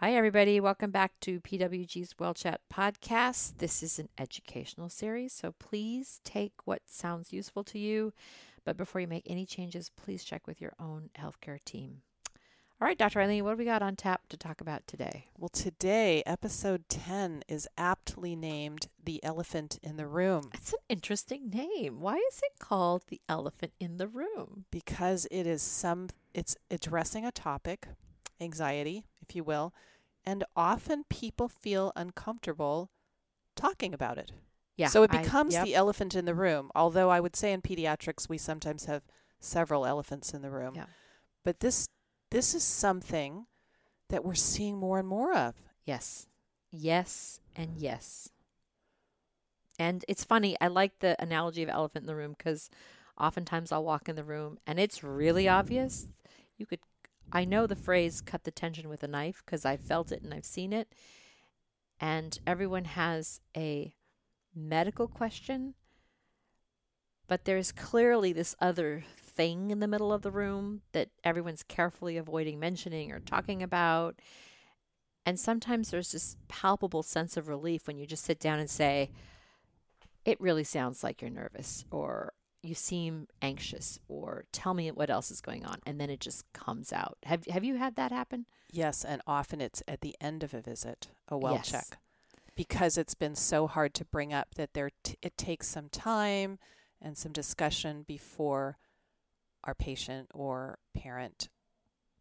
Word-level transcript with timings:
Hi, 0.00 0.14
everybody. 0.14 0.60
Welcome 0.60 0.90
back 0.92 1.12
to 1.20 1.40
PWG's 1.40 2.14
Well 2.18 2.32
Chat 2.32 2.62
podcast. 2.72 3.58
This 3.58 3.82
is 3.82 3.98
an 3.98 4.08
educational 4.16 4.88
series, 4.88 5.34
so 5.34 5.52
please 5.58 6.22
take 6.24 6.54
what 6.64 6.80
sounds 6.86 7.34
useful 7.34 7.64
to 7.64 7.78
you. 7.78 8.14
But 8.64 8.78
before 8.78 9.02
you 9.02 9.06
make 9.06 9.26
any 9.26 9.44
changes, 9.44 9.90
please 9.90 10.24
check 10.24 10.46
with 10.46 10.58
your 10.58 10.72
own 10.80 11.10
healthcare 11.18 11.62
team. 11.62 11.98
All 12.80 12.88
right, 12.88 12.96
Dr. 12.96 13.20
Eileen, 13.20 13.44
what 13.44 13.50
do 13.50 13.56
we 13.58 13.66
got 13.66 13.82
on 13.82 13.94
tap 13.94 14.22
to 14.30 14.38
talk 14.38 14.62
about 14.62 14.86
today? 14.86 15.26
Well, 15.36 15.50
today, 15.50 16.22
episode 16.24 16.88
10 16.88 17.42
is 17.46 17.68
aptly 17.76 18.34
named 18.34 18.88
The 19.04 19.22
Elephant 19.22 19.78
in 19.82 19.98
the 19.98 20.06
Room. 20.06 20.48
That's 20.54 20.72
an 20.72 20.78
interesting 20.88 21.50
name. 21.50 22.00
Why 22.00 22.14
is 22.14 22.40
it 22.42 22.58
called 22.58 23.02
The 23.08 23.20
Elephant 23.28 23.74
in 23.78 23.98
the 23.98 24.08
Room? 24.08 24.64
Because 24.70 25.26
it 25.30 25.46
is 25.46 25.60
some 25.60 26.08
it's 26.32 26.56
addressing 26.70 27.26
a 27.26 27.32
topic, 27.32 27.88
anxiety, 28.40 29.04
if 29.20 29.34
you 29.36 29.44
will, 29.44 29.74
and 30.24 30.44
often 30.56 31.04
people 31.08 31.48
feel 31.48 31.92
uncomfortable 31.96 32.90
talking 33.56 33.94
about 33.94 34.18
it. 34.18 34.32
Yeah. 34.76 34.88
so 34.88 35.02
it 35.02 35.12
I- 35.12 35.22
becomes 35.22 35.52
yep. 35.52 35.64
the 35.64 35.74
elephant 35.74 36.14
in 36.14 36.24
the 36.24 36.34
room. 36.34 36.70
Although 36.74 37.10
I 37.10 37.20
would 37.20 37.36
say 37.36 37.52
in 37.52 37.60
pediatrics 37.60 38.28
we 38.28 38.38
sometimes 38.38 38.86
have 38.86 39.02
several 39.38 39.84
elephants 39.84 40.32
in 40.32 40.42
the 40.42 40.50
room. 40.50 40.74
Yeah. 40.74 40.86
But 41.44 41.60
this 41.60 41.88
this 42.30 42.54
is 42.54 42.62
something 42.62 43.46
that 44.08 44.24
we're 44.24 44.34
seeing 44.34 44.78
more 44.78 44.98
and 44.98 45.08
more 45.08 45.34
of. 45.34 45.54
Yes. 45.84 46.26
Yes 46.70 47.40
and 47.56 47.76
yes. 47.76 48.30
And 49.78 50.04
it's 50.08 50.24
funny, 50.24 50.56
I 50.60 50.68
like 50.68 50.98
the 50.98 51.16
analogy 51.22 51.62
of 51.62 51.68
elephant 51.68 52.04
in 52.04 52.06
the 52.06 52.14
room 52.14 52.34
because 52.36 52.70
oftentimes 53.18 53.72
I'll 53.72 53.84
walk 53.84 54.08
in 54.08 54.16
the 54.16 54.24
room 54.24 54.58
and 54.66 54.78
it's 54.78 55.02
really 55.02 55.48
obvious. 55.48 56.06
You 56.58 56.66
could, 56.66 56.80
I 57.32 57.44
know 57.44 57.66
the 57.66 57.76
phrase 57.76 58.20
cut 58.20 58.44
the 58.44 58.50
tension 58.50 58.88
with 58.88 59.02
a 59.02 59.08
knife 59.08 59.42
because 59.44 59.64
I've 59.64 59.80
felt 59.80 60.10
it 60.10 60.22
and 60.22 60.34
I've 60.34 60.44
seen 60.44 60.72
it. 60.72 60.92
And 62.00 62.38
everyone 62.46 62.86
has 62.86 63.40
a 63.56 63.94
medical 64.54 65.06
question, 65.06 65.74
but 67.28 67.44
there's 67.44 67.72
clearly 67.72 68.32
this 68.32 68.56
other 68.60 69.04
thing 69.16 69.70
in 69.70 69.80
the 69.80 69.86
middle 69.86 70.12
of 70.12 70.22
the 70.22 70.30
room 70.30 70.80
that 70.92 71.10
everyone's 71.22 71.62
carefully 71.62 72.16
avoiding 72.16 72.58
mentioning 72.58 73.12
or 73.12 73.20
talking 73.20 73.62
about. 73.62 74.18
And 75.24 75.38
sometimes 75.38 75.90
there's 75.90 76.12
this 76.12 76.36
palpable 76.48 77.02
sense 77.02 77.36
of 77.36 77.48
relief 77.48 77.86
when 77.86 77.98
you 77.98 78.06
just 78.06 78.24
sit 78.24 78.40
down 78.40 78.58
and 78.58 78.68
say, 78.68 79.10
It 80.24 80.40
really 80.40 80.64
sounds 80.64 81.04
like 81.04 81.20
you're 81.20 81.30
nervous, 81.30 81.84
or 81.90 82.32
you 82.62 82.74
seem 82.74 83.26
anxious, 83.40 83.98
or 84.08 84.44
tell 84.52 84.74
me 84.74 84.90
what 84.90 85.08
else 85.10 85.30
is 85.30 85.40
going 85.40 85.64
on. 85.64 85.78
And 85.86 86.00
then 86.00 86.10
it 86.10 86.20
just 86.20 86.44
comes 86.52 86.92
out. 86.92 87.16
Have, 87.24 87.46
have 87.46 87.64
you 87.64 87.76
had 87.76 87.96
that 87.96 88.12
happen? 88.12 88.46
Yes, 88.70 89.04
and 89.04 89.22
often 89.26 89.60
it's 89.60 89.82
at 89.88 90.00
the 90.02 90.14
end 90.20 90.42
of 90.42 90.52
a 90.54 90.60
visit, 90.60 91.08
a 91.28 91.38
well 91.38 91.54
Yes. 91.54 91.70
check, 91.70 91.98
because 92.56 92.98
it's 92.98 93.14
been 93.14 93.34
so 93.34 93.66
hard 93.66 93.94
to 93.94 94.04
bring 94.04 94.32
up 94.32 94.54
that 94.56 94.74
there 94.74 94.90
t- 95.02 95.16
it 95.22 95.36
takes 95.38 95.66
some 95.68 95.88
time 95.88 96.58
and 97.00 97.16
some 97.16 97.32
discussion 97.32 98.04
before 98.06 98.76
our 99.64 99.74
patient 99.74 100.28
or 100.34 100.78
parent 100.94 101.48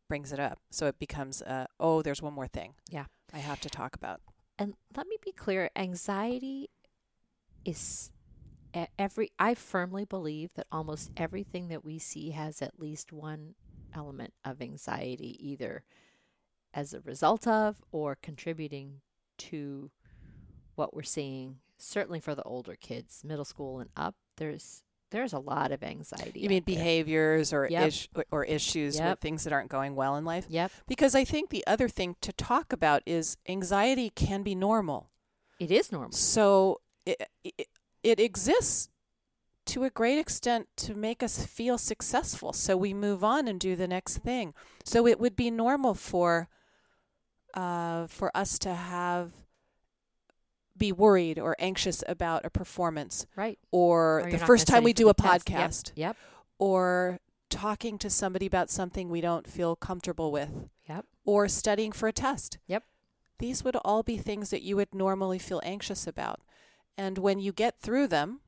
brings 0.08 0.32
it 0.32 0.40
up. 0.40 0.60
So 0.72 0.88
it 0.88 0.98
becomes, 1.00 1.42
uh, 1.42 1.68
oh, 1.80 2.02
there's 2.02 2.22
one 2.22 2.34
more 2.34 2.48
thing. 2.48 2.74
Yeah. 2.90 3.06
I 3.34 3.40
have 3.40 3.60
to 3.62 3.70
talk 3.70 3.96
about. 3.96 4.22
And 4.58 4.74
let 4.96 5.08
me 5.08 5.18
be 5.24 5.32
clear 5.32 5.70
anxiety 5.76 6.70
is 7.64 8.10
every, 8.98 9.32
I 9.40 9.54
firmly 9.56 10.06
believe 10.06 10.52
that 10.56 10.68
almost 10.72 11.12
everything 11.18 11.68
that 11.70 11.84
we 11.84 12.00
see 12.00 12.32
has 12.32 12.62
at 12.62 12.80
least 12.80 13.12
one 13.12 13.56
element 13.94 14.34
of 14.46 14.62
anxiety, 14.62 15.38
either 15.40 15.84
as 16.74 16.94
a 16.94 17.02
result 17.02 17.48
of 17.48 17.82
or 17.92 18.16
contributing 18.22 19.02
to 19.38 19.90
what 20.76 20.94
we're 20.96 21.02
seeing. 21.04 21.58
Certainly 21.78 22.20
for 22.20 22.36
the 22.36 22.44
older 22.44 22.76
kids, 22.76 23.24
middle 23.24 23.46
school 23.46 23.80
and 23.80 23.90
up, 23.98 24.16
there's 24.38 24.84
there's 25.12 25.34
a 25.34 25.40
lot 25.40 25.72
of 25.72 25.82
anxiety. 25.82 26.40
You 26.40 26.50
mean 26.50 26.62
behaviors 26.62 27.52
or 27.52 27.68
Yep. 27.68 27.88
ish- 27.88 28.10
or- 28.14 28.26
or 28.30 28.46
issues 28.46 28.98
Yep. 28.98 29.10
with 29.10 29.20
things 29.22 29.44
that 29.44 29.52
aren't 29.52 29.72
going 29.72 29.96
well 29.96 30.16
in 30.18 30.24
life? 30.24 30.46
Yep, 30.50 30.72
Because 30.88 31.16
I 31.16 31.26
think 31.26 31.50
the 31.50 31.66
other 31.66 31.90
thing 31.90 32.16
to 32.22 32.32
talk 32.32 32.72
about 32.72 33.02
is 33.08 33.36
anxiety 33.48 34.12
can 34.12 34.44
be 34.44 34.54
normal. 34.54 35.10
it 35.60 35.72
is 35.72 35.92
normal. 35.92 36.12
So 36.12 36.80
it, 37.08 37.28
it, 37.44 37.68
it 38.04 38.20
exists 38.20 38.90
to 39.66 39.84
a 39.84 39.90
great 39.90 40.18
extent 40.18 40.68
to 40.78 40.96
make 40.96 41.22
us 41.22 41.46
feel 41.46 41.78
successful. 41.78 42.54
So 42.54 42.76
we 42.76 42.94
move 42.94 43.24
on 43.24 43.48
and 43.48 43.60
do 43.60 43.76
the 43.76 43.88
next 43.88 44.18
thing. 44.18 44.54
So 44.84 45.06
it 45.06 45.20
would 45.20 45.36
be 45.36 45.52
normal 45.52 45.94
for 45.94 46.48
uh, 47.54 48.08
for 48.08 48.36
us 48.36 48.60
to 48.60 48.74
have 48.74 49.32
be 50.78 50.92
worried 50.92 51.38
or 51.38 51.56
anxious 51.60 52.04
about 52.08 52.46
a 52.46 52.50
performance 52.50 53.26
Right. 53.36 53.60
or, 53.72 54.22
Or 54.22 54.32
the 54.32 54.38
first 54.38 54.66
time 54.68 54.84
we 54.84 54.94
do 54.94 55.10
a 55.10 55.14
test. 55.14 55.50
Yep, 55.50 55.60
podcast 55.60 55.92
Yep. 55.96 56.18
or 56.58 57.20
talking 57.50 57.98
to 57.98 58.10
somebody 58.10 58.46
about 58.46 58.70
something 58.70 59.10
we 59.10 59.20
don't 59.20 59.46
feel 59.50 59.76
comfortable 59.76 60.32
with 60.32 60.70
Yep. 60.88 61.06
or 61.26 61.48
studying 61.50 61.92
for 61.92 62.08
a 62.08 62.14
test. 62.14 62.60
Yep. 62.68 62.84
These 63.40 63.64
would 63.64 63.76
all 63.78 64.04
be 64.04 64.18
things 64.18 64.52
that 64.52 64.62
you 64.62 64.76
would 64.78 64.94
normally 64.94 65.40
feel 65.40 65.60
anxious 65.66 66.08
about. 66.08 66.40
And 67.00 67.18
when 67.18 67.40
you 67.40 67.54
get 67.54 67.80
through 67.80 68.08
them, 68.08 68.42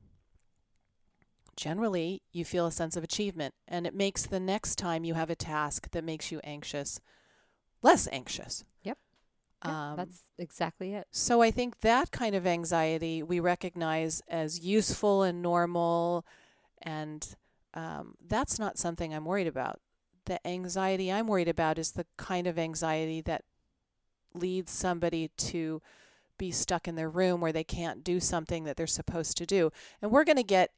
generally 1.56 2.22
you 2.32 2.44
feel 2.44 2.66
a 2.66 2.70
sense 2.72 2.96
of 2.96 3.04
achievement. 3.04 3.54
And 3.66 3.86
it 3.86 3.94
makes 3.94 4.26
the 4.26 4.40
next 4.40 4.76
time 4.76 5.04
you 5.04 5.14
have 5.14 5.30
a 5.30 5.34
task 5.34 5.90
that 5.92 6.04
makes 6.04 6.30
you 6.30 6.38
anxious 6.44 7.00
less 7.82 8.06
anxious. 8.12 8.64
Yep. 8.84 8.98
Yeah, 9.64 9.72
Um, 9.92 9.96
that's 9.96 10.22
exactly 10.38 10.92
it. 10.94 11.06
so 11.10 11.40
I 11.42 11.50
think 11.50 11.80
that 11.80 12.10
kind 12.10 12.34
of 12.34 12.46
anxiety 12.46 13.22
we 13.22 13.40
recognize 13.40 14.22
as 14.28 14.60
useful 14.60 15.22
and 15.22 15.40
normal, 15.42 16.26
and 16.82 17.36
um, 17.74 18.16
that's 18.26 18.58
not 18.58 18.78
something 18.78 19.14
I'm 19.14 19.24
worried 19.24 19.46
about. 19.46 19.80
The 20.26 20.46
anxiety 20.46 21.12
I'm 21.12 21.26
worried 21.26 21.48
about 21.48 21.78
is 21.78 21.92
the 21.92 22.06
kind 22.16 22.46
of 22.46 22.58
anxiety 22.58 23.20
that 23.22 23.44
leads 24.34 24.72
somebody 24.72 25.30
to 25.36 25.82
be 26.42 26.50
stuck 26.50 26.88
in 26.88 26.96
their 26.96 27.08
room 27.08 27.40
where 27.40 27.52
they 27.52 27.62
can't 27.62 28.02
do 28.02 28.18
something 28.18 28.64
that 28.64 28.76
they're 28.76 28.84
supposed 28.84 29.36
to 29.36 29.46
do. 29.46 29.70
And 30.02 30.10
we're 30.10 30.24
going 30.24 30.38
to 30.38 30.42
get 30.42 30.70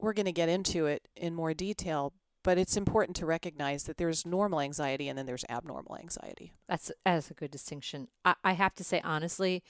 we're 0.00 0.12
going 0.12 0.26
to 0.26 0.32
get 0.32 0.48
into 0.48 0.86
it 0.86 1.06
in 1.14 1.36
more 1.36 1.54
detail, 1.54 2.12
but 2.42 2.58
it's 2.58 2.76
important 2.76 3.14
to 3.18 3.24
recognize 3.24 3.84
that 3.84 3.96
there's 3.96 4.26
normal 4.26 4.58
anxiety 4.58 5.06
and 5.06 5.16
then 5.16 5.24
there's 5.24 5.44
abnormal 5.48 5.96
anxiety. 5.98 6.52
That's 6.68 6.90
that's 7.04 7.30
a 7.30 7.34
good 7.34 7.52
distinction. 7.52 8.08
I, 8.24 8.34
I 8.42 8.52
have 8.54 8.74
to 8.74 8.82
say 8.82 9.00
honestly, 9.04 9.62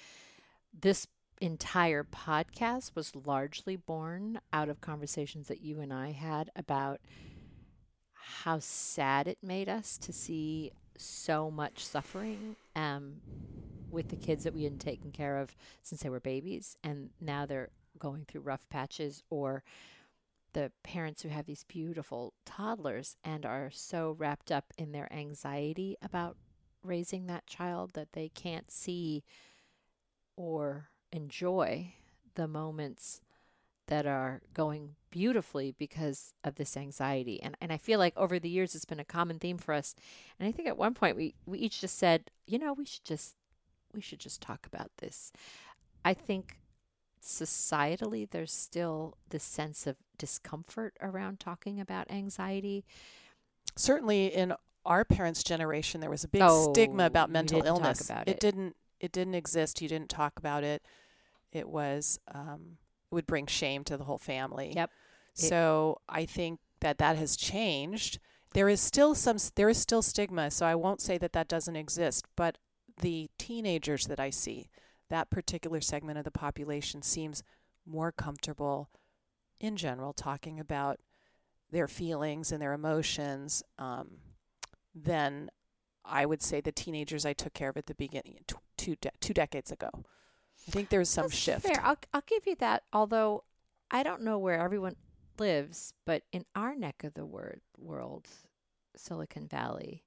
this 0.72 1.06
entire 1.42 2.04
podcast 2.04 2.94
was 2.94 3.14
largely 3.14 3.76
born 3.76 4.40
out 4.50 4.70
of 4.70 4.80
conversations 4.80 5.48
that 5.48 5.60
you 5.60 5.78
and 5.78 5.92
I 5.92 6.12
had 6.12 6.48
about 6.56 7.02
how 8.14 8.60
sad 8.60 9.28
it 9.28 9.36
made 9.42 9.68
us 9.68 9.98
to 9.98 10.10
see 10.10 10.72
so 10.96 11.50
much 11.50 11.84
suffering 11.84 12.56
um, 12.74 13.16
with 13.94 14.08
the 14.08 14.16
kids 14.16 14.44
that 14.44 14.54
we 14.54 14.64
hadn't 14.64 14.80
taken 14.80 15.10
care 15.10 15.38
of 15.38 15.54
since 15.82 16.02
they 16.02 16.10
were 16.10 16.20
babies, 16.20 16.76
and 16.84 17.10
now 17.20 17.46
they're 17.46 17.70
going 17.98 18.24
through 18.26 18.42
rough 18.42 18.68
patches, 18.68 19.22
or 19.30 19.62
the 20.52 20.70
parents 20.82 21.22
who 21.22 21.28
have 21.28 21.46
these 21.46 21.64
beautiful 21.64 22.32
toddlers 22.44 23.16
and 23.24 23.44
are 23.44 23.70
so 23.72 24.14
wrapped 24.18 24.50
up 24.52 24.72
in 24.78 24.92
their 24.92 25.12
anxiety 25.12 25.96
about 26.02 26.36
raising 26.82 27.26
that 27.26 27.46
child 27.46 27.92
that 27.94 28.12
they 28.12 28.28
can't 28.28 28.70
see 28.70 29.24
or 30.36 30.90
enjoy 31.12 31.94
the 32.34 32.46
moments 32.46 33.20
that 33.86 34.06
are 34.06 34.40
going 34.54 34.94
beautifully 35.10 35.74
because 35.76 36.32
of 36.42 36.54
this 36.54 36.76
anxiety. 36.76 37.42
And 37.42 37.56
and 37.60 37.72
I 37.72 37.76
feel 37.76 37.98
like 37.98 38.16
over 38.16 38.38
the 38.38 38.48
years 38.48 38.74
it's 38.74 38.84
been 38.84 39.00
a 39.00 39.04
common 39.04 39.38
theme 39.38 39.58
for 39.58 39.74
us. 39.74 39.94
And 40.38 40.48
I 40.48 40.52
think 40.52 40.68
at 40.68 40.78
one 40.78 40.94
point 40.94 41.16
we, 41.16 41.34
we 41.46 41.58
each 41.58 41.80
just 41.80 41.98
said, 41.98 42.30
you 42.46 42.58
know, 42.58 42.72
we 42.72 42.86
should 42.86 43.04
just 43.04 43.36
we 43.94 44.00
should 44.00 44.18
just 44.18 44.40
talk 44.42 44.66
about 44.66 44.90
this. 44.98 45.32
I 46.04 46.12
think 46.14 46.58
societally 47.22 48.28
there's 48.30 48.52
still 48.52 49.16
this 49.30 49.42
sense 49.44 49.86
of 49.86 49.96
discomfort 50.18 50.94
around 51.00 51.40
talking 51.40 51.80
about 51.80 52.10
anxiety. 52.10 52.84
certainly 53.76 54.26
in 54.26 54.52
our 54.84 55.04
parents' 55.04 55.42
generation 55.42 56.00
there 56.02 56.10
was 56.10 56.22
a 56.24 56.28
big 56.28 56.42
Oh, 56.44 56.70
stigma 56.72 57.06
about 57.06 57.30
mental 57.30 57.62
illness 57.64 58.02
about 58.10 58.28
it. 58.28 58.38
didn't 58.40 58.76
it 59.00 59.10
didn't 59.10 59.34
exist 59.34 59.80
you 59.80 59.88
didn't 59.88 60.10
talk 60.10 60.38
about 60.38 60.62
it 60.64 60.84
it 61.50 61.66
was 61.68 62.18
um 62.34 62.76
it 63.10 63.14
would 63.14 63.26
bring 63.26 63.46
shame 63.46 63.82
to 63.84 63.96
the 63.96 64.04
whole 64.04 64.18
family 64.18 64.72
Yep. 64.76 64.90
It- 64.90 65.38
so 65.38 65.98
i 66.08 66.26
think 66.26 66.60
that 66.80 66.98
that 66.98 67.16
has 67.16 67.36
changed 67.36 68.18
there 68.52 68.68
is 68.68 68.80
still 68.82 69.14
some 69.14 69.38
there 69.56 69.70
is 69.70 69.78
still 69.78 70.02
stigma 70.02 70.50
so 70.50 70.66
i 70.66 70.74
won't 70.74 71.00
say 71.00 71.16
that 71.18 71.32
that 71.32 71.48
doesn't 71.48 71.74
exist 71.76 72.26
but 72.36 72.58
the 73.00 73.30
teenagers 73.38 74.06
that 74.06 74.20
i 74.20 74.30
see 74.30 74.68
that 75.10 75.30
particular 75.30 75.80
segment 75.80 76.18
of 76.18 76.24
the 76.24 76.30
population 76.30 77.02
seems 77.02 77.42
more 77.86 78.12
comfortable 78.12 78.90
in 79.60 79.76
general 79.76 80.12
talking 80.12 80.58
about 80.58 80.98
their 81.70 81.88
feelings 81.88 82.52
and 82.52 82.62
their 82.62 82.72
emotions 82.72 83.62
um, 83.78 84.18
than 84.94 85.50
I 86.04 86.26
would 86.26 86.42
say 86.42 86.60
the 86.60 86.72
teenagers 86.72 87.24
I 87.24 87.32
took 87.32 87.54
care 87.54 87.70
of 87.70 87.76
at 87.76 87.86
the 87.86 87.94
beginning 87.94 88.38
t- 88.46 88.56
two 88.76 88.96
de- 88.96 89.10
two 89.20 89.34
decades 89.34 89.72
ago. 89.72 89.90
I 89.94 90.70
think 90.70 90.88
there's 90.88 91.08
some 91.08 91.24
That's 91.24 91.36
shift. 91.36 91.66
Fair. 91.66 91.80
I'll 91.82 91.98
I'll 92.12 92.22
give 92.26 92.46
you 92.46 92.54
that. 92.56 92.84
Although 92.92 93.44
I 93.90 94.02
don't 94.02 94.22
know 94.22 94.38
where 94.38 94.60
everyone 94.60 94.96
lives, 95.38 95.94
but 96.04 96.22
in 96.32 96.44
our 96.54 96.74
neck 96.74 97.04
of 97.04 97.14
the 97.14 97.26
word 97.26 97.60
world, 97.78 98.28
Silicon 98.96 99.48
Valley, 99.48 100.04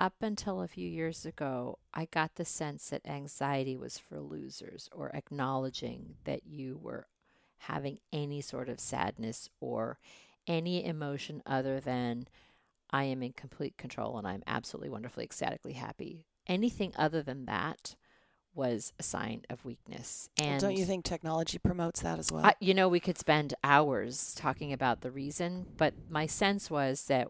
up 0.00 0.14
until 0.20 0.60
a 0.60 0.68
few 0.68 0.88
years 0.88 1.24
ago, 1.24 1.78
I 1.92 2.06
got 2.06 2.34
the 2.34 2.44
sense 2.44 2.90
that 2.90 3.06
anxiety 3.06 3.76
was 3.76 3.98
for 3.98 4.20
losers 4.20 4.88
or 4.92 5.14
acknowledging 5.14 6.16
that 6.24 6.46
you 6.46 6.78
were 6.82 7.06
having 7.58 7.98
any 8.12 8.40
sort 8.40 8.68
of 8.68 8.80
sadness 8.80 9.48
or 9.60 9.98
any 10.46 10.84
emotion 10.84 11.42
other 11.46 11.80
than 11.80 12.28
I 12.90 13.04
am 13.04 13.22
in 13.22 13.32
complete 13.32 13.78
control 13.78 14.18
and 14.18 14.26
I'm 14.26 14.42
absolutely 14.46 14.90
wonderfully 14.90 15.24
ecstatically 15.24 15.72
happy. 15.72 16.26
Anything 16.46 16.92
other 16.96 17.22
than 17.22 17.46
that 17.46 17.96
was 18.54 18.92
a 18.98 19.02
sign 19.02 19.42
of 19.50 19.64
weakness. 19.64 20.28
And 20.38 20.60
don't 20.60 20.76
you 20.76 20.84
think 20.84 21.04
technology 21.04 21.58
promotes 21.58 22.02
that 22.02 22.18
as 22.18 22.30
well? 22.30 22.46
I, 22.46 22.54
you 22.60 22.74
know, 22.74 22.88
we 22.88 23.00
could 23.00 23.18
spend 23.18 23.54
hours 23.64 24.34
talking 24.36 24.72
about 24.72 25.00
the 25.00 25.10
reason, 25.10 25.66
but 25.76 25.94
my 26.08 26.26
sense 26.26 26.70
was 26.70 27.04
that 27.06 27.28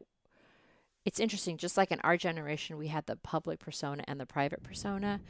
it's 1.04 1.20
interesting. 1.20 1.56
Just 1.58 1.76
like 1.76 1.92
in 1.92 2.00
our 2.00 2.16
generation, 2.16 2.78
we 2.78 2.88
had 2.88 3.06
the 3.06 3.16
public 3.16 3.58
persona 3.58 4.04
and 4.06 4.18
the 4.18 4.26
private 4.26 4.62
persona. 4.62 5.20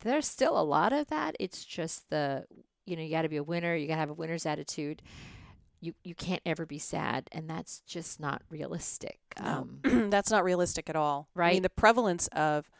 There's 0.00 0.26
still 0.26 0.58
a 0.58 0.64
lot 0.64 0.92
of 0.92 1.08
that. 1.08 1.36
It's 1.38 1.64
just 1.64 2.08
the, 2.10 2.46
you 2.86 2.96
know, 2.96 3.02
you 3.02 3.10
got 3.10 3.22
to 3.22 3.28
be 3.28 3.36
a 3.36 3.42
winner. 3.42 3.76
You 3.76 3.86
got 3.86 3.94
to 3.94 4.00
have 4.00 4.10
a 4.10 4.14
winner's 4.14 4.46
attitude. 4.46 5.02
You 5.80 5.94
you 6.04 6.14
can't 6.14 6.42
ever 6.46 6.64
be 6.64 6.78
sad, 6.78 7.28
and 7.32 7.50
that's 7.50 7.80
just 7.80 8.20
not 8.20 8.42
realistic. 8.48 9.18
No. 9.40 9.68
Um, 9.84 10.10
That's 10.10 10.30
not 10.30 10.44
realistic 10.44 10.88
at 10.88 10.94
all. 10.94 11.28
I 11.50 11.54
mean, 11.54 11.62
the 11.64 11.70
prevalence 11.70 12.28
of 12.28 12.70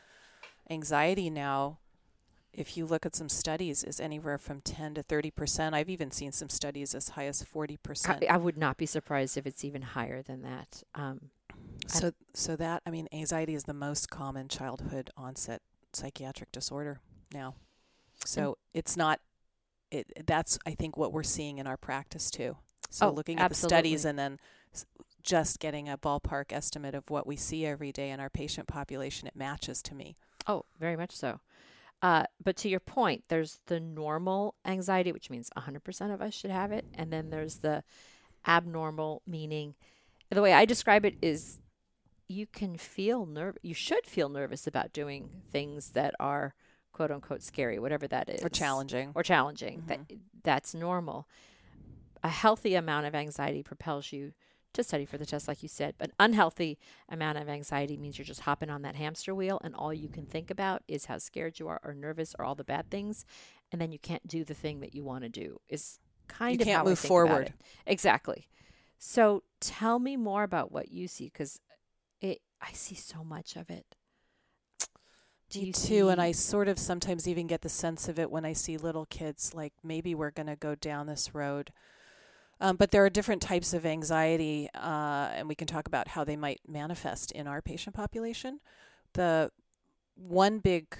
anxiety 0.71 1.29
now, 1.29 1.79
if 2.53 2.77
you 2.77 2.87
look 2.87 3.05
at 3.05 3.17
some 3.17 3.29
studies, 3.29 3.83
is 3.83 3.99
anywhere 3.99 4.39
from 4.39 4.61
10 4.61 4.95
to 4.95 5.03
30 5.03 5.33
percent. 5.33 5.75
I've 5.75 5.91
even 5.91 6.13
seen 6.13 6.31
some 6.31 6.49
studies 6.49 6.95
as 6.95 7.11
high 7.11 7.27
as 7.27 7.43
40 7.43 7.77
percent. 7.79 8.25
I, 8.31 8.35
I 8.35 8.37
would 8.37 8.57
not 8.57 8.77
be 8.77 8.87
surprised 8.87 9.37
if 9.37 9.49
it's 9.49 9.65
even 9.65 9.83
higher 9.83 10.23
than 10.23 10.43
that. 10.43 10.85
Um, 10.95 11.31
So, 11.89 12.13
so 12.35 12.57
that 12.57 12.83
I 12.87 12.91
mean, 12.91 13.09
anxiety 13.13 13.55
is 13.55 13.65
the 13.65 13.75
most 13.75 14.11
common 14.11 14.49
childhood 14.49 15.11
onset 15.17 15.63
psychiatric 15.93 16.53
disorder 16.53 17.01
now. 17.33 17.55
So 18.25 18.59
it's 18.73 18.97
not. 18.97 19.21
It 19.91 20.27
that's 20.27 20.59
I 20.65 20.73
think 20.73 20.97
what 20.97 21.13
we're 21.13 21.23
seeing 21.23 21.59
in 21.59 21.67
our 21.67 21.77
practice 21.77 22.31
too. 22.31 22.57
So 22.91 23.09
Oh, 23.09 23.13
looking 23.13 23.39
at 23.39 23.49
the 23.49 23.55
studies 23.55 24.05
and 24.05 24.19
then 24.19 24.39
just 25.23 25.61
getting 25.61 25.89
a 25.89 25.97
ballpark 25.97 26.53
estimate 26.53 26.95
of 26.95 27.09
what 27.09 27.27
we 27.27 27.37
see 27.37 27.65
every 27.65 27.93
day 27.93 28.11
in 28.11 28.21
our 28.21 28.31
patient 28.31 28.69
population, 28.69 29.29
it 29.29 29.37
matches 29.37 29.83
to 29.83 29.95
me. 29.95 30.17
Oh, 30.47 30.65
very 30.81 30.97
much 30.97 31.13
so. 31.13 31.41
Uh, 32.03 32.25
but 32.43 32.57
to 32.57 32.69
your 32.69 32.81
point, 32.81 33.25
there's 33.29 33.61
the 33.67 33.79
normal 33.79 34.57
anxiety, 34.65 35.13
which 35.13 35.31
means 35.31 35.51
100% 35.57 36.13
of 36.13 36.21
us 36.21 36.35
should 36.35 36.51
have 36.51 36.73
it. 36.73 36.85
And 36.95 37.13
then 37.13 37.31
there's 37.31 37.61
the 37.61 37.85
abnormal, 38.47 39.23
meaning 39.27 39.75
the 40.31 40.43
way 40.43 40.53
I 40.53 40.65
describe 40.65 41.05
it 41.05 41.15
is 41.23 41.61
you 42.33 42.47
can 42.47 42.77
feel 42.77 43.27
nerve, 43.27 43.57
you 43.63 43.75
should 43.75 44.07
feel 44.07 44.29
nervous 44.29 44.67
about 44.67 44.93
doing 44.93 45.31
things 45.51 45.91
that 45.91 46.15
are 46.19 46.55
quote 46.93 47.11
unquote 47.11 47.43
scary, 47.43 47.79
whatever 47.79 48.07
that 48.09 48.29
is, 48.29 48.43
Or 48.45 48.49
challenging. 48.49 49.13
or 49.15 49.23
challenging. 49.23 49.85
That 49.87 50.01
mm-hmm. 50.09 50.17
that's 50.43 50.75
normal. 50.75 51.29
A 52.23 52.29
healthy 52.29 52.75
amount 52.75 53.07
of 53.07 53.15
anxiety 53.15 53.63
propels 53.63 54.13
you 54.13 54.33
to 54.75 54.83
study 54.83 55.05
for 55.05 55.19
the 55.19 55.27
test, 55.27 55.49
like 55.49 55.63
you 55.63 55.69
said. 55.69 55.95
But 55.99 56.13
unhealthy 56.19 56.79
amount 57.09 57.39
of 57.39 57.49
anxiety 57.49 57.97
means 57.97 58.17
you're 58.19 58.25
just 58.25 58.43
hopping 58.43 58.71
on 58.71 58.83
that 58.83 58.95
hamster 58.97 59.35
wheel, 59.35 59.61
and 59.65 59.75
all 59.75 59.93
you 59.93 60.09
can 60.09 60.27
think 60.27 60.51
about 60.51 60.83
is 60.89 61.07
how 61.07 61.19
scared 61.19 61.59
you 61.59 61.69
are, 61.69 61.81
or 61.85 61.95
nervous, 61.95 62.35
or 62.39 62.45
all 62.45 62.55
the 62.55 62.65
bad 62.65 62.91
things, 62.91 63.25
and 63.71 63.81
then 63.81 63.93
you 63.93 63.99
can't 63.99 64.27
do 64.27 64.45
the 64.45 64.55
thing 64.55 64.81
that 64.81 64.95
you 64.95 65.05
want 65.05 65.25
to 65.25 65.29
do. 65.29 65.61
Is 65.69 65.99
kind 66.29 66.55
You 66.59 66.63
of 66.63 66.67
can't 66.67 66.87
move 66.87 66.99
forward. 66.99 67.53
Exactly. 67.87 68.49
So 68.99 69.43
tell 69.61 69.99
me 69.99 70.17
more 70.17 70.45
about 70.45 70.71
what 70.73 70.91
you 70.93 71.09
see, 71.09 71.25
because 71.25 71.59
it 72.23 72.41
I 72.61 72.73
see 72.73 72.95
so 72.95 73.25
much 73.25 73.57
of 73.57 73.71
it. 73.71 73.97
Do 75.51 75.61
Me 75.61 75.67
you 75.67 75.73
too, 75.73 76.09
and 76.09 76.21
I 76.21 76.33
sort 76.33 76.69
of 76.69 76.79
sometimes 76.79 77.29
even 77.29 77.47
get 77.47 77.63
the 77.63 77.69
sense 77.69 78.09
of 78.09 78.19
it 78.19 78.31
when 78.31 78.45
I 78.45 78.53
see 78.53 78.77
little 78.77 79.07
kids. 79.07 79.53
Like 79.55 79.73
maybe 79.83 80.15
we're 80.15 80.31
going 80.31 80.47
to 80.47 80.57
go 80.57 80.75
down 80.75 81.07
this 81.07 81.35
road, 81.35 81.73
um, 82.61 82.77
but 82.77 82.93
there 82.93 83.05
are 83.05 83.11
different 83.11 83.43
types 83.43 83.75
of 83.75 83.85
anxiety, 83.85 84.69
uh, 84.75 85.31
and 85.35 85.49
we 85.49 85.55
can 85.57 85.67
talk 85.67 85.89
about 85.89 86.09
how 86.09 86.23
they 86.25 86.37
might 86.37 86.61
manifest 86.67 87.33
in 87.33 87.47
our 87.47 87.61
patient 87.61 87.97
population. 87.97 88.61
The 89.15 89.51
one 90.15 90.61
big 90.61 90.97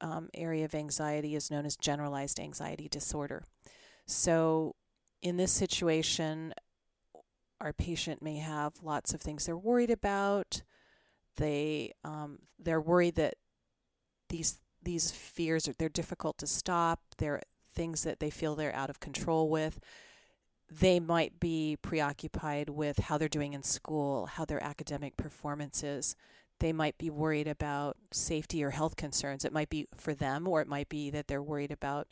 um, 0.00 0.28
area 0.34 0.64
of 0.64 0.74
anxiety 0.74 1.34
is 1.34 1.50
known 1.50 1.66
as 1.66 1.76
generalized 1.76 2.40
anxiety 2.40 2.88
disorder. 2.88 3.44
So, 4.06 4.74
in 5.22 5.36
this 5.36 5.52
situation, 5.52 6.54
our 7.60 7.72
patient 7.72 8.22
may 8.22 8.36
have 8.36 8.74
lots 8.82 9.12
of 9.12 9.20
things 9.20 9.46
they're 9.46 9.56
worried 9.56 9.90
about. 9.90 10.62
They 11.36 11.92
um, 12.04 12.40
they're 12.58 12.80
worried 12.80 13.16
that 13.16 13.34
these 14.28 14.60
these 14.82 15.10
fears 15.10 15.68
are 15.68 15.72
they're 15.72 15.88
difficult 15.88 16.38
to 16.38 16.46
stop. 16.46 17.00
They're 17.18 17.42
things 17.74 18.02
that 18.02 18.20
they 18.20 18.30
feel 18.30 18.54
they're 18.54 18.74
out 18.74 18.90
of 18.90 19.00
control 19.00 19.48
with. 19.48 19.78
They 20.70 21.00
might 21.00 21.40
be 21.40 21.78
preoccupied 21.80 22.68
with 22.68 22.98
how 22.98 23.16
they're 23.16 23.28
doing 23.28 23.54
in 23.54 23.62
school, 23.62 24.26
how 24.26 24.44
their 24.44 24.62
academic 24.62 25.16
performance 25.16 25.82
is. 25.82 26.14
They 26.60 26.72
might 26.72 26.98
be 26.98 27.08
worried 27.08 27.46
about 27.46 27.96
safety 28.12 28.62
or 28.64 28.70
health 28.70 28.96
concerns. 28.96 29.44
It 29.44 29.52
might 29.52 29.70
be 29.70 29.86
for 29.96 30.12
them, 30.12 30.46
or 30.48 30.60
it 30.60 30.68
might 30.68 30.88
be 30.88 31.08
that 31.10 31.28
they're 31.28 31.42
worried 31.42 31.70
about 31.70 32.08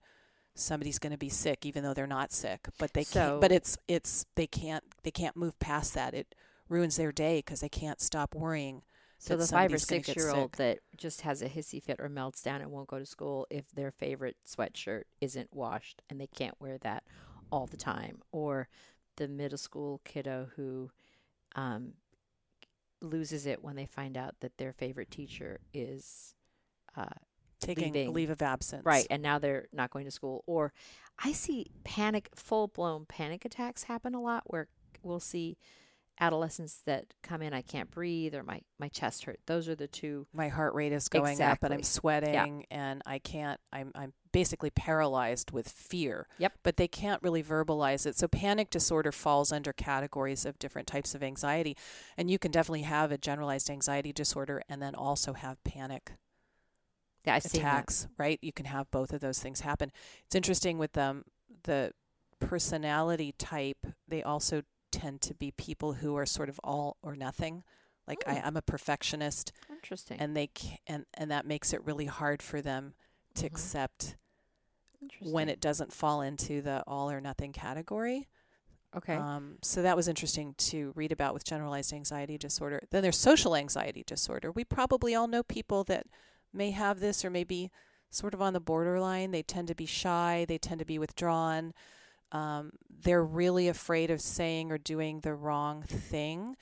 somebody's 0.57 0.99
going 0.99 1.13
to 1.13 1.19
be 1.19 1.29
sick, 1.29 1.65
even 1.65 1.85
though 1.85 1.95
they're 1.95 2.07
not 2.07 2.33
sick. 2.33 2.69
But 2.79 2.93
they 2.95 3.05
can't. 3.05 3.41
But 3.41 3.53
it's 3.53 3.79
it's 3.87 4.27
they 4.35 4.47
can't 4.47 4.85
they 5.03 5.11
can't 5.11 5.37
move 5.37 5.59
past 5.59 5.95
that. 5.95 6.15
It 6.15 6.35
ruins 6.69 6.97
their 6.97 7.13
day 7.13 7.39
because 7.39 7.61
they 7.61 7.69
can't 7.69 8.01
stop 8.01 8.35
worrying. 8.35 8.83
So 9.19 9.37
the 9.37 9.47
five 9.47 9.73
or 9.73 9.79
six 9.79 10.15
year 10.15 10.31
old 10.31 10.57
sick. 10.57 10.57
that 10.57 10.79
just 10.97 11.23
has 11.23 11.41
a 11.41 11.49
hissy 11.49 11.83
fit 11.83 12.01
or 12.01 12.09
melts 12.09 12.43
down 12.43 12.61
and 12.61 12.71
won't 12.71 12.89
go 12.89 12.99
to 12.99 13.07
school 13.07 13.47
if 13.51 13.71
their 13.73 13.91
favorite 13.91 14.37
sweatshirt 14.47 15.05
isn't 15.21 15.55
washed 15.55 16.03
and 16.11 16.21
they 16.21 16.27
can't 16.27 16.61
wear 16.61 16.77
that 16.79 17.05
all 17.51 17.67
the 17.67 17.77
time, 17.77 18.21
or 18.33 18.69
the 19.17 19.29
middle 19.29 19.57
school 19.57 20.01
kiddo 20.05 20.49
who 20.57 20.91
um, 21.55 21.95
loses 23.01 23.47
it 23.47 23.63
when 23.63 23.77
they 23.77 23.87
find 23.87 24.17
out 24.17 24.35
that 24.41 24.59
their 24.59 24.73
favorite 24.73 25.11
teacher 25.11 25.61
is 25.73 26.35
uh, 26.97 27.07
taking 27.61 27.93
leaving. 27.93 28.13
leave 28.13 28.31
of 28.31 28.43
absence. 28.43 28.85
right 28.85 29.07
and 29.11 29.23
now 29.23 29.39
they're 29.39 29.67
not 29.73 29.91
going 29.91 30.05
to 30.05 30.11
school. 30.11 30.45
Or 30.47 30.73
I 31.19 31.33
see 31.33 31.67
panic, 31.85 32.29
full 32.35 32.69
blown 32.69 33.07
panic 33.07 33.45
attacks 33.45 33.85
happen 33.85 34.15
a 34.15 34.21
lot 34.21 34.45
where 34.47 34.69
we'll 35.03 35.21
see 35.21 35.57
adolescents 36.19 36.81
that 36.87 37.13
come 37.23 37.43
in, 37.43 37.53
I 37.53 37.61
can't 37.61 37.91
breathe 37.91 38.35
or 38.35 38.43
my, 38.43 38.63
my 38.79 38.89
chest 38.89 39.25
hurt. 39.25 39.39
Those 39.47 39.69
are 39.69 39.75
the 39.75 39.87
two 39.87 40.27
My 40.33 40.49
heart 40.49 40.75
rate 40.75 40.93
is 40.93 41.09
going 41.09 41.43
up 41.43 41.63
and 41.63 41.75
I'm 41.75 41.81
Exactly. 41.81 41.83
sweating 41.83 42.67
and 42.71 43.03
I 43.05 43.19
can't 43.19 43.61
I'm 43.73 43.93
I'm 43.95 44.15
basically 44.33 44.71
paralyzed 44.71 45.51
with 45.51 45.69
fear. 45.69 46.27
Yep. 46.39 46.53
But 46.63 46.77
they 46.79 46.89
can't 46.89 47.23
really 47.23 47.43
verbalize 47.43 48.07
it. 48.07 48.17
So 48.19 48.29
panic 48.29 48.71
disorder 48.71 49.13
falls 49.13 49.53
under 49.53 49.73
categories 49.73 50.45
of 50.47 50.59
different 50.59 50.87
types 50.89 51.15
of 51.15 51.23
anxiety. 51.23 51.77
And 52.17 52.31
you 52.31 52.39
can 52.39 52.51
definitely 52.51 52.83
have 52.83 53.13
a 53.13 53.19
generalized 53.19 53.69
anxiety 53.71 54.13
disorder 54.13 54.63
and 54.69 54.81
then 54.81 54.95
also 54.95 55.35
have 55.35 55.63
panic 55.65 56.13
yeah, 57.27 57.35
I've 57.35 57.45
attacks, 57.45 58.09
right? 58.19 58.39
You 58.43 58.53
can 58.53 58.67
have 58.67 58.91
both 58.91 59.13
of 59.13 59.21
those 59.21 59.39
things 59.41 59.61
happen. 59.61 59.91
It's 60.27 60.35
interesting 60.35 60.79
with 60.79 60.93
them 60.93 61.25
the 61.65 61.93
personality 62.39 63.33
type, 63.39 63.87
they 64.09 64.23
also 64.23 64.63
tend 64.93 65.21
to 65.23 65.35
be 65.35 65.51
people 65.51 65.95
who 65.95 66.17
are 66.17 66.27
sort 66.27 66.49
of 66.49 66.61
all 66.63 66.97
or 67.03 67.17
nothing. 67.17 67.65
Like 68.07 68.23
I, 68.27 68.37
Mm. 68.37 68.47
I'm 68.47 68.57
a 68.57 68.63
perfectionist 68.63 69.53
Interesting. 69.71 70.19
and 70.21 70.37
they 70.37 70.51
and 70.87 71.07
and 71.15 71.31
that 71.31 71.45
makes 71.47 71.73
it 71.73 71.85
really 71.85 72.07
hard 72.07 72.43
for 72.43 72.63
them 72.63 72.95
to 73.35 73.43
Mhm. 73.45 73.47
accept 73.47 74.17
when 75.21 75.49
it 75.49 75.61
doesn't 75.61 75.93
fall 75.93 76.21
into 76.23 76.63
the 76.63 76.83
all 76.87 77.11
or 77.11 77.21
nothing 77.21 77.53
category. 77.53 78.29
okay. 78.97 79.17
Um, 79.17 79.59
so 79.63 79.83
that 79.83 79.97
was 79.97 80.09
interesting 80.09 80.55
to 80.59 80.93
read 80.95 81.13
about 81.13 81.35
with 81.35 81.45
generalized 81.45 81.93
anxiety 81.93 82.39
disorder. 82.39 82.87
Then 82.91 83.03
there's 83.03 83.19
social 83.19 83.55
anxiety 83.57 84.05
disorder. 84.07 84.51
We 84.53 84.65
probably 84.65 85.15
all 85.15 85.29
know 85.29 85.43
people 85.43 85.85
that 85.85 86.07
may 86.57 86.71
have 86.71 87.01
this 87.01 87.25
or 87.25 87.31
maybe 87.31 87.71
sort 88.11 88.35
of 88.35 88.43
on 88.43 88.53
the 88.53 88.61
borderline. 88.61 89.31
They 89.31 89.43
tend 89.43 89.69
to 89.69 89.75
be 89.75 89.87
shy. 89.87 90.45
They 90.49 90.59
tend 90.59 90.79
to 90.79 90.87
be 90.87 90.99
withdrawn. 90.99 91.75
Um, 92.33 92.73
they're 92.89 93.25
really 93.25 93.69
afraid 93.69 94.11
of 94.11 94.21
saying 94.21 94.73
or 94.73 94.79
doing 94.79 95.21
the 95.21 95.35
wrong 95.35 95.83
thing. 95.83 96.57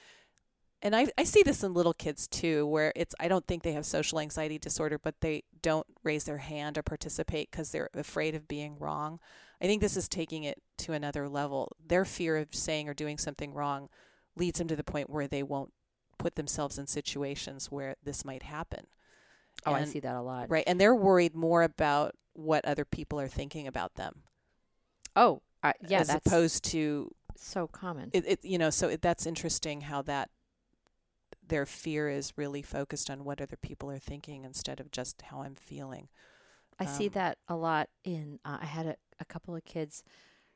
And 0.83 0.95
I, 0.95 1.07
I 1.17 1.25
see 1.25 1.43
this 1.43 1.63
in 1.63 1.73
little 1.73 1.95
kids 1.95 2.27
too, 2.27 2.67
where 2.67 2.93
it's, 2.95 3.15
I 3.19 3.29
don't 3.29 3.47
think 3.47 3.63
they 3.63 3.73
have 3.73 3.87
social 3.87 4.21
anxiety 4.21 4.59
disorder, 4.59 4.99
but 4.99 5.23
they 5.23 5.45
don't 5.63 5.87
raise 6.03 6.25
their 6.25 6.39
hand 6.39 6.77
or 6.77 6.83
participate 6.83 7.51
because 7.51 7.71
they're 7.71 7.89
afraid 7.95 8.35
of 8.35 8.47
being 8.47 8.77
wrong. 8.79 9.19
I 9.63 9.65
think 9.65 9.81
this 9.81 9.97
is 9.97 10.09
taking 10.09 10.45
it 10.45 10.61
to 10.79 10.93
another 10.93 11.27
level. 11.27 11.75
Their 11.85 12.05
fear 12.05 12.37
of 12.37 12.49
saying 12.55 12.87
or 12.87 12.93
doing 12.93 13.17
something 13.17 13.55
wrong 13.55 13.89
leads 14.37 14.59
them 14.59 14.69
to 14.69 14.77
the 14.77 14.85
point 14.85 15.09
where 15.09 15.27
they 15.27 15.43
won't 15.43 15.73
put 16.19 16.35
themselves 16.35 16.79
in 16.79 16.87
situations 16.87 17.71
where 17.71 17.97
this 18.05 18.25
might 18.25 18.43
happen. 18.43 18.87
Oh, 19.67 19.73
I 19.73 19.85
see 19.85 20.01
that 20.01 20.15
a 20.15 20.23
lot. 20.23 20.51
Right. 20.51 20.65
And 20.67 20.81
they're 20.81 20.95
worried 20.95 21.35
more 21.35 21.63
about 21.63 22.15
what 22.35 22.65
other 22.65 22.85
people 22.85 23.21
are 23.21 23.29
thinking 23.29 23.67
about 23.67 23.95
them 23.95 24.23
Oh, 25.17 25.43
I, 25.63 25.75
yeah, 25.89 26.01
as 26.01 26.09
that's 26.09 26.27
opposed 26.27 26.65
to 26.67 27.11
so 27.37 27.67
common. 27.67 28.11
it, 28.13 28.25
it 28.27 28.45
you 28.45 28.59
know 28.59 28.71
so 28.71 28.89
it, 28.89 29.03
that's 29.03 29.27
interesting 29.27 29.83
how 29.83 30.03
that 30.03 30.31
their 31.47 31.67
fear 31.67 32.09
is 32.09 32.33
really 32.37 32.63
focused 32.63 33.11
on 33.11 33.25
what 33.25 33.41
other 33.41 33.57
people 33.57 33.91
are 33.91 33.99
thinking 33.99 34.45
instead 34.45 34.81
of 34.81 34.91
just 34.91 35.23
how 35.23 35.43
I'm 35.43 35.55
feeling. 35.55 36.09
I 36.79 36.87
see 36.87 37.07
um, 37.07 37.13
that 37.15 37.39
a 37.49 37.55
lot 37.55 37.89
in. 38.03 38.41
Uh, 38.45 38.59
I 38.63 38.67
had 38.67 38.87
a, 38.87 38.97
a 39.21 39.25
couple 39.25 39.55
of 39.55 39.65
kids 39.65 40.03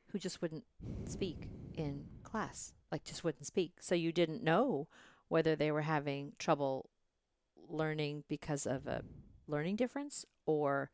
who 0.07 0.19
just 0.19 0.41
wouldn't 0.41 0.65
speak 1.05 1.47
in 1.75 2.05
class, 2.23 2.73
like 2.91 3.03
just 3.03 3.23
wouldn't 3.23 3.45
speak. 3.45 3.73
So 3.79 3.95
you 3.95 4.11
didn't 4.11 4.43
know 4.43 4.87
whether 5.27 5.55
they 5.55 5.71
were 5.71 5.83
having 5.83 6.33
trouble 6.39 6.89
learning 7.69 8.23
because 8.27 8.65
of 8.65 8.87
a 8.87 9.01
learning 9.47 9.75
difference, 9.77 10.25
or 10.45 10.89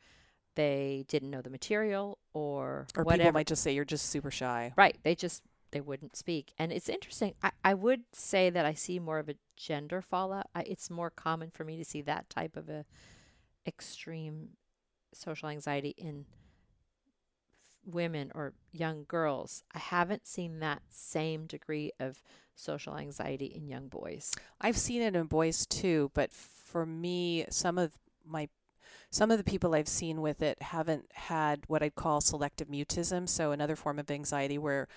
they 0.56 1.06
didn't 1.08 1.30
know 1.32 1.42
the 1.42 1.50
material, 1.50 2.18
or, 2.34 2.88
Or 2.96 3.04
whatever. 3.04 3.24
people 3.24 3.34
might 3.34 3.48
just 3.48 3.64
say 3.64 3.74
you're 3.74 3.86
just 3.86 4.10
super 4.10 4.32
shy. 4.32 4.74
Right. 4.78 4.98
They 5.04 5.16
just 5.16 5.44
they 5.72 5.82
wouldn't 5.82 6.16
speak. 6.16 6.54
And 6.58 6.72
it's 6.72 6.88
interesting. 6.88 7.34
I, 7.44 7.52
I 7.64 7.74
would 7.74 8.02
say 8.14 8.50
that 8.50 8.66
I 8.66 8.74
see 8.74 8.98
more 9.00 9.20
of 9.20 9.28
a 9.28 9.36
gender 9.58 10.02
fallout. 10.02 10.48
I, 10.56 10.62
it's 10.62 10.90
more 10.90 11.10
common 11.10 11.52
for 11.52 11.66
me 11.66 11.76
to 11.78 11.84
see 11.84 12.02
that 12.04 12.30
type 12.30 12.56
of 12.56 12.70
a 12.70 12.86
extreme 13.68 14.50
social 15.14 15.50
anxiety 15.50 15.94
in 15.98 16.26
women 17.86 18.32
or 18.34 18.54
young 18.72 19.06
girls. 19.08 19.64
I 19.74 19.80
haven't 19.80 20.28
seen 20.28 20.60
that 20.60 20.82
same 20.90 21.46
degree 21.46 21.92
of 22.00 22.22
social 22.56 22.98
anxiety 22.98 23.46
in 23.48 23.68
young 23.68 23.88
boys. 23.90 24.32
I've 24.62 24.78
seen 24.78 25.02
it 25.02 25.16
in 25.16 25.26
boys 25.26 25.66
too, 25.66 26.10
but 26.14 26.32
for 26.66 26.86
me, 26.86 27.46
some 27.50 27.78
of 27.78 27.94
my 28.26 28.50
some 29.12 29.32
of 29.32 29.38
the 29.38 29.44
people 29.44 29.74
I've 29.74 29.88
seen 29.88 30.20
with 30.22 30.42
it 30.42 30.62
haven't 30.62 31.06
had 31.14 31.64
what 31.68 31.82
I'd 31.82 31.96
call 31.96 32.20
selective 32.22 32.68
mutism, 32.68 33.30
so 33.30 33.52
another 33.52 33.76
form 33.76 33.98
of 34.00 34.12
anxiety 34.12 34.58
where 34.58 34.88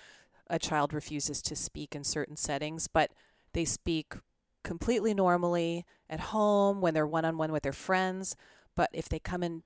a 0.49 0.59
child 0.59 0.93
refuses 0.93 1.41
to 1.43 1.55
speak 1.55 1.95
in 1.95 2.03
certain 2.03 2.35
settings, 2.35 2.87
but 2.87 3.11
they 3.53 3.63
speak 3.65 4.15
completely 4.63 5.13
normally 5.13 5.85
at 6.09 6.19
home 6.19 6.81
when 6.81 6.93
they're 6.93 7.07
one 7.07 7.23
on 7.23 7.37
one 7.37 7.51
with 7.51 7.63
their 7.63 7.71
friends. 7.71 8.35
But 8.75 8.89
if 8.93 9.07
they 9.07 9.19
come 9.19 9.43
into 9.43 9.63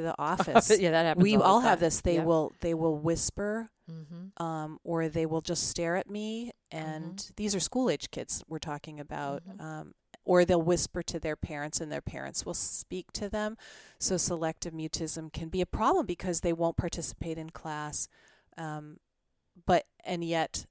the 0.00 0.14
office, 0.18 0.76
yeah, 0.80 0.90
that 0.90 1.04
happens. 1.06 1.22
we 1.22 1.36
all, 1.36 1.42
all 1.42 1.60
have 1.60 1.78
this. 1.80 2.00
They 2.00 2.16
Yeah. 2.16 2.24
will 2.24 2.52
they 2.60 2.74
will 2.74 2.96
whisper 2.98 3.68
Mm-hmm. 3.90 4.42
um, 4.42 4.78
or 4.84 5.08
they 5.08 5.26
will 5.26 5.40
just 5.42 5.68
stare 5.68 5.96
at 5.96 6.08
me. 6.08 6.52
And 6.70 7.30
these 7.36 7.54
are 7.54 7.60
school 7.60 7.90
age 7.90 8.10
kids 8.10 8.42
we're 8.48 8.58
talking 8.60 9.00
about. 9.00 9.42
Mhm. 9.46 9.60
Um, 9.60 9.94
or 10.24 10.44
they'll 10.44 10.62
whisper 10.62 11.02
to 11.02 11.18
their 11.18 11.36
parents, 11.36 11.80
and 11.80 11.90
their 11.90 12.00
parents 12.00 12.46
will 12.46 12.54
speak 12.54 13.12
to 13.12 13.28
them. 13.28 13.56
So 13.98 14.16
selective 14.16 14.72
mutism 14.72 15.32
can 15.32 15.48
be 15.48 15.60
a 15.60 15.66
problem 15.66 16.06
because 16.06 16.40
they 16.40 16.52
won't 16.52 16.76
participate 16.76 17.38
in 17.38 17.50
class, 17.50 18.08
um, 18.56 18.98
but 19.66 19.86
and 20.04 20.24
yet 20.24 20.66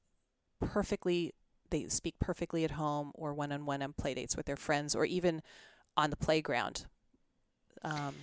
perfectly 0.59 1.33
they 1.69 1.87
speak 1.87 2.15
perfectly 2.19 2.63
at 2.63 2.71
home 2.71 3.11
or 3.15 3.33
one 3.33 3.51
on 3.51 3.65
one 3.65 3.81
on 3.81 3.93
play 3.93 4.13
dates 4.13 4.37
with 4.37 4.45
their 4.45 4.57
friends 4.57 4.95
or 4.95 5.05
even 5.05 5.41
on 5.97 6.09
the 6.09 6.17
playground. 6.17 6.85
Um, 7.83 8.15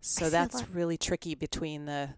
so 0.00 0.30
that's 0.30 0.68
really 0.70 0.96
tricky 0.96 1.34
between 1.34 1.84
the 1.84 2.10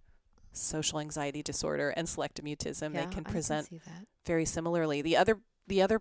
social 0.52 1.00
anxiety 1.00 1.42
disorder 1.42 1.90
and 1.90 2.08
selective 2.08 2.44
mutism. 2.44 2.94
Yeah, 2.94 3.04
they 3.04 3.12
can 3.12 3.24
present 3.24 3.68
that. 3.70 4.06
very 4.24 4.44
similarly. 4.44 5.02
The 5.02 5.16
other 5.16 5.40
the 5.66 5.82
other 5.82 6.00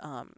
um, 0.00 0.32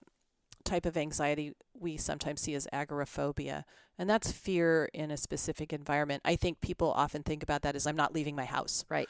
type 0.64 0.86
of 0.86 0.96
anxiety 0.96 1.52
we 1.74 1.96
sometimes 1.96 2.40
see 2.40 2.54
is 2.54 2.68
agoraphobia, 2.72 3.64
and 3.98 4.08
that's 4.08 4.32
fear 4.32 4.88
in 4.92 5.10
a 5.10 5.16
specific 5.16 5.72
environment. 5.72 6.22
I 6.24 6.36
think 6.36 6.60
people 6.60 6.90
often 6.92 7.22
think 7.22 7.42
about 7.42 7.62
that 7.62 7.76
as 7.76 7.86
I'm 7.86 7.96
not 7.96 8.14
leaving 8.14 8.34
my 8.36 8.44
house, 8.46 8.84
Right. 8.88 9.08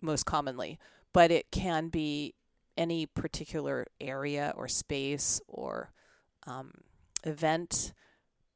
Most 0.00 0.26
commonly, 0.26 0.78
but 1.12 1.30
it 1.30 1.50
can 1.50 1.88
be 1.88 2.34
any 2.76 3.06
particular 3.06 3.86
area 4.00 4.52
or 4.56 4.68
space 4.68 5.40
or 5.48 5.90
um, 6.46 6.72
event. 7.24 7.92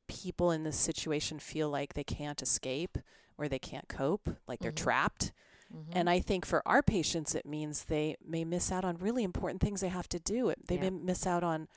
People 0.08 0.50
in 0.50 0.64
this 0.64 0.76
situation 0.78 1.38
feel 1.38 1.70
like 1.70 1.94
they 1.94 2.04
can't 2.04 2.42
escape 2.42 2.98
or 3.38 3.48
they 3.48 3.58
can't 3.58 3.88
cope, 3.88 4.28
like 4.46 4.58
they're 4.60 4.72
Mhm. 4.72 4.76
trapped. 4.76 5.32
Mhm. 5.72 5.86
And 5.92 6.10
I 6.10 6.18
think 6.20 6.44
for 6.44 6.66
our 6.66 6.82
patients, 6.82 7.34
it 7.34 7.46
means 7.46 7.84
they 7.84 8.16
may 8.24 8.44
miss 8.44 8.72
out 8.72 8.84
on 8.84 8.96
really 8.98 9.22
important 9.22 9.60
things 9.60 9.80
they 9.80 9.88
have 9.88 10.08
to 10.08 10.18
do. 10.18 10.52
They 10.66 10.74
Yeah. 10.76 10.82
may 10.82 10.90
miss 10.90 11.26
out 11.26 11.44
on 11.44 11.68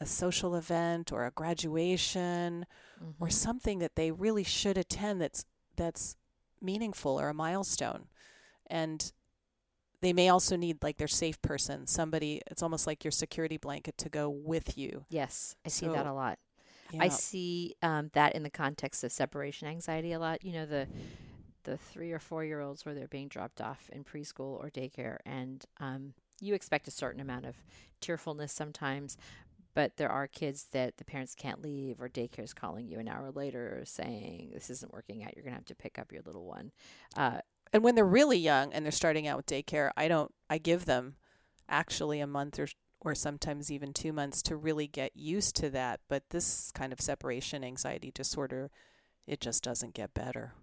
a 0.00 0.06
social 0.06 0.54
event 0.56 1.12
or 1.12 1.24
a 1.26 1.30
graduation 1.30 2.66
or 3.20 3.28
Mhm. 3.28 3.32
something 3.32 3.78
that 3.78 3.96
they 3.96 4.10
really 4.10 4.44
should 4.44 4.78
attend 4.78 5.20
that's 5.20 5.44
that's 5.76 6.16
meaningful 6.60 7.20
or 7.20 7.28
a 7.28 7.34
milestone. 7.34 8.08
And 8.68 9.12
they 10.00 10.12
may 10.12 10.28
also 10.28 10.56
need 10.56 10.82
like 10.82 10.98
their 10.98 11.08
safe 11.08 11.40
person, 11.42 11.86
somebody. 11.86 12.42
It's 12.48 12.62
almost 12.62 12.86
like 12.86 13.04
your 13.04 13.10
security 13.12 13.56
blanket 13.56 13.98
to 13.98 14.08
go 14.08 14.28
with 14.28 14.76
you. 14.78 15.04
Yes, 15.08 15.56
I 15.64 15.68
see 15.68 15.88
that 15.88 16.06
a 16.06 16.12
lot. 16.12 16.38
Yeah. 16.92 17.02
I 17.02 17.08
see 17.08 17.74
um, 17.82 18.10
that 18.14 18.34
in 18.34 18.42
the 18.42 18.50
context 18.50 19.02
of 19.04 19.12
separation 19.12 19.68
anxiety 19.68 20.12
a 20.12 20.18
lot. 20.18 20.44
You 20.44 20.52
know, 20.52 20.66
the 20.66 20.86
the 21.64 21.76
three 21.76 22.12
or 22.12 22.18
four 22.18 22.44
year 22.44 22.60
olds 22.60 22.84
where 22.84 22.94
they're 22.94 23.08
being 23.08 23.28
dropped 23.28 23.60
off 23.60 23.88
in 23.92 24.04
preschool 24.04 24.58
or 24.62 24.70
daycare, 24.70 25.18
and 25.26 25.64
um, 25.80 26.14
you 26.40 26.54
expect 26.54 26.86
a 26.86 26.92
certain 26.92 27.20
amount 27.20 27.44
of 27.46 27.56
tearfulness 28.00 28.52
sometimes, 28.52 29.16
but 29.76 29.98
there 29.98 30.10
are 30.10 30.26
kids 30.26 30.68
that 30.72 30.96
the 30.96 31.04
parents 31.04 31.34
can't 31.34 31.60
leave, 31.60 32.00
or 32.00 32.08
daycare 32.08 32.42
is 32.42 32.54
calling 32.54 32.88
you 32.88 32.98
an 32.98 33.08
hour 33.08 33.30
later 33.30 33.82
saying 33.84 34.50
this 34.54 34.70
isn't 34.70 34.90
working 34.90 35.22
out. 35.22 35.36
You're 35.36 35.44
gonna 35.44 35.54
have 35.54 35.66
to 35.66 35.74
pick 35.74 35.98
up 35.98 36.10
your 36.10 36.22
little 36.22 36.46
one. 36.46 36.72
Uh, 37.14 37.40
and 37.74 37.84
when 37.84 37.94
they're 37.94 38.06
really 38.06 38.38
young 38.38 38.72
and 38.72 38.86
they're 38.86 38.90
starting 38.90 39.28
out 39.28 39.36
with 39.36 39.44
daycare, 39.44 39.90
I 39.94 40.08
don't. 40.08 40.32
I 40.48 40.56
give 40.56 40.86
them 40.86 41.16
actually 41.68 42.20
a 42.20 42.26
month 42.26 42.58
or 42.58 42.68
or 43.00 43.14
sometimes 43.14 43.70
even 43.70 43.92
two 43.92 44.14
months 44.14 44.40
to 44.44 44.56
really 44.56 44.86
get 44.86 45.12
used 45.14 45.54
to 45.56 45.68
that. 45.68 46.00
But 46.08 46.30
this 46.30 46.72
kind 46.72 46.90
of 46.90 47.00
separation 47.02 47.62
anxiety 47.62 48.10
disorder, 48.10 48.70
it 49.26 49.42
just 49.42 49.62
doesn't 49.62 49.92
get 49.92 50.14
better. 50.14 50.54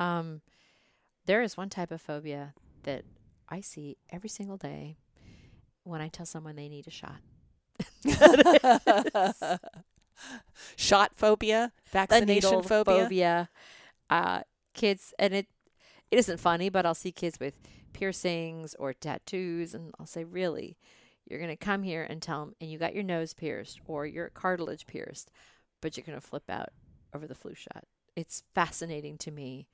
Um, 0.00 0.40
there 1.26 1.40
is 1.40 1.56
one 1.56 1.70
type 1.70 1.92
of 1.92 2.00
phobia 2.00 2.54
that 2.82 3.04
I 3.48 3.60
see 3.60 3.96
every 4.10 4.28
single 4.28 4.56
day 4.56 4.96
when 5.84 6.00
I 6.00 6.08
tell 6.08 6.26
someone 6.26 6.56
they 6.56 6.68
need 6.68 6.88
a 6.88 6.90
shot. 6.90 7.20
Shot 10.76 11.12
phobia, 11.14 11.72
vaccination 11.92 12.62
phobia. 12.62 13.02
phobia. 13.02 13.48
Uh, 14.10 14.40
kids, 14.74 15.14
and 15.18 15.34
it 15.34 15.46
it 16.10 16.18
isn't 16.18 16.40
funny, 16.40 16.68
but 16.68 16.86
I'll 16.86 16.94
see 16.94 17.12
kids 17.12 17.38
with 17.38 17.54
piercings 17.92 18.74
or 18.78 18.92
tattoos, 18.92 19.74
and 19.74 19.92
I'll 19.98 20.06
say, 20.06 20.24
really, 20.24 20.76
you're 21.26 21.40
gonna 21.40 21.56
come 21.56 21.82
here 21.82 22.06
and 22.08 22.22
tell 22.22 22.46
them, 22.46 22.54
and 22.60 22.70
you 22.70 22.78
got 22.78 22.94
your 22.94 23.04
nose 23.04 23.34
pierced 23.34 23.80
or 23.86 24.06
your 24.06 24.30
cartilage 24.30 24.86
pierced, 24.86 25.30
but 25.80 25.96
you're 25.96 26.06
gonna 26.06 26.20
flip 26.20 26.48
out 26.48 26.70
over 27.14 27.26
the 27.26 27.34
flu 27.34 27.54
shot. 27.54 27.84
It's 28.16 28.42
fascinating 28.54 29.18
to 29.18 29.30
me 29.30 29.68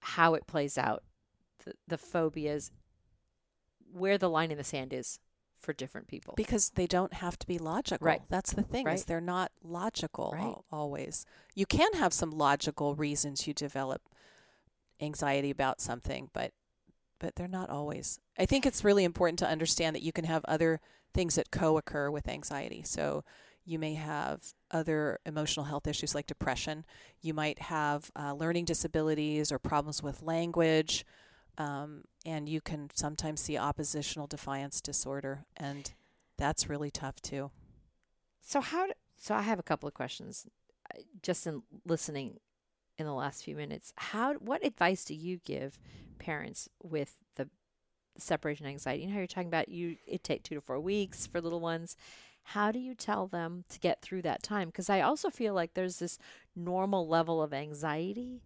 how 0.00 0.34
it 0.34 0.46
plays 0.46 0.78
out, 0.78 1.02
the, 1.64 1.72
the 1.88 1.98
phobias, 1.98 2.70
where 3.92 4.18
the 4.18 4.30
line 4.30 4.50
in 4.50 4.58
the 4.58 4.64
sand 4.64 4.92
is 4.92 5.18
for 5.58 5.72
different 5.72 6.06
people. 6.08 6.34
Because 6.36 6.70
they 6.70 6.86
don't 6.86 7.14
have 7.14 7.38
to 7.38 7.46
be 7.46 7.58
logical. 7.58 8.06
Right. 8.06 8.22
That's 8.28 8.52
the 8.52 8.62
thing 8.62 8.86
is 8.88 9.04
they're 9.04 9.20
not 9.20 9.50
logical 9.62 10.30
Right. 10.34 10.42
al- 10.42 10.64
always. 10.70 11.26
You 11.54 11.66
can 11.66 11.92
have 11.94 12.12
some 12.12 12.30
logical 12.30 12.94
reasons 12.94 13.46
you 13.46 13.54
develop 13.54 14.02
anxiety 15.00 15.50
about 15.50 15.80
something, 15.80 16.30
but 16.32 16.52
but 17.18 17.34
they're 17.36 17.48
not 17.48 17.70
always. 17.70 18.20
I 18.38 18.44
think 18.44 18.66
it's 18.66 18.84
really 18.84 19.02
important 19.02 19.38
to 19.38 19.48
understand 19.48 19.96
that 19.96 20.02
you 20.02 20.12
can 20.12 20.26
have 20.26 20.44
other 20.44 20.80
things 21.14 21.36
that 21.36 21.50
co-occur 21.50 22.10
with 22.10 22.28
anxiety. 22.28 22.82
So 22.84 23.24
you 23.64 23.78
may 23.78 23.94
have 23.94 24.52
other 24.70 25.18
emotional 25.24 25.64
health 25.64 25.86
issues 25.86 26.14
like 26.14 26.26
depression. 26.26 26.84
You 27.22 27.32
might 27.32 27.58
have 27.58 28.10
uh, 28.14 28.34
learning 28.34 28.66
disabilities 28.66 29.50
or 29.50 29.58
problems 29.58 30.02
with 30.02 30.22
language. 30.22 31.06
Um, 31.58 32.04
and 32.24 32.48
you 32.48 32.60
can 32.60 32.90
sometimes 32.94 33.40
see 33.40 33.56
oppositional 33.56 34.26
defiance 34.26 34.80
disorder, 34.80 35.46
and 35.56 35.92
that's 36.36 36.68
really 36.68 36.90
tough 36.90 37.20
too. 37.22 37.50
So 38.40 38.60
how? 38.60 38.86
Do, 38.86 38.92
so 39.16 39.34
I 39.34 39.42
have 39.42 39.58
a 39.58 39.62
couple 39.62 39.86
of 39.86 39.94
questions, 39.94 40.46
uh, 40.94 41.00
just 41.22 41.46
in 41.46 41.62
listening 41.86 42.38
in 42.98 43.06
the 43.06 43.14
last 43.14 43.44
few 43.44 43.56
minutes. 43.56 43.92
How? 43.96 44.34
What 44.34 44.64
advice 44.64 45.04
do 45.04 45.14
you 45.14 45.38
give 45.44 45.78
parents 46.18 46.68
with 46.82 47.16
the 47.36 47.48
separation 48.18 48.66
anxiety? 48.66 49.02
You 49.02 49.08
know 49.08 49.14
how 49.14 49.20
you're 49.20 49.26
talking 49.26 49.48
about 49.48 49.68
you 49.68 49.96
it 50.06 50.22
take 50.22 50.42
two 50.42 50.56
to 50.56 50.60
four 50.60 50.78
weeks 50.78 51.26
for 51.26 51.40
little 51.40 51.60
ones. 51.60 51.96
How 52.50 52.70
do 52.70 52.78
you 52.78 52.94
tell 52.94 53.26
them 53.26 53.64
to 53.70 53.80
get 53.80 54.02
through 54.02 54.22
that 54.22 54.42
time? 54.42 54.68
Because 54.68 54.88
I 54.88 55.00
also 55.00 55.30
feel 55.30 55.52
like 55.52 55.74
there's 55.74 55.98
this 55.98 56.18
normal 56.54 57.08
level 57.08 57.42
of 57.42 57.52
anxiety 57.52 58.42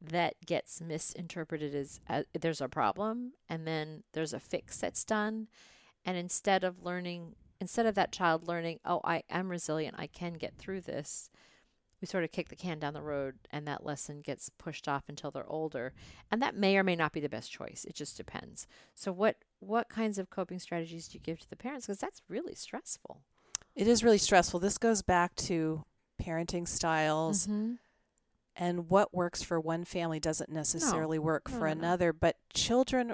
that 0.00 0.34
gets 0.44 0.80
misinterpreted 0.80 1.74
as 1.74 2.00
uh, 2.08 2.22
there's 2.38 2.60
a 2.60 2.68
problem 2.68 3.32
and 3.48 3.66
then 3.66 4.02
there's 4.12 4.32
a 4.32 4.40
fix 4.40 4.78
that's 4.78 5.04
done 5.04 5.48
and 6.04 6.16
instead 6.16 6.64
of 6.64 6.84
learning 6.84 7.34
instead 7.60 7.86
of 7.86 7.94
that 7.94 8.12
child 8.12 8.46
learning, 8.46 8.78
oh, 8.84 9.00
I 9.04 9.22
am 9.30 9.48
resilient, 9.48 9.96
I 9.98 10.06
can 10.06 10.34
get 10.34 10.56
through 10.58 10.82
this, 10.82 11.30
we 12.00 12.06
sort 12.06 12.24
of 12.24 12.32
kick 12.32 12.50
the 12.50 12.56
can 12.56 12.78
down 12.78 12.92
the 12.92 13.00
road 13.00 13.36
and 13.50 13.66
that 13.66 13.86
lesson 13.86 14.20
gets 14.20 14.50
pushed 14.50 14.86
off 14.86 15.04
until 15.08 15.30
they're 15.30 15.48
older. 15.48 15.94
And 16.30 16.42
that 16.42 16.54
may 16.54 16.76
or 16.76 16.84
may 16.84 16.96
not 16.96 17.12
be 17.12 17.20
the 17.20 17.28
best 17.30 17.50
choice. 17.50 17.86
It 17.88 17.94
just 17.94 18.16
depends. 18.16 18.66
So 18.94 19.12
what 19.12 19.36
what 19.60 19.88
kinds 19.88 20.18
of 20.18 20.28
coping 20.28 20.58
strategies 20.58 21.08
do 21.08 21.16
you 21.16 21.20
give 21.20 21.40
to 21.40 21.48
the 21.48 21.56
parents 21.56 21.86
because 21.86 21.98
that's 21.98 22.20
really 22.28 22.54
stressful. 22.54 23.22
It 23.74 23.88
is 23.88 24.04
really 24.04 24.18
stressful. 24.18 24.60
This 24.60 24.76
goes 24.76 25.00
back 25.00 25.34
to 25.36 25.84
parenting 26.22 26.68
styles. 26.68 27.46
Mm-hmm. 27.46 27.72
And 28.56 28.88
what 28.88 29.14
works 29.14 29.42
for 29.42 29.58
one 29.58 29.84
family 29.84 30.20
doesn't 30.20 30.50
necessarily 30.50 31.18
work 31.18 31.50
No, 31.50 31.58
for 31.58 31.68
no, 31.68 31.74
no. 31.74 31.78
another. 31.80 32.12
But 32.12 32.36
children, 32.52 33.12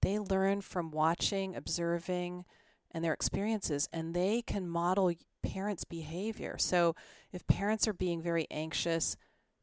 they 0.00 0.18
learn 0.18 0.62
from 0.62 0.90
watching, 0.90 1.54
observing, 1.54 2.44
and 2.90 3.04
their 3.04 3.12
experiences, 3.12 3.88
and 3.92 4.14
they 4.14 4.42
can 4.42 4.66
model 4.66 5.12
parents' 5.42 5.84
behavior. 5.84 6.56
So 6.58 6.94
if 7.32 7.46
parents 7.46 7.86
are 7.86 7.92
being 7.92 8.22
very 8.22 8.46
anxious, 8.50 9.16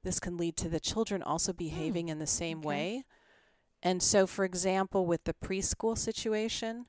this 0.03 0.19
can 0.19 0.37
lead 0.37 0.55
to 0.57 0.69
the 0.69 0.79
children 0.79 1.23
also 1.23 1.51
hmm. 1.51 1.57
behaving 1.57 2.09
in 2.09 2.19
the 2.19 2.27
same 2.27 2.59
okay. 2.59 2.67
way. 2.67 3.03
And 3.81 4.01
so, 4.01 4.25
for 4.25 4.45
example, 4.45 5.05
with 5.05 5.25
the 5.25 5.33
preschool 5.33 5.97
situation, 5.97 6.85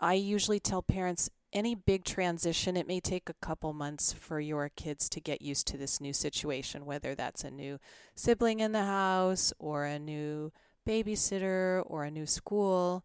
I 0.00 0.14
usually 0.14 0.58
tell 0.58 0.82
parents 0.82 1.30
any 1.52 1.74
big 1.74 2.04
transition, 2.04 2.76
it 2.76 2.86
may 2.86 3.00
take 3.00 3.28
a 3.28 3.34
couple 3.34 3.72
months 3.72 4.12
for 4.12 4.40
your 4.40 4.70
kids 4.74 5.08
to 5.10 5.20
get 5.20 5.42
used 5.42 5.66
to 5.68 5.76
this 5.76 6.00
new 6.00 6.12
situation, 6.12 6.86
whether 6.86 7.14
that's 7.14 7.44
a 7.44 7.50
new 7.50 7.78
sibling 8.14 8.60
in 8.60 8.72
the 8.72 8.84
house 8.84 9.52
or 9.58 9.84
a 9.84 9.98
new 9.98 10.52
babysitter 10.88 11.82
or 11.86 12.04
a 12.04 12.10
new 12.10 12.26
school. 12.26 13.04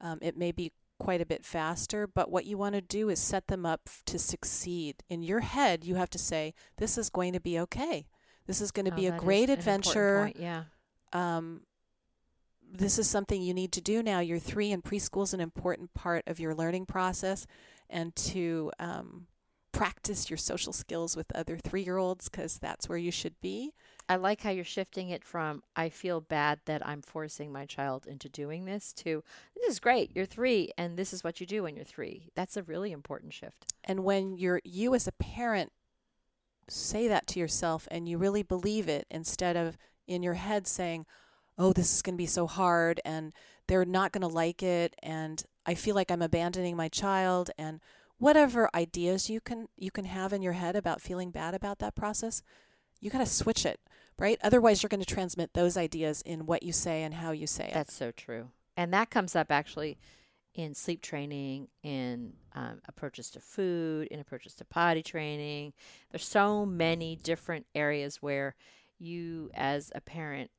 Um, 0.00 0.18
it 0.22 0.36
may 0.36 0.52
be 0.52 0.72
quite 0.98 1.20
a 1.20 1.26
bit 1.26 1.44
faster, 1.44 2.06
but 2.06 2.30
what 2.30 2.46
you 2.46 2.56
want 2.56 2.74
to 2.74 2.80
do 2.80 3.08
is 3.08 3.18
set 3.18 3.48
them 3.48 3.66
up 3.66 3.88
to 4.06 4.18
succeed. 4.18 5.02
In 5.08 5.22
your 5.22 5.40
head, 5.40 5.84
you 5.84 5.96
have 5.96 6.10
to 6.10 6.18
say, 6.18 6.54
This 6.78 6.96
is 6.96 7.10
going 7.10 7.32
to 7.32 7.40
be 7.40 7.58
okay. 7.60 8.06
This 8.46 8.60
is 8.60 8.70
going 8.70 8.86
to 8.86 8.92
Oh, 8.92 8.96
be 8.96 9.06
a 9.06 9.18
great 9.18 9.50
adventure 9.50 10.22
point, 10.24 10.36
Yeah. 10.38 10.64
um, 11.12 11.62
this 12.74 12.98
is 12.98 13.08
something 13.08 13.42
you 13.42 13.52
need 13.54 13.72
to 13.72 13.80
do 13.80 14.02
now. 14.02 14.20
You're 14.20 14.38
three, 14.38 14.72
and 14.72 14.82
preschool 14.82 15.24
is 15.24 15.34
an 15.34 15.40
important 15.40 15.92
part 15.94 16.24
of 16.26 16.40
your 16.40 16.54
learning 16.54 16.86
process, 16.86 17.46
and 17.92 18.16
to 18.16 18.72
um, 18.80 19.26
practice 19.72 20.28
your 20.28 20.36
social 20.36 20.72
skills 20.72 21.16
with 21.16 21.34
other 21.34 21.56
three 21.56 21.82
year 21.82 21.96
olds 21.96 22.28
because 22.28 22.58
that's 22.58 22.88
where 22.88 22.98
you 22.98 23.10
should 23.10 23.40
be. 23.40 23.72
I 24.08 24.16
like 24.16 24.42
how 24.42 24.50
you're 24.50 24.64
shifting 24.64 25.10
it 25.10 25.24
from 25.24 25.62
I 25.76 25.88
feel 25.88 26.20
bad 26.20 26.60
that 26.66 26.86
I'm 26.86 27.02
forcing 27.02 27.52
my 27.52 27.66
child 27.66 28.06
into 28.06 28.28
doing 28.28 28.64
this 28.64 28.92
to 28.94 29.22
this 29.56 29.70
is 29.70 29.80
great. 29.80 30.10
You're 30.14 30.26
3 30.26 30.72
and 30.76 30.96
this 30.96 31.12
is 31.12 31.24
what 31.24 31.40
you 31.40 31.46
do 31.46 31.62
when 31.62 31.76
you're 31.76 31.84
3. 31.84 32.30
That's 32.34 32.56
a 32.56 32.62
really 32.62 32.92
important 32.92 33.32
shift. 33.32 33.72
And 33.84 34.04
when 34.04 34.36
you're 34.36 34.60
you 34.64 34.94
as 34.94 35.06
a 35.06 35.12
parent 35.12 35.72
say 36.68 37.08
that 37.08 37.26
to 37.28 37.40
yourself 37.40 37.88
and 37.90 38.08
you 38.08 38.18
really 38.18 38.42
believe 38.42 38.88
it 38.88 39.06
instead 39.10 39.56
of 39.56 39.76
in 40.06 40.22
your 40.22 40.34
head 40.34 40.66
saying, 40.66 41.06
"Oh, 41.58 41.72
this 41.72 41.94
is 41.94 42.02
going 42.02 42.14
to 42.14 42.22
be 42.22 42.26
so 42.26 42.46
hard 42.46 43.00
and 43.04 43.32
they're 43.66 43.84
not 43.84 44.12
going 44.12 44.22
to 44.22 44.28
like 44.28 44.62
it 44.62 44.94
and 45.02 45.44
I 45.66 45.74
feel 45.74 45.94
like 45.94 46.10
I'm 46.10 46.22
abandoning 46.22 46.76
my 46.76 46.88
child 46.88 47.50
and 47.56 47.80
whatever 48.18 48.70
ideas 48.74 49.28
you 49.28 49.40
can 49.40 49.68
you 49.76 49.90
can 49.90 50.04
have 50.04 50.32
in 50.32 50.42
your 50.42 50.52
head 50.52 50.76
about 50.76 51.00
feeling 51.00 51.30
bad 51.30 51.54
about 51.54 51.78
that 51.80 51.94
process, 51.94 52.42
you 53.00 53.10
got 53.10 53.18
to 53.18 53.26
switch 53.26 53.66
it, 53.66 53.80
right? 54.18 54.38
Otherwise, 54.42 54.82
you're 54.82 54.88
going 54.88 55.02
to 55.02 55.14
transmit 55.14 55.54
those 55.54 55.76
ideas 55.76 56.22
in 56.22 56.46
what 56.46 56.62
you 56.62 56.72
say 56.72 57.02
and 57.02 57.14
how 57.14 57.32
you 57.32 57.46
say 57.46 57.66
it. 57.66 57.74
That's 57.74 57.94
so 57.94 58.12
true. 58.12 58.50
And 58.76 58.92
that 58.94 59.10
comes 59.10 59.36
up 59.36 59.50
actually 59.50 59.98
in 60.54 60.74
sleep 60.74 61.02
training, 61.02 61.68
in 61.82 62.34
um, 62.54 62.80
approaches 62.86 63.30
to 63.30 63.40
food, 63.40 64.06
in 64.08 64.20
approaches 64.20 64.54
to 64.54 64.64
potty 64.64 65.02
training. 65.02 65.72
There's 66.10 66.26
so 66.26 66.66
many 66.66 67.16
different 67.16 67.66
areas 67.74 68.18
where 68.20 68.54
you, 68.98 69.50
as 69.54 69.90
a 69.94 70.00
parent, 70.00 70.50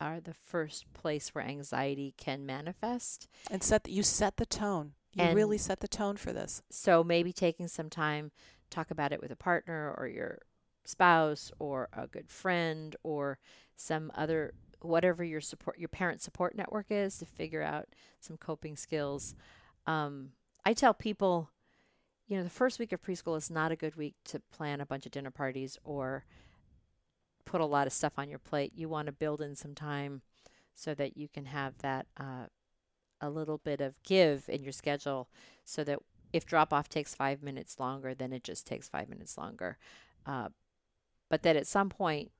are 0.00 0.20
the 0.20 0.34
first 0.34 0.92
place 0.92 1.34
where 1.34 1.44
anxiety 1.44 2.14
can 2.16 2.44
manifest. 2.46 3.28
and 3.50 3.62
set 3.62 3.88
you 3.88 4.02
set 4.02 4.36
the 4.36 4.46
tone. 4.46 4.94
You 5.12 5.24
And- 5.24 5.36
really 5.36 5.58
set 5.58 5.80
the 5.80 5.88
tone 5.88 6.16
for 6.16 6.32
this. 6.32 6.62
So 6.70 7.02
maybe 7.02 7.32
taking 7.32 7.68
some 7.68 7.90
time, 7.90 8.30
talk 8.70 8.90
about 8.90 9.12
it 9.12 9.20
with 9.20 9.30
a 9.30 9.36
partner 9.36 9.94
or 9.96 10.06
your 10.06 10.40
spouse 10.84 11.50
or 11.58 11.88
a 11.92 12.06
good 12.06 12.30
friend 12.30 12.94
or 13.02 13.38
some 13.76 14.10
other 14.14 14.54
whatever 14.80 15.24
your 15.24 15.40
support 15.40 15.76
your 15.78 15.88
parent 15.88 16.22
support 16.22 16.54
network 16.54 16.86
is 16.90 17.18
to 17.18 17.26
figure 17.26 17.62
out 17.62 17.88
some 18.20 18.36
coping 18.36 18.76
skills. 18.76 19.34
Um, 19.86 20.32
I 20.64 20.72
tell 20.74 20.94
people, 20.94 21.50
you 22.28 22.36
know, 22.36 22.44
the 22.44 22.50
first 22.50 22.78
week 22.78 22.92
of 22.92 23.02
preschool 23.02 23.36
is 23.36 23.50
not 23.50 23.72
a 23.72 23.76
good 23.76 23.96
week 23.96 24.14
to 24.26 24.38
plan 24.52 24.80
a 24.80 24.86
bunch 24.86 25.04
of 25.06 25.12
dinner 25.12 25.30
parties 25.32 25.78
or 25.82 26.24
put 27.48 27.60
a 27.62 27.66
lot 27.66 27.86
of 27.86 27.92
stuff 27.94 28.12
on 28.18 28.28
your 28.28 28.38
plate. 28.38 28.72
You 28.76 28.90
want 28.90 29.06
to 29.06 29.12
build 29.12 29.40
in 29.40 29.54
some 29.54 29.74
time 29.74 30.20
so 30.74 30.94
that 30.94 31.16
you 31.16 31.28
can 31.28 31.46
have 31.46 31.78
that 31.78 32.06
uh, 32.18 32.46
a 33.22 33.30
little 33.30 33.56
bit 33.56 33.80
of 33.80 33.94
give 34.02 34.44
in 34.48 34.62
your 34.62 34.72
schedule 34.72 35.28
so 35.64 35.82
that 35.84 35.98
if 36.30 36.44
drop 36.44 36.74
off 36.74 36.90
takes 36.90 37.14
five 37.14 37.42
minutes 37.42 37.80
longer, 37.80 38.14
then 38.14 38.34
it 38.34 38.44
just 38.44 38.66
takes 38.66 38.86
five 38.86 39.08
minutes 39.08 39.38
longer. 39.38 39.78
Uh, 40.26 40.48
but 41.30 41.42
that 41.42 41.56
at 41.56 41.66
some 41.66 41.88
point, 41.88 42.30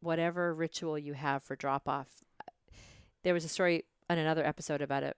whatever 0.00 0.54
ritual 0.54 0.96
you 0.96 1.14
have 1.14 1.42
for 1.42 1.56
drop 1.56 1.88
off, 1.88 2.22
there 3.24 3.34
was 3.34 3.44
a 3.44 3.48
story 3.48 3.84
on 4.08 4.18
another 4.18 4.46
episode 4.46 4.80
about 4.80 5.02
a, 5.02 5.14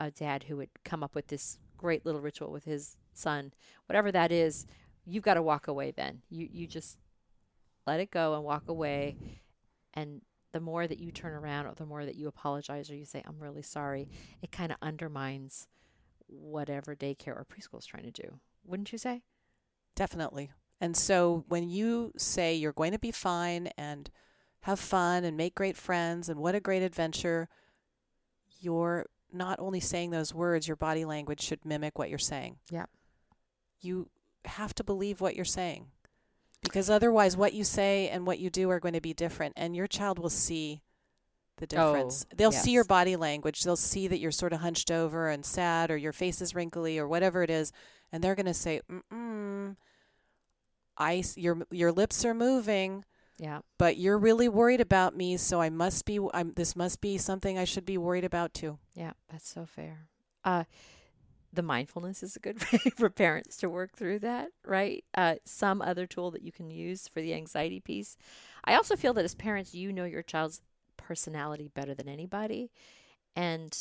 a 0.00 0.10
dad 0.10 0.44
who 0.44 0.56
would 0.56 0.70
come 0.84 1.04
up 1.04 1.14
with 1.14 1.28
this 1.28 1.58
great 1.76 2.04
little 2.04 2.20
ritual 2.20 2.50
with 2.50 2.64
his 2.64 2.96
son. 3.14 3.52
Whatever 3.86 4.10
that 4.10 4.32
is, 4.32 4.66
you've 5.06 5.22
got 5.22 5.34
to 5.34 5.42
walk 5.42 5.68
away 5.68 5.92
then. 5.92 6.22
You, 6.28 6.48
you 6.50 6.66
just 6.66 6.98
let 7.86 8.00
it 8.00 8.10
go 8.10 8.34
and 8.34 8.44
walk 8.44 8.68
away. 8.68 9.16
And 9.94 10.22
the 10.52 10.60
more 10.60 10.86
that 10.86 10.98
you 10.98 11.12
turn 11.12 11.32
around 11.32 11.66
or 11.66 11.74
the 11.74 11.86
more 11.86 12.04
that 12.04 12.16
you 12.16 12.28
apologize 12.28 12.90
or 12.90 12.96
you 12.96 13.04
say, 13.04 13.22
I'm 13.26 13.38
really 13.38 13.62
sorry, 13.62 14.08
it 14.42 14.52
kind 14.52 14.72
of 14.72 14.78
undermines 14.82 15.68
whatever 16.26 16.94
daycare 16.94 17.28
or 17.28 17.46
preschool 17.50 17.78
is 17.78 17.86
trying 17.86 18.04
to 18.04 18.10
do. 18.10 18.40
Wouldn't 18.64 18.92
you 18.92 18.98
say? 18.98 19.22
Definitely. 19.94 20.50
And 20.80 20.96
so 20.96 21.44
when 21.48 21.68
you 21.68 22.12
say 22.16 22.54
you're 22.54 22.72
going 22.72 22.92
to 22.92 22.98
be 22.98 23.10
fine 23.10 23.68
and 23.76 24.10
have 24.62 24.78
fun 24.78 25.24
and 25.24 25.36
make 25.36 25.54
great 25.54 25.76
friends 25.76 26.28
and 26.28 26.40
what 26.40 26.54
a 26.54 26.60
great 26.60 26.82
adventure, 26.82 27.48
you're 28.60 29.06
not 29.32 29.58
only 29.60 29.80
saying 29.80 30.10
those 30.10 30.34
words, 30.34 30.66
your 30.66 30.76
body 30.76 31.04
language 31.04 31.40
should 31.40 31.64
mimic 31.64 31.98
what 31.98 32.10
you're 32.10 32.18
saying. 32.18 32.56
Yeah. 32.70 32.86
You 33.80 34.08
have 34.44 34.74
to 34.76 34.84
believe 34.84 35.20
what 35.20 35.36
you're 35.36 35.44
saying. 35.44 35.86
Because 36.62 36.90
otherwise 36.90 37.36
what 37.36 37.54
you 37.54 37.64
say 37.64 38.08
and 38.08 38.26
what 38.26 38.38
you 38.38 38.50
do 38.50 38.70
are 38.70 38.80
going 38.80 38.94
to 38.94 39.00
be 39.00 39.14
different 39.14 39.54
and 39.56 39.74
your 39.74 39.86
child 39.86 40.18
will 40.18 40.28
see 40.30 40.82
the 41.56 41.66
difference. 41.66 42.26
They'll 42.34 42.52
see 42.52 42.72
your 42.72 42.84
body 42.84 43.16
language. 43.16 43.62
They'll 43.62 43.76
see 43.76 44.08
that 44.08 44.18
you're 44.18 44.30
sort 44.30 44.52
of 44.52 44.60
hunched 44.60 44.90
over 44.90 45.28
and 45.28 45.44
sad 45.44 45.90
or 45.90 45.96
your 45.96 46.12
face 46.12 46.40
is 46.40 46.54
wrinkly 46.54 46.98
or 46.98 47.08
whatever 47.08 47.42
it 47.42 47.50
is 47.50 47.72
and 48.12 48.22
they're 48.24 48.34
going 48.34 48.46
to 48.46 48.54
say, 48.54 48.80
"Mm-mm. 48.90 49.76
Your 51.36 51.66
your 51.70 51.92
lips 51.92 52.24
are 52.24 52.34
moving, 52.34 53.04
Yeah. 53.38 53.60
but 53.78 53.96
you're 53.96 54.18
really 54.18 54.48
worried 54.48 54.80
about 54.82 55.16
me, 55.16 55.36
so 55.38 55.60
I 55.60 55.70
must 55.70 56.04
be 56.04 56.18
I'm 56.34 56.52
this 56.52 56.76
must 56.76 57.00
be 57.00 57.16
something 57.16 57.56
I 57.58 57.64
should 57.64 57.86
be 57.86 57.96
worried 57.96 58.24
about 58.24 58.52
too." 58.52 58.78
Yeah, 58.94 59.12
that's 59.30 59.48
so 59.48 59.64
fair. 59.64 60.08
Uh, 60.44 60.64
the 61.52 61.62
mindfulness 61.62 62.22
is 62.22 62.36
a 62.36 62.40
good 62.40 62.60
way 62.72 62.78
for 62.96 63.10
parents 63.10 63.56
to 63.58 63.68
work 63.68 63.96
through 63.96 64.20
that, 64.20 64.48
right? 64.64 65.04
Uh, 65.14 65.36
some 65.44 65.82
other 65.82 66.06
tool 66.06 66.30
that 66.30 66.42
you 66.42 66.52
can 66.52 66.70
use 66.70 67.08
for 67.08 67.20
the 67.20 67.34
anxiety 67.34 67.80
piece. 67.80 68.16
I 68.64 68.74
also 68.74 68.96
feel 68.96 69.14
that 69.14 69.24
as 69.24 69.34
parents, 69.34 69.74
you 69.74 69.92
know 69.92 70.04
your 70.04 70.22
child's 70.22 70.60
personality 70.96 71.68
better 71.74 71.94
than 71.94 72.08
anybody. 72.08 72.70
And 73.34 73.76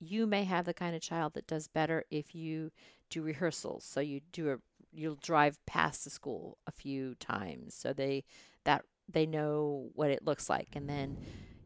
you 0.00 0.26
may 0.26 0.44
have 0.44 0.64
the 0.64 0.74
kind 0.74 0.94
of 0.94 1.02
child 1.02 1.34
that 1.34 1.46
does 1.46 1.68
better 1.68 2.04
if 2.10 2.34
you 2.34 2.70
do 3.10 3.22
rehearsals. 3.22 3.84
So 3.84 4.00
you 4.00 4.20
do 4.32 4.50
a 4.50 4.56
you'll 4.92 5.16
drive 5.16 5.64
past 5.66 6.04
the 6.04 6.10
school 6.10 6.58
a 6.66 6.72
few 6.72 7.14
times 7.14 7.74
so 7.74 7.92
they 7.92 8.24
that 8.64 8.84
they 9.08 9.26
know 9.26 9.88
what 9.94 10.10
it 10.10 10.24
looks 10.24 10.50
like 10.50 10.68
and 10.74 10.88
then 10.88 11.16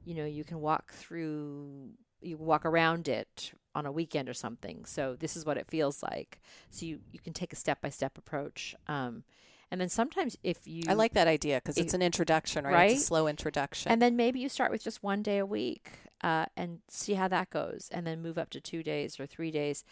you 0.04 0.14
know 0.14 0.24
you 0.24 0.44
can 0.44 0.60
walk 0.60 0.92
through 0.92 1.90
you 2.26 2.36
walk 2.36 2.64
around 2.64 3.08
it 3.08 3.52
on 3.74 3.86
a 3.86 3.92
weekend 3.92 4.28
or 4.28 4.34
something 4.34 4.84
so 4.84 5.16
this 5.18 5.36
is 5.36 5.44
what 5.44 5.56
it 5.56 5.66
feels 5.68 6.02
like 6.02 6.40
so 6.70 6.86
you 6.86 7.00
you 7.12 7.18
can 7.18 7.32
take 7.32 7.52
a 7.52 7.56
step 7.56 7.80
by 7.80 7.90
step 7.90 8.16
approach 8.16 8.74
um 8.88 9.22
and 9.70 9.80
then 9.80 9.88
sometimes 9.88 10.36
if 10.42 10.66
you 10.66 10.84
I 10.88 10.94
like 10.94 11.14
that 11.14 11.26
idea 11.26 11.56
because 11.56 11.76
it's 11.76 11.94
an 11.94 12.02
introduction, 12.02 12.64
right? 12.64 12.72
right? 12.72 12.90
It's 12.92 13.02
a 13.02 13.06
slow 13.06 13.26
introduction. 13.26 13.90
and 13.90 14.00
then 14.00 14.16
maybe 14.16 14.38
you 14.38 14.48
start 14.48 14.70
with 14.70 14.82
just 14.82 15.02
one 15.02 15.22
day 15.22 15.38
a 15.38 15.46
week 15.46 15.90
uh, 16.22 16.46
and 16.56 16.80
see 16.88 17.14
how 17.14 17.28
that 17.28 17.50
goes, 17.50 17.88
and 17.92 18.06
then 18.06 18.22
move 18.22 18.38
up 18.38 18.50
to 18.50 18.60
two 18.60 18.82
days 18.82 19.18
or 19.20 19.26
three 19.26 19.50
days, 19.50 19.84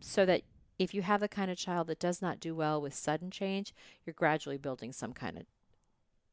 so 0.00 0.24
that 0.26 0.42
if 0.78 0.94
you 0.94 1.02
have 1.02 1.20
the 1.20 1.28
kind 1.28 1.50
of 1.50 1.56
child 1.56 1.86
that 1.88 1.98
does 1.98 2.22
not 2.22 2.40
do 2.40 2.54
well 2.54 2.80
with 2.80 2.94
sudden 2.94 3.30
change, 3.30 3.74
you're 4.04 4.14
gradually 4.14 4.56
building 4.56 4.92
some 4.92 5.12
kind 5.12 5.36
of 5.36 5.44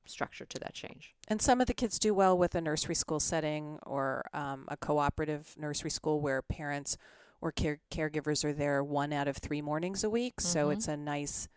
structure 0.08 0.46
to 0.46 0.60
that 0.60 0.74
change. 0.74 1.13
And 1.28 1.41
some 1.41 1.60
of 1.62 1.67
the 1.67 1.74
kids 1.74 2.00
do 2.00 2.13
well 2.13 2.38
with 2.38 2.56
a 2.56 2.62
nursery 2.62 2.96
school 2.96 3.20
setting 3.20 3.80
or 3.84 4.26
um, 4.34 4.65
a 4.67 4.78
cooperative 4.78 5.54
nursery 5.58 5.89
school 5.91 6.22
where 6.22 6.41
parents 6.41 6.98
or 7.41 7.52
care- 7.52 7.80
caregivers 7.91 8.43
are 8.43 8.54
there 8.54 8.84
one 8.84 9.13
out 9.13 9.28
of 9.28 9.38
three 9.38 9.62
mornings 9.62 10.04
a 10.04 10.10
week. 10.10 10.41
So 10.41 10.67
Mhm. 10.70 10.74
it's 10.74 10.88
a 10.88 10.98
nice 10.98 11.48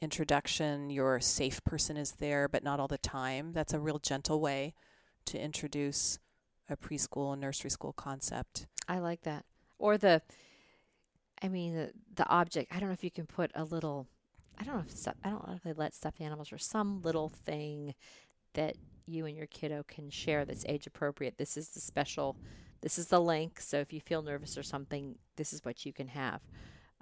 introduction. 0.00 0.90
Your 0.90 1.20
safe 1.20 1.62
person 1.64 1.96
is 1.96 2.12
there, 2.12 2.48
but 2.48 2.62
not 2.64 2.80
all 2.80 2.88
the 2.88 2.98
time. 2.98 3.52
That's 3.52 3.72
a 3.72 3.78
real 3.80 3.98
gentle 3.98 4.40
way 4.40 4.74
to 5.26 5.38
introduce 5.38 6.18
a 6.68 6.76
preschool 6.76 7.32
and 7.32 7.40
nursery 7.40 7.70
school 7.70 7.92
concept. 7.92 8.66
I 8.88 8.98
like 8.98 9.22
that. 9.22 9.44
Or 9.78 9.98
the, 9.98 10.22
I 11.42 11.48
mean, 11.48 11.74
the, 11.74 11.92
the 12.14 12.26
object. 12.28 12.72
I 12.74 12.80
don't 12.80 12.88
know 12.88 12.94
if 12.94 13.04
you 13.04 13.10
can 13.10 13.26
put 13.26 13.50
a 13.54 13.64
little, 13.64 14.06
I 14.60 14.64
don't 14.64 14.74
know 14.76 14.82
if 14.86 14.90
stuff, 14.90 15.14
I 15.24 15.30
don't 15.30 15.46
know 15.48 15.54
if 15.54 15.62
they 15.62 15.72
let 15.72 15.94
stuffed 15.94 16.20
animals 16.20 16.52
or 16.52 16.58
some 16.58 17.00
little 17.02 17.28
thing 17.30 17.94
that 18.54 18.76
you 19.06 19.26
and 19.26 19.36
your 19.36 19.46
kiddo 19.46 19.84
can 19.88 20.10
share 20.10 20.44
that's 20.44 20.64
age 20.68 20.86
appropriate. 20.86 21.38
This 21.38 21.56
is 21.56 21.70
the 21.70 21.80
special, 21.80 22.36
this 22.82 22.98
is 22.98 23.06
the 23.06 23.20
link. 23.20 23.58
So 23.60 23.78
if 23.78 23.92
you 23.92 24.00
feel 24.00 24.22
nervous 24.22 24.58
or 24.58 24.62
something, 24.62 25.16
this 25.36 25.52
is 25.52 25.64
what 25.64 25.86
you 25.86 25.92
can 25.92 26.08
have 26.08 26.42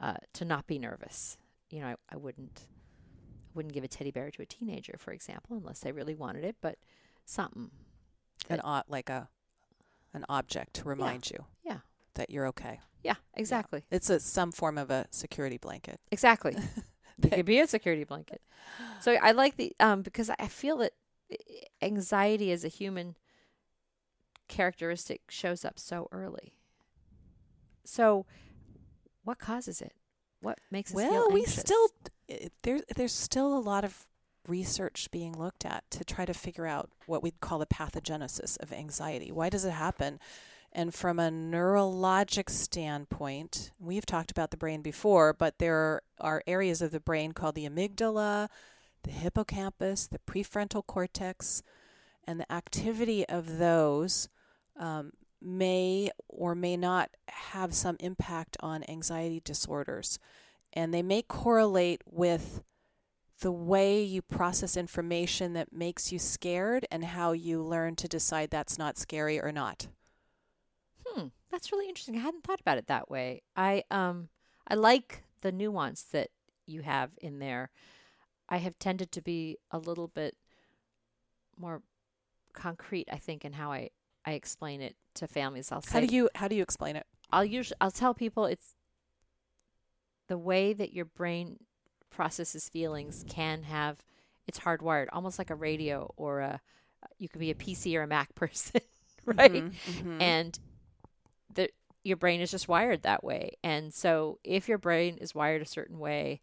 uh, 0.00 0.14
to 0.34 0.44
not 0.44 0.66
be 0.66 0.78
nervous. 0.78 1.36
You 1.70 1.80
know, 1.80 1.86
I, 1.88 1.94
I 2.10 2.16
wouldn't, 2.16 2.66
I 2.68 3.50
wouldn't 3.54 3.74
give 3.74 3.84
a 3.84 3.88
teddy 3.88 4.10
bear 4.12 4.30
to 4.30 4.42
a 4.42 4.46
teenager, 4.46 4.94
for 4.98 5.12
example, 5.12 5.56
unless 5.56 5.80
they 5.80 5.90
really 5.92 6.14
wanted 6.14 6.44
it, 6.44 6.56
but 6.60 6.76
something. 7.24 7.70
An 8.48 8.60
o- 8.64 8.82
like 8.88 9.10
a 9.10 9.28
an 10.14 10.24
object 10.28 10.74
to 10.74 10.84
remind 10.88 11.30
you 11.30 11.44
Yeah. 11.64 11.78
that 12.14 12.30
you're 12.30 12.46
okay. 12.46 12.80
Yeah, 13.04 13.16
exactly. 13.34 13.84
It's 13.90 14.08
a 14.08 14.20
some 14.20 14.52
form 14.52 14.78
of 14.78 14.90
a 14.90 15.06
security 15.10 15.58
blanket. 15.58 16.00
Exactly. 16.10 16.56
it 17.22 17.30
could 17.32 17.46
be 17.46 17.58
a 17.60 17.66
security 17.66 18.04
blanket. 18.04 18.40
So 19.00 19.12
I 19.20 19.32
like 19.32 19.56
the 19.56 19.74
um 19.80 20.02
because 20.02 20.30
I 20.38 20.48
feel 20.48 20.76
that 20.78 20.92
eh, 21.30 21.36
eh, 21.48 21.86
anxiety 21.86 22.52
as 22.52 22.64
a 22.64 22.68
human 22.68 23.16
characteristic 24.48 25.22
shows 25.28 25.64
up 25.64 25.78
so 25.78 26.08
early. 26.12 26.54
So 27.84 28.26
what 29.24 29.38
causes 29.38 29.80
it? 29.80 29.92
What 30.40 30.58
makes 30.70 30.92
us 30.92 30.96
well, 30.96 31.28
we 31.32 31.44
still 31.44 31.88
it- 32.28 32.52
there's 32.62 32.82
there's 32.96 33.12
still 33.12 33.56
a 33.56 33.60
lot 33.60 33.84
of 33.84 34.06
research 34.46 35.08
being 35.10 35.36
looked 35.36 35.66
at 35.66 35.84
to 35.90 36.04
try 36.04 36.24
to 36.24 36.32
figure 36.32 36.66
out 36.66 36.90
what 37.06 37.22
we'd 37.22 37.40
call 37.40 37.58
the 37.58 37.66
pathogenesis 37.66 38.58
of 38.60 38.72
anxiety. 38.72 39.30
Why 39.30 39.50
does 39.50 39.64
it 39.64 39.72
happen? 39.72 40.18
And 40.72 40.94
from 40.94 41.18
a 41.18 41.30
neurologic 41.30 42.50
standpoint, 42.50 43.72
we've 43.80 44.06
talked 44.06 44.30
about 44.30 44.50
the 44.50 44.56
brain 44.56 44.82
before, 44.82 45.32
but 45.32 45.58
there 45.58 46.02
are 46.20 46.42
areas 46.46 46.82
of 46.82 46.90
the 46.90 47.00
brain 47.00 47.32
called 47.32 47.54
the 47.54 47.68
amygdala, 47.68 48.48
the 49.02 49.10
hippocampus, 49.10 50.06
the 50.06 50.18
prefrontal 50.20 50.86
cortex, 50.86 51.62
and 52.24 52.38
the 52.38 52.52
activity 52.52 53.26
of 53.28 53.58
those 53.58 54.28
um, 54.78 55.12
may 55.40 56.10
or 56.28 56.54
may 56.54 56.76
not 56.76 57.10
have 57.28 57.74
some 57.74 57.96
impact 58.00 58.56
on 58.60 58.84
anxiety 58.88 59.40
disorders. 59.40 60.18
And 60.72 60.92
they 60.92 61.02
may 61.02 61.22
correlate 61.22 62.02
with 62.04 62.62
the 63.40 63.52
way 63.52 64.02
you 64.02 64.20
process 64.20 64.76
information 64.76 65.52
that 65.54 65.72
makes 65.72 66.12
you 66.12 66.18
scared 66.18 66.86
and 66.90 67.04
how 67.04 67.32
you 67.32 67.62
learn 67.62 67.96
to 67.96 68.08
decide 68.08 68.50
that's 68.50 68.78
not 68.78 68.98
scary 68.98 69.40
or 69.40 69.52
not. 69.52 69.86
That's 71.50 71.72
really 71.72 71.88
interesting. 71.88 72.16
I 72.16 72.20
hadn't 72.20 72.44
thought 72.44 72.60
about 72.60 72.78
it 72.78 72.86
that 72.88 73.10
way. 73.10 73.42
I 73.56 73.84
um 73.90 74.28
I 74.66 74.74
like 74.74 75.22
the 75.40 75.52
nuance 75.52 76.02
that 76.12 76.30
you 76.66 76.82
have 76.82 77.10
in 77.18 77.38
there. 77.38 77.70
I 78.48 78.58
have 78.58 78.78
tended 78.78 79.12
to 79.12 79.22
be 79.22 79.58
a 79.70 79.78
little 79.78 80.08
bit 80.08 80.36
more 81.58 81.82
concrete, 82.52 83.08
I 83.10 83.16
think, 83.16 83.44
in 83.44 83.52
how 83.54 83.72
I 83.72 83.90
I 84.24 84.32
explain 84.32 84.80
it 84.80 84.96
to 85.14 85.26
families. 85.26 85.72
I'll 85.72 85.82
say 85.82 86.00
How 86.00 86.06
do 86.06 86.14
you 86.14 86.28
how 86.34 86.48
do 86.48 86.56
you 86.56 86.62
explain 86.62 86.96
it? 86.96 87.06
I'll 87.30 87.44
usually 87.44 87.76
I'll 87.80 87.90
tell 87.90 88.14
people 88.14 88.46
it's 88.46 88.74
the 90.28 90.38
way 90.38 90.72
that 90.72 90.92
your 90.92 91.06
brain 91.06 91.58
processes 92.10 92.68
feelings 92.68 93.24
can 93.28 93.62
have 93.62 93.98
it's 94.46 94.60
hardwired, 94.60 95.08
almost 95.12 95.38
like 95.38 95.50
a 95.50 95.54
radio 95.54 96.12
or 96.16 96.40
a 96.40 96.60
you 97.18 97.28
could 97.28 97.40
be 97.40 97.50
a 97.50 97.54
PC 97.54 97.96
or 97.96 98.02
a 98.02 98.06
Mac 98.06 98.34
person, 98.34 98.80
right? 99.26 99.52
Mhm, 99.52 99.70
mhm. 99.86 100.20
and 100.20 100.58
the 101.52 101.70
your 102.04 102.16
brain 102.16 102.40
is 102.40 102.50
just 102.50 102.68
wired 102.68 103.02
that 103.02 103.24
way. 103.24 103.52
And 103.62 103.92
so 103.92 104.38
if 104.44 104.68
your 104.68 104.78
brain 104.78 105.18
is 105.18 105.34
wired 105.34 105.62
a 105.62 105.66
certain 105.66 105.98
way 105.98 106.40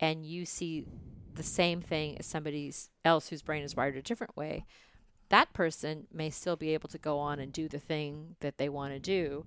and 0.00 0.24
you 0.24 0.44
see 0.44 0.84
the 1.34 1.42
same 1.42 1.82
thing 1.82 2.16
as 2.18 2.26
somebody 2.26 2.72
else 3.04 3.28
whose 3.28 3.42
brain 3.42 3.62
is 3.62 3.76
wired 3.76 3.96
a 3.96 4.02
different 4.02 4.36
way, 4.36 4.64
that 5.28 5.52
person 5.52 6.06
may 6.12 6.30
still 6.30 6.56
be 6.56 6.72
able 6.72 6.88
to 6.88 6.98
go 6.98 7.18
on 7.18 7.38
and 7.38 7.52
do 7.52 7.68
the 7.68 7.80
thing 7.80 8.36
that 8.40 8.56
they 8.56 8.68
want 8.68 8.94
to 8.94 9.00
do, 9.00 9.44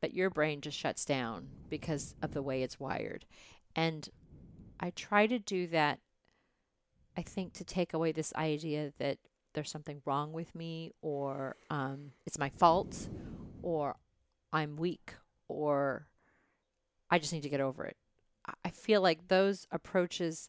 but 0.00 0.12
your 0.12 0.28
brain 0.28 0.60
just 0.60 0.76
shuts 0.76 1.04
down 1.04 1.48
because 1.68 2.14
of 2.20 2.34
the 2.34 2.42
way 2.42 2.62
it's 2.62 2.80
wired. 2.80 3.24
And 3.74 4.08
I 4.80 4.90
try 4.90 5.26
to 5.26 5.38
do 5.38 5.66
that 5.68 6.00
I 7.16 7.22
think 7.22 7.52
to 7.54 7.64
take 7.64 7.92
away 7.92 8.12
this 8.12 8.32
idea 8.34 8.92
that 8.98 9.18
there's 9.52 9.70
something 9.70 10.00
wrong 10.04 10.32
with 10.32 10.54
me 10.54 10.92
or 11.02 11.56
um, 11.68 12.12
it's 12.24 12.38
my 12.38 12.48
fault 12.48 13.08
or 13.62 13.96
I'm 14.52 14.76
weak 14.76 15.14
or 15.48 16.06
I 17.10 17.18
just 17.18 17.32
need 17.32 17.42
to 17.42 17.48
get 17.48 17.60
over 17.60 17.84
it. 17.84 17.96
I- 18.46 18.54
I 18.66 18.70
feel 18.70 19.00
like 19.00 19.28
those 19.28 19.66
approaches 19.70 20.48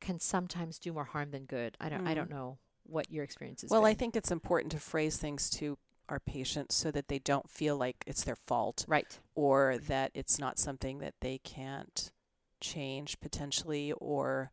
can 0.00 0.18
sometimes 0.20 0.78
do 0.78 0.92
more 0.92 1.04
harm 1.04 1.30
than 1.30 1.46
good. 1.46 1.76
I 1.80 1.88
don't 1.88 2.06
I 2.06 2.12
Mm. 2.12 2.16
don't 2.16 2.30
know 2.30 2.58
what 2.84 3.10
your 3.10 3.24
experience 3.24 3.64
is. 3.64 3.70
well, 3.70 3.86
I 3.86 3.94
think 3.94 4.14
it's 4.14 4.30
important 4.30 4.72
to 4.72 4.78
phrase 4.80 5.16
things 5.16 5.48
to 5.50 5.78
our 6.10 6.20
patients 6.20 6.74
so 6.74 6.90
that 6.90 7.08
they 7.08 7.18
don't 7.18 7.48
feel 7.48 7.78
like 7.78 8.04
it's 8.06 8.24
their 8.24 8.36
fault 8.36 8.84
right. 8.86 9.18
or 9.34 9.78
that 9.78 10.10
it's 10.12 10.38
not 10.38 10.58
something 10.58 10.98
that 10.98 11.14
they 11.20 11.38
can't 11.38 12.12
change 12.60 13.18
potentially 13.20 13.92
or 13.92 14.52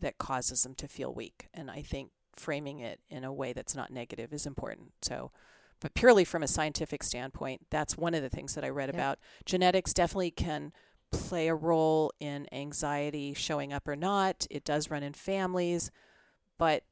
that 0.00 0.16
causes 0.16 0.62
them 0.62 0.74
to 0.76 0.88
feel 0.88 1.12
weak. 1.12 1.48
And 1.52 1.70
I 1.70 1.82
think 1.82 2.10
framing 2.34 2.80
it 2.80 3.02
in 3.10 3.22
a 3.24 3.32
way 3.32 3.52
that's 3.52 3.74
not 3.74 3.90
negative 3.90 4.32
is 4.32 4.46
important. 4.46 4.94
So, 5.02 5.30
but 5.82 5.94
purely 5.94 6.24
from 6.24 6.42
a 6.42 6.48
scientific 6.48 7.02
standpoint, 7.02 7.66
that's 7.70 7.96
one 7.96 8.14
of 8.14 8.22
the 8.22 8.28
things 8.30 8.54
that 8.54 8.64
I 8.64 8.68
read 8.68 8.88
Yep. 8.88 8.94
about. 8.94 9.18
Genetics 9.44 9.92
definitely 9.92 10.30
can 10.30 10.72
play 11.10 11.48
a 11.48 11.54
role 11.54 12.12
in 12.20 12.46
anxiety 12.52 13.34
showing 13.34 13.72
up 13.72 13.86
or 13.86 13.96
not. 13.96 14.46
It 14.50 14.64
does 14.64 14.90
run 14.90 15.02
in 15.02 15.12
families, 15.12 15.90
but 16.58 16.84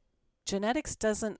genetics 0.45 0.95
doesn't 0.95 1.39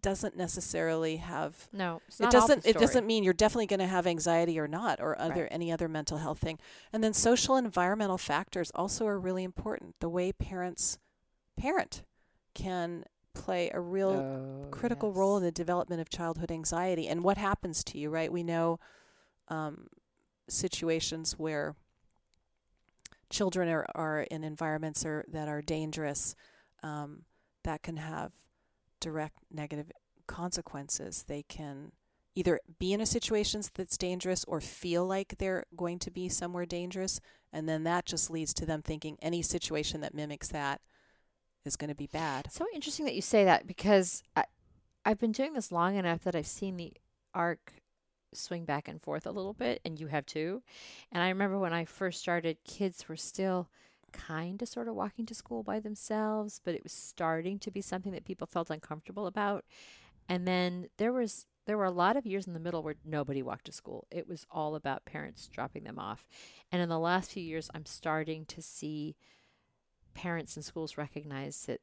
doesn't 0.00 0.36
necessarily 0.36 1.18
have 1.18 1.68
No, 1.72 2.00
it 2.18 2.28
doesn't 2.30 2.66
it 2.66 2.76
doesn't 2.76 3.06
mean 3.06 3.22
you're 3.22 3.32
definitely 3.32 3.66
going 3.68 3.78
to 3.78 3.86
have 3.86 4.04
anxiety 4.04 4.58
or 4.58 4.66
not 4.66 5.00
or 5.00 5.16
other 5.20 5.42
Right. 5.42 5.48
any 5.52 5.70
other 5.70 5.86
mental 5.88 6.18
health 6.18 6.40
thing 6.40 6.58
and 6.92 7.04
then 7.04 7.12
social 7.12 7.54
environmental 7.56 8.18
factors 8.18 8.72
also 8.74 9.06
are 9.06 9.18
really 9.20 9.44
important 9.44 9.94
the 10.00 10.08
way 10.08 10.32
parents 10.32 10.98
parent 11.56 12.02
can 12.52 13.04
play 13.34 13.70
a 13.72 13.80
real 13.80 14.10
Oh, 14.10 14.66
critical 14.70 15.12
role 15.12 15.36
in 15.36 15.42
the 15.42 15.52
development 15.52 16.00
of 16.00 16.08
childhood 16.08 16.50
anxiety 16.50 17.06
and 17.08 17.22
what 17.22 17.38
happens 17.38 17.84
to 17.84 17.98
you 17.98 18.10
right? 18.10 18.32
We 18.32 18.42
know 18.42 18.78
um, 19.48 19.88
situations 20.48 21.38
where 21.38 21.74
children 23.30 23.68
are, 23.68 23.86
are 23.94 24.20
in 24.22 24.44
environments 24.44 25.04
are, 25.04 25.24
that 25.28 25.48
are 25.48 25.62
dangerous 25.62 26.34
um, 26.82 27.22
that 27.64 27.82
can 27.82 27.96
have 27.96 28.32
direct 29.00 29.38
negative 29.50 29.90
consequences. 30.26 31.24
They 31.26 31.42
can 31.42 31.92
either 32.34 32.60
be 32.78 32.92
in 32.92 33.00
a 33.00 33.06
situation 33.06 33.62
that's 33.74 33.96
dangerous 33.98 34.44
or 34.44 34.60
feel 34.60 35.06
like 35.06 35.36
they're 35.38 35.64
going 35.76 35.98
to 36.00 36.10
be 36.10 36.28
somewhere 36.28 36.66
dangerous 36.66 37.20
and 37.52 37.68
then 37.68 37.84
that 37.84 38.06
just 38.06 38.30
leads 38.30 38.54
to 38.54 38.64
them 38.66 38.80
thinking 38.80 39.18
any 39.20 39.42
situation 39.42 40.00
that 40.00 40.14
mimics 40.14 40.48
that 40.48 40.80
is 41.64 41.76
going 41.76 41.88
to 41.88 41.94
be 41.94 42.08
bad 42.08 42.50
So 42.50 42.66
interesting 42.74 43.04
that 43.06 43.14
you 43.14 43.22
say 43.22 43.44
that 43.44 43.66
because 43.66 44.22
I, 44.36 44.44
I've 45.04 45.18
been 45.18 45.32
doing 45.32 45.52
this 45.52 45.72
long 45.72 45.96
enough 45.96 46.22
that 46.24 46.34
I've 46.36 46.46
seen 46.46 46.76
the 46.76 46.92
arc 47.34 47.72
swing 48.34 48.64
back 48.64 48.88
and 48.88 49.00
forth 49.00 49.26
a 49.26 49.30
little 49.30 49.52
bit, 49.52 49.80
and 49.84 50.00
you 50.00 50.06
have 50.06 50.26
too. 50.26 50.62
And 51.10 51.22
I 51.22 51.28
remember 51.28 51.58
when 51.58 51.72
I 51.72 51.84
first 51.84 52.20
started, 52.20 52.56
kids 52.64 53.08
were 53.08 53.16
still 53.16 53.68
kind 54.12 54.60
of 54.62 54.68
sort 54.68 54.88
of 54.88 54.94
walking 54.94 55.26
to 55.26 55.34
school 55.34 55.62
by 55.62 55.80
themselves, 55.80 56.60
but 56.64 56.74
it 56.74 56.82
was 56.82 56.92
starting 56.92 57.58
to 57.60 57.70
be 57.70 57.80
something 57.80 58.12
that 58.12 58.24
people 58.24 58.46
felt 58.46 58.70
uncomfortable 58.70 59.26
about. 59.26 59.64
And 60.28 60.46
then 60.46 60.88
there 60.98 61.12
was 61.12 61.46
there 61.66 61.78
were 61.78 61.84
a 61.84 61.92
lot 61.92 62.16
of 62.16 62.26
years 62.26 62.48
in 62.48 62.54
the 62.54 62.60
middle 62.60 62.82
where 62.82 62.96
nobody 63.04 63.40
walked 63.40 63.66
to 63.66 63.72
school. 63.72 64.06
It 64.10 64.28
was 64.28 64.46
all 64.50 64.74
about 64.74 65.04
parents 65.04 65.46
dropping 65.46 65.84
them 65.84 65.98
off. 65.98 66.26
And 66.72 66.82
in 66.82 66.88
the 66.88 66.98
last 66.98 67.30
few 67.30 67.42
years, 67.42 67.70
I'm 67.72 67.86
starting 67.86 68.44
to 68.46 68.60
see 68.60 69.14
parents 70.14 70.56
and 70.56 70.64
schools 70.64 70.98
recognize 70.98 71.64
that 71.66 71.80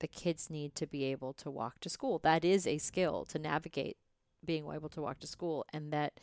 the 0.00 0.08
kids 0.08 0.50
need 0.50 0.74
to 0.74 0.86
be 0.86 1.04
able 1.04 1.32
to 1.34 1.50
walk 1.50 1.80
to 1.80 1.88
school. 1.88 2.18
That 2.18 2.44
is 2.44 2.66
a 2.66 2.78
skill 2.78 3.24
to 3.26 3.38
navigate 3.38 3.96
being 4.44 4.66
able 4.72 4.88
to 4.88 5.00
walk 5.00 5.20
to 5.20 5.26
school, 5.26 5.64
and 5.72 5.92
that 5.92 6.18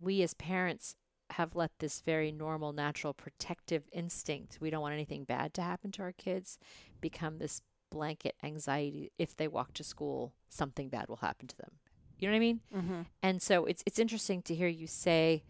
we 0.00 0.22
as 0.22 0.34
parents 0.34 0.96
have 1.30 1.54
let 1.54 1.70
this 1.78 2.00
very 2.00 2.32
normal, 2.32 2.72
natural, 2.72 3.12
protective 3.12 3.84
instinct 3.92 4.58
we 4.60 4.70
don't 4.70 4.80
want 4.80 4.94
anything 4.94 5.24
bad 5.24 5.52
to 5.54 5.62
happen 5.62 5.92
to 5.92 6.02
our 6.02 6.12
kids 6.12 6.58
become 7.00 7.38
this 7.38 7.60
blanket 7.90 8.34
anxiety. 8.42 9.12
If 9.18 9.36
they 9.36 9.48
walk 9.48 9.74
to 9.74 9.84
school, 9.84 10.34
something 10.48 10.88
bad 10.88 11.08
will 11.08 11.16
happen 11.16 11.46
to 11.48 11.56
them. 11.56 11.72
You 12.18 12.28
know 12.28 12.32
what 12.32 12.36
I 12.36 12.40
mean? 12.40 12.60
Mm-hmm. 12.74 13.00
And 13.22 13.40
so 13.42 13.64
it's 13.66 13.82
it's 13.86 13.98
interesting 13.98 14.42
to 14.42 14.54
hear 14.54 14.68
you 14.68 14.86
say 14.86 15.42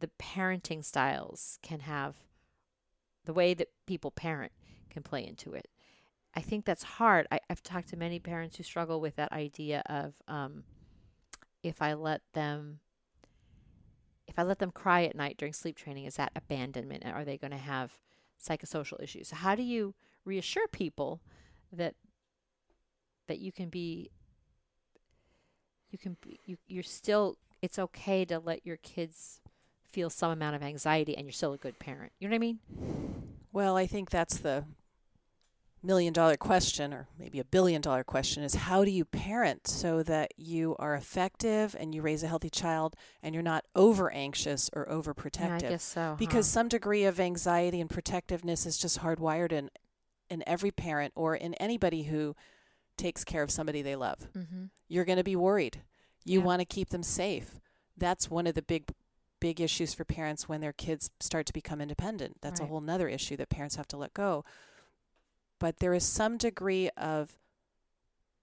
the 0.00 0.10
parenting 0.20 0.84
styles 0.84 1.58
can 1.62 1.80
have 1.80 2.16
the 3.28 3.34
way 3.34 3.52
that 3.52 3.68
people 3.84 4.10
parent 4.10 4.52
can 4.88 5.02
play 5.02 5.24
into 5.24 5.52
it. 5.52 5.68
I 6.34 6.40
think 6.40 6.64
that's 6.64 6.82
hard. 6.82 7.26
I, 7.30 7.40
I've 7.50 7.62
talked 7.62 7.90
to 7.90 7.96
many 7.96 8.18
parents 8.18 8.56
who 8.56 8.62
struggle 8.62 9.02
with 9.02 9.16
that 9.16 9.32
idea 9.32 9.82
of 9.84 10.14
um, 10.26 10.64
if 11.62 11.82
I 11.82 11.92
let 11.92 12.22
them 12.32 12.80
if 14.26 14.38
I 14.38 14.44
let 14.44 14.60
them 14.60 14.70
cry 14.70 15.04
at 15.04 15.14
night 15.14 15.36
during 15.36 15.52
sleep 15.52 15.76
training, 15.76 16.06
is 16.06 16.16
that 16.16 16.32
abandonment? 16.34 17.04
Are 17.04 17.24
they 17.24 17.36
going 17.36 17.50
to 17.50 17.58
have 17.58 17.98
psychosocial 18.42 19.02
issues? 19.02 19.28
So 19.28 19.36
how 19.36 19.54
do 19.54 19.62
you 19.62 19.94
reassure 20.24 20.66
people 20.66 21.20
that 21.70 21.96
that 23.26 23.40
you 23.40 23.52
can 23.52 23.68
be 23.68 24.10
you 25.90 25.98
can 25.98 26.16
be, 26.22 26.40
you 26.46 26.56
you're 26.66 26.82
still 26.82 27.36
it's 27.60 27.78
okay 27.78 28.24
to 28.24 28.38
let 28.38 28.64
your 28.64 28.78
kids 28.78 29.40
feel 29.92 30.10
some 30.10 30.30
amount 30.30 30.56
of 30.56 30.62
anxiety 30.62 31.16
and 31.16 31.24
you're 31.26 31.32
still 31.32 31.52
a 31.52 31.58
good 31.58 31.78
parent. 31.78 32.12
You 32.18 32.28
know 32.28 32.32
what 32.32 32.36
I 32.36 32.38
mean? 32.38 32.58
Well, 33.52 33.76
I 33.76 33.86
think 33.86 34.10
that's 34.10 34.38
the 34.38 34.64
million 35.80 36.12
dollar 36.12 36.36
question 36.36 36.92
or 36.92 37.06
maybe 37.18 37.38
a 37.38 37.44
billion 37.44 37.80
dollar 37.80 38.02
question 38.02 38.42
is 38.42 38.52
how 38.56 38.84
do 38.84 38.90
you 38.90 39.04
parent 39.04 39.68
so 39.68 40.02
that 40.02 40.32
you 40.36 40.74
are 40.80 40.94
effective 40.96 41.76
and 41.78 41.94
you 41.94 42.02
raise 42.02 42.24
a 42.24 42.26
healthy 42.26 42.50
child 42.50 42.96
and 43.22 43.32
you're 43.32 43.44
not 43.44 43.64
over 43.76 44.10
anxious 44.10 44.68
or 44.72 44.86
overprotective 44.86 45.62
Yeah, 45.62 45.68
I 45.68 45.70
guess 45.70 45.84
so. 45.84 46.16
because 46.18 46.48
some 46.48 46.66
degree 46.66 47.04
of 47.04 47.20
anxiety 47.20 47.80
and 47.80 47.88
protectiveness 47.88 48.66
is 48.66 48.76
just 48.76 49.00
hardwired 49.00 49.52
in 49.52 49.70
in 50.28 50.42
every 50.48 50.72
parent 50.72 51.12
or 51.14 51.36
in 51.36 51.54
anybody 51.54 52.02
who 52.02 52.34
takes 52.96 53.22
care 53.22 53.44
of 53.44 53.50
somebody 53.52 53.80
they 53.80 53.94
love 53.96 54.26
mm-hmm. 54.36 54.64
you're 54.88 55.04
going 55.04 55.16
to 55.18 55.24
be 55.24 55.36
worried 55.36 55.82
you 56.24 56.40
Yeah. 56.40 56.44
want 56.44 56.60
to 56.60 56.64
keep 56.66 56.88
them 56.88 57.04
safe 57.04 57.60
that's 57.96 58.28
one 58.28 58.48
of 58.48 58.54
the 58.54 58.62
big 58.62 58.92
big 59.40 59.60
issues 59.60 59.94
for 59.94 60.04
parents 60.04 60.48
when 60.48 60.60
their 60.60 60.72
kids 60.72 61.10
start 61.20 61.46
to 61.46 61.52
become 61.52 61.80
independent 61.80 62.36
that's 62.40 62.60
Right. 62.60 62.66
a 62.66 62.68
whole 62.68 62.80
nother 62.80 63.08
issue 63.08 63.36
that 63.36 63.48
parents 63.48 63.76
have 63.76 63.88
to 63.88 63.96
let 63.96 64.14
go 64.14 64.44
but 65.58 65.78
there 65.78 65.94
is 65.94 66.04
some 66.04 66.36
degree 66.36 66.88
of 66.96 67.38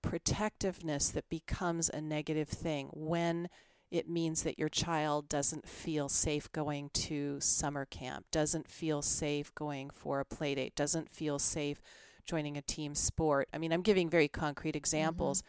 protectiveness 0.02 1.10
that 1.10 1.28
becomes 1.30 1.90
a 1.90 2.00
negative 2.02 2.50
thing 2.50 2.90
when 2.94 3.50
it 3.92 4.10
means 4.10 4.44
that 4.44 4.60
your 4.60 4.70
child 4.70 5.30
doesn't 5.30 5.68
feel 5.68 6.10
safe 6.10 6.52
going 6.52 6.90
to 6.94 7.40
summer 7.40 7.86
camp, 7.86 8.26
doesn't 8.32 8.68
feel 8.68 9.02
safe 9.02 9.54
going 9.56 9.90
for 9.90 10.20
a 10.20 10.26
play 10.26 10.56
date, 10.56 10.76
doesn't 10.76 11.10
feel 11.10 11.40
safe 11.40 11.82
joining 12.26 12.58
a 12.58 12.62
team 12.62 12.94
sport. 12.96 13.48
I 13.54 13.58
mean, 13.58 13.72
I'm 13.72 13.82
giving 13.82 14.10
very 14.10 14.28
concrete 14.28 14.72
mm-hmm. 14.72 14.78
examples. 14.78 15.44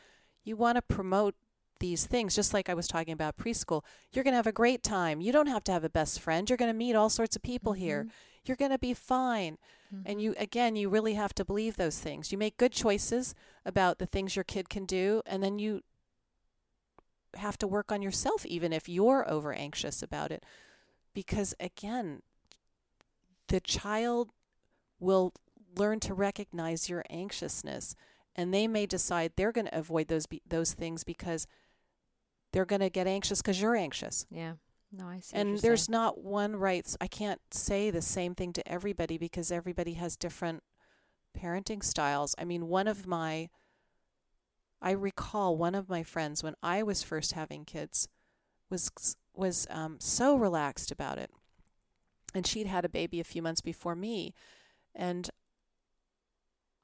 You 0.45 0.57
want 0.57 0.77
to 0.77 0.83
promote 0.83 1.35
these 1.79 2.07
things, 2.07 2.35
just 2.35 2.55
like 2.55 2.69
I 2.69 2.75
was 2.75 2.89
talking 2.89 3.13
about 3.13 3.37
preschool. 3.37 3.83
You're 4.13 4.25
going 4.25 4.33
to 4.33 4.37
have 4.39 4.47
a 4.47 4.53
great 4.53 4.83
time. 4.83 5.21
You 5.21 5.33
don't 5.33 5.47
have 5.47 5.65
to 5.65 5.73
have 5.73 5.85
a 5.85 5.91
best 5.91 6.21
friend. 6.21 6.49
You're 6.49 6.57
going 6.57 6.73
to 6.73 6.79
meet 6.79 6.95
all 6.95 7.11
sorts 7.11 7.37
of 7.37 7.43
people 7.43 7.73
here. 7.75 8.03
Mm-hmm. 8.03 8.11
You're 8.47 8.57
going 8.57 8.71
to 8.71 8.79
be 8.79 8.95
fine. 8.95 9.59
And 10.05 10.21
you, 10.21 10.33
mm-hmm. 10.33 10.43
again, 10.43 10.77
you 10.77 10.89
really 10.89 11.15
have 11.15 11.35
to 11.35 11.45
believe 11.45 11.77
those 11.77 11.99
things. 11.99 12.33
You 12.33 12.39
make 12.39 12.57
good 12.57 12.73
choices 12.73 13.35
about 13.65 13.99
the 13.99 14.07
things 14.07 14.37
your 14.37 14.45
kid 14.45 14.69
can 14.69 14.85
do, 14.85 15.23
and 15.27 15.43
then 15.43 15.59
you 15.59 15.83
have 17.37 17.59
to 17.59 17.67
work 17.67 17.93
on 17.93 18.03
yourself, 18.03 18.45
even 18.47 18.73
if 18.73 18.89
you're 18.89 19.29
over 19.31 19.53
anxious 19.53 20.03
about 20.03 20.33
it. 20.33 20.45
Because 21.15 21.55
again, 21.61 22.23
the 23.49 23.61
child 23.61 24.31
will 24.99 25.33
learn 25.77 26.01
to 26.01 26.15
recognize 26.15 26.89
your 26.89 27.05
anxiousness, 27.11 27.95
and 28.35 28.53
they 28.53 28.67
may 28.67 28.87
decide 28.87 29.33
they're 29.37 29.53
going 29.53 29.67
to 29.67 29.79
avoid 29.79 30.09
those 30.09 30.27
be- 30.27 30.43
those 30.47 30.73
things 30.73 31.05
because 31.05 31.47
they're 32.57 32.65
going 32.65 32.81
to 32.81 32.89
get 32.89 33.07
anxious 33.07 33.43
because 33.43 33.61
you're 33.61 33.77
anxious 33.77 34.25
Yeah. 34.31 34.55
No, 34.91 35.07
I 35.09 35.21
see. 35.21 35.37
and 35.37 35.59
there's 35.59 35.83
saying. 35.85 35.93
not 35.93 36.25
one 36.25 36.57
right 36.57 36.87
I 37.03 37.07
can't 37.07 37.41
say 37.51 37.91
the 37.91 38.01
same 38.01 38.35
thing 38.35 38.55
to 38.55 38.67
everybody 38.67 39.19
because 39.19 39.53
everybody 39.53 39.93
has 39.95 40.17
different 40.17 40.63
parenting 41.39 41.85
styles 41.85 42.35
i 42.39 42.45
mean 42.47 42.67
one 42.67 42.89
of 42.89 43.07
my 43.07 43.51
i 44.81 44.91
recall 44.91 45.55
one 45.55 45.75
of 45.75 45.91
my 45.91 46.03
friends 46.03 46.43
when 46.43 46.55
i 46.63 46.83
was 46.83 47.03
first 47.03 47.33
having 47.33 47.63
kids 47.67 48.09
was 48.71 48.91
was 49.35 49.67
um, 49.69 49.97
so 50.01 50.35
relaxed 50.35 50.91
about 50.91 51.19
it 51.19 51.31
and 52.35 52.47
she'd 52.47 52.67
had 52.67 52.87
a 52.87 52.89
baby 52.89 53.21
a 53.21 53.25
few 53.25 53.43
months 53.43 53.61
before 53.61 53.95
me 53.95 54.33
and 54.95 55.29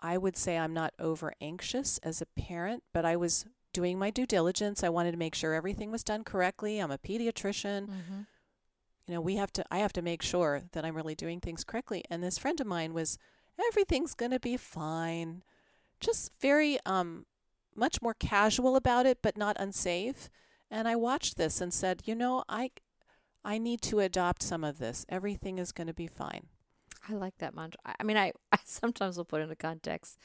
i 0.00 0.18
would 0.18 0.37
say 0.37 0.58
i'm 0.58 0.74
not 0.74 0.92
over 0.98 1.32
anxious 1.40 1.96
as 2.02 2.20
a 2.20 2.26
parent 2.38 2.82
but 2.92 3.06
i 3.06 3.16
was 3.16 3.46
doing 3.72 3.98
my 3.98 4.11
due 4.11 4.26
diligence. 4.26 4.82
I 4.85 4.88
wanted 4.88 5.12
to 5.12 5.16
make 5.18 5.35
sure 5.35 5.54
everything 5.54 5.90
was 5.90 6.04
done 6.04 6.24
correctly. 6.24 6.78
I'm 6.78 6.90
a 6.90 6.98
pediatrician. 6.98 7.88
Mhm. 7.88 8.26
you 9.08 9.14
know 9.14 9.20
we 9.20 9.35
have 9.37 9.52
to 9.52 9.64
i 9.68 9.78
have 9.78 9.92
to 9.92 10.00
make 10.00 10.22
sure 10.22 10.62
that 10.72 10.85
i'm 10.85 10.94
really 10.94 11.14
doing 11.16 11.40
things 11.40 11.64
correctly. 11.64 12.04
And 12.11 12.22
this 12.22 12.38
friend 12.38 12.61
of 12.61 12.66
mine 12.66 12.94
was 12.94 13.18
everything's 13.68 14.14
going 14.14 14.30
to 14.30 14.40
be 14.40 14.56
fine. 14.56 15.42
Just 16.00 16.30
very 16.40 16.78
um 16.87 17.26
much 17.74 18.00
more 18.02 18.14
casual 18.14 18.76
about 18.76 19.06
it 19.06 19.18
but 19.22 19.37
not 19.37 19.56
unsafe. 19.58 20.30
And 20.70 20.87
i 20.87 20.94
watched 20.96 21.37
this 21.37 21.61
and 21.61 21.72
said 21.74 22.02
you 22.04 22.14
know 22.14 22.44
i 22.48 22.70
i 23.44 23.58
need 23.58 23.82
to 23.82 23.98
adopt 23.98 24.42
some 24.42 24.62
of 24.62 24.78
this. 24.78 25.04
Everything 25.08 25.58
is 25.58 25.72
going 25.72 25.88
to 25.88 25.94
be 25.94 26.06
fine. 26.06 26.46
I 27.08 27.14
like 27.14 27.37
that 27.38 27.54
mantra. 27.56 27.80
I 27.85 27.94
I 28.00 28.04
mean, 28.04 28.16
I, 28.16 28.32
I 28.52 28.58
sometimes 28.64 29.16
will 29.16 29.24
put 29.24 29.42
into 29.42 29.56
context 29.56 30.16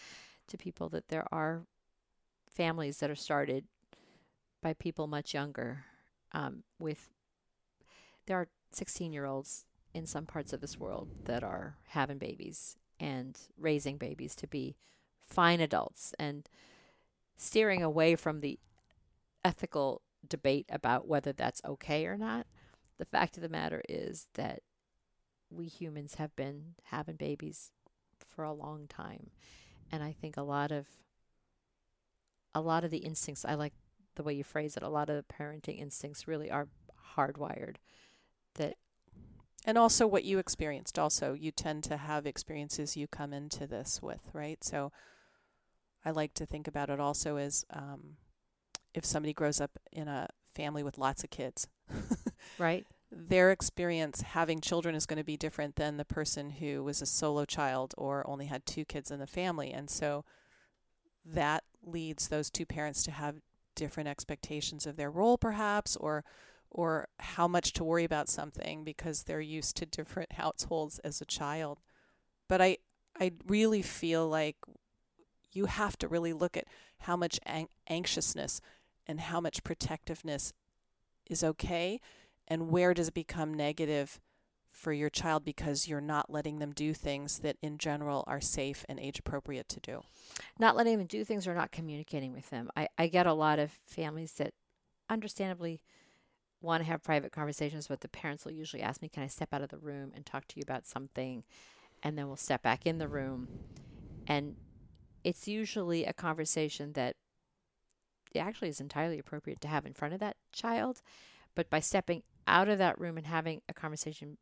to 0.49 0.57
people 0.57 0.87
that 0.89 1.07
there 1.09 1.25
are 1.31 1.65
families 2.57 2.97
that 2.97 3.11
are 3.11 3.15
started 3.15 3.65
by 4.63 4.73
people 4.73 5.05
much 5.07 5.33
younger. 5.33 5.85
Um, 6.31 6.63
with 6.79 7.09
there 8.25 8.37
are 8.37 8.47
16 8.71 9.13
year 9.13 9.25
olds 9.25 9.65
in 9.93 10.05
some 10.05 10.25
parts 10.25 10.51
of 10.51 10.59
this 10.59 10.77
world 10.77 11.09
that 11.25 11.43
are 11.43 11.77
having 11.89 12.17
babies 12.17 12.75
and 12.99 13.39
raising 13.57 13.97
babies 13.97 14.35
to 14.35 14.47
be 14.47 14.75
fine 15.23 15.61
adults 15.61 16.13
and 16.19 16.49
steering 17.37 17.83
away 17.83 18.15
from 18.15 18.41
the 18.41 18.59
ethical 19.45 20.01
debate 20.27 20.65
about 20.69 21.07
whether 21.07 21.31
that's 21.31 21.61
okay 21.63 22.05
or 22.07 22.17
not. 22.17 22.47
The 22.97 23.05
fact 23.05 23.37
of 23.37 23.43
the 23.43 23.49
matter 23.49 23.83
is 23.87 24.27
that 24.33 24.63
we 25.49 25.65
humans 25.65 26.15
have 26.15 26.35
been 26.35 26.73
having 26.85 27.15
babies 27.15 27.71
for 28.27 28.43
a 28.43 28.53
long 28.53 28.87
time 28.87 29.29
and 29.91 30.03
i 30.03 30.11
think 30.11 30.35
a 30.35 30.41
lot 30.41 30.71
of 30.71 30.87
a 32.57 32.61
lot 32.61 32.83
of 32.83 32.91
the 32.91 32.97
instincts 32.97 33.45
i 33.45 33.53
like 33.53 33.73
the 34.15 34.23
way 34.23 34.33
you 34.33 34.43
phrase 34.43 34.75
it 34.75 34.83
a 34.83 34.89
lot 34.89 35.09
of 35.09 35.15
the 35.15 35.33
parenting 35.33 35.79
instincts 35.79 36.27
really 36.27 36.49
are 36.49 36.67
hardwired 37.15 37.75
that 38.55 38.75
and 39.65 39.77
also 39.77 40.07
what 40.07 40.23
you 40.23 40.39
experienced 40.39 40.97
also 40.97 41.33
you 41.33 41.51
tend 41.51 41.83
to 41.83 41.97
have 41.97 42.25
experiences 42.25 42.97
you 42.97 43.07
come 43.07 43.33
into 43.33 43.67
this 43.67 44.01
with 44.01 44.29
right? 44.33 44.63
So 44.63 44.91
i 46.03 46.11
like 46.11 46.33
to 46.35 46.45
think 46.45 46.67
about 46.67 46.89
it 46.89 46.99
also 46.99 47.37
as 47.37 47.65
um, 47.71 48.17
if 48.93 49.05
somebody 49.05 49.33
grows 49.33 49.61
up 49.61 49.71
in 49.91 50.07
a 50.07 50.27
family 50.55 50.81
with 50.81 50.97
lots 50.97 51.23
of 51.23 51.29
kids 51.29 51.67
right. 52.57 52.85
their 53.11 53.51
experience 53.51 54.21
having 54.21 54.61
children 54.61 54.95
is 54.95 55.05
going 55.05 55.17
to 55.17 55.23
be 55.23 55.37
different 55.37 55.75
than 55.75 55.97
the 55.97 56.05
person 56.05 56.49
who 56.49 56.83
was 56.83 57.01
a 57.01 57.05
solo 57.05 57.45
child 57.45 57.93
or 57.97 58.27
only 58.27 58.47
had 58.47 58.65
two 58.65 58.83
kids 58.85 59.11
in 59.11 59.19
the 59.19 59.27
family. 59.27 59.71
And 59.71 59.89
so 59.89 60.25
that 61.33 61.63
leads 61.83 62.27
those 62.27 62.49
two 62.49 62.65
parents 62.65 63.03
to 63.03 63.11
have 63.11 63.35
different 63.75 64.09
expectations 64.09 64.85
of 64.85 64.97
their 64.97 65.11
role 65.11 65.37
perhaps 65.37 65.95
or 65.97 66.23
or 66.69 67.07
how 67.19 67.47
much 67.47 67.71
to 67.73 67.83
worry 67.83 68.03
about 68.03 68.27
something 68.27 68.83
because 68.83 69.23
they're 69.23 69.39
used 69.39 69.77
to 69.77 69.85
different 69.85 70.31
households 70.33 70.99
as 70.99 71.21
a 71.21 71.25
child. 71.25 71.79
But 72.47 72.61
i 72.61 72.77
i 73.19 73.31
really 73.47 73.81
feel 73.81 74.27
like 74.27 74.57
you 75.53 75.65
have 75.65 75.97
to 75.97 76.07
really 76.07 76.33
look 76.33 76.55
at 76.57 76.67
how 76.99 77.15
much 77.15 77.39
an- 77.45 77.69
anxiousness 77.89 78.61
and 79.07 79.19
how 79.19 79.39
much 79.39 79.63
protectiveness 79.63 80.53
is 81.29 81.43
okay 81.43 81.99
and 82.47 82.69
where 82.69 82.93
does 82.93 83.07
it 83.07 83.13
become 83.13 83.53
negative 83.53 84.19
for 84.77 84.93
your 84.93 85.09
child 85.09 85.43
because 85.43 85.87
you're 85.87 85.99
not 85.99 86.31
letting 86.31 86.59
them 86.59 86.71
do 86.71 86.93
things 86.93 87.39
that 87.39 87.57
in 87.63 87.79
general 87.79 88.23
are 88.27 88.39
safe 88.39 88.85
and 88.87 88.99
age 88.99 89.17
appropriate 89.17 89.67
to 89.69 89.79
do? 89.79 90.03
Not 90.59 90.75
letting 90.75 90.99
them 90.99 91.07
do 91.07 91.23
things 91.23 91.47
or 91.47 91.55
not 91.55 91.71
communicating 91.71 92.31
with 92.31 92.51
them. 92.51 92.69
I, 92.77 92.87
I 92.97 93.07
get 93.07 93.25
a 93.25 93.33
lot 93.33 93.57
of 93.57 93.71
families 93.87 94.33
that 94.33 94.53
understandably 95.09 95.81
want 96.61 96.83
to 96.83 96.89
have 96.89 97.03
private 97.03 97.31
conversations 97.31 97.87
but 97.87 98.01
the 98.01 98.07
parents 98.07 98.43
will 98.43 98.51
usually 98.51 98.81
ask 98.81 98.99
me 99.01 99.07
can 99.07 99.21
i 99.21 99.27
step 99.27 99.53
out 99.53 99.61
of 99.61 99.69
the 99.69 99.77
room 99.77 100.11
and 100.15 100.25
talk 100.25 100.47
to 100.47 100.55
you 100.57 100.63
about 100.63 100.85
something? 100.85 101.43
And 102.03 102.17
then 102.17 102.27
we'll 102.27 102.35
step 102.35 102.61
back 102.61 102.85
in 102.85 102.99
the 102.99 103.07
room. 103.07 103.47
And 104.27 104.55
it's 105.23 105.47
usually 105.47 106.05
a 106.05 106.13
conversation 106.13 106.93
that 106.93 107.15
it 108.33 108.39
actually 108.39 108.69
is 108.69 108.79
entirely 108.79 109.17
appropriate 109.17 109.61
to 109.61 109.67
have 109.67 109.85
in 109.87 109.93
front 109.93 110.13
of 110.13 110.19
that 110.19 110.37
child. 110.53 111.01
But 111.55 111.71
by 111.71 111.79
stepping 111.79 112.21
out 112.47 112.69
of 112.69 112.77
that 112.77 112.99
room 112.99 113.17
and 113.17 113.25
having 113.25 113.61
a 113.67 113.73
conversation 113.73 114.37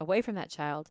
away 0.00 0.22
from 0.22 0.34
that 0.36 0.50
child 0.50 0.90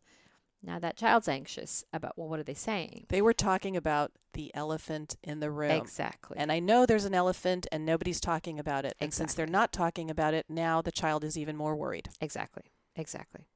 Now 0.62 0.78
that 0.80 0.96
child's 0.96 1.28
anxious 1.28 1.84
about, 1.92 2.18
well, 2.18 2.28
what 2.28 2.40
are 2.40 2.44
they 2.44 2.54
saying? 2.54 3.06
They 3.08 3.22
were 3.22 3.32
talking 3.32 3.76
about 3.76 4.10
the 4.32 4.50
elephant 4.54 5.16
in 5.22 5.38
the 5.40 5.50
room. 5.52 5.70
Exactly. 5.70 6.36
And 6.36 6.50
I 6.50 6.58
know 6.58 6.84
there's 6.84 7.04
an 7.04 7.14
elephant 7.14 7.66
and 7.70 7.86
nobody's 7.86 8.20
talking 8.20 8.58
about 8.58 8.84
it. 8.84 8.94
And 9.00 9.14
since 9.14 9.34
they're 9.34 9.46
not 9.46 9.72
talking 9.72 10.10
about 10.10 10.34
it, 10.34 10.46
now 10.48 10.82
the 10.82 10.90
child 10.92 11.22
is 11.24 11.38
even 11.38 11.56
more 11.56 11.76
worried. 11.76 12.08
exactly. 12.20 12.64
Exactly. 12.96 13.46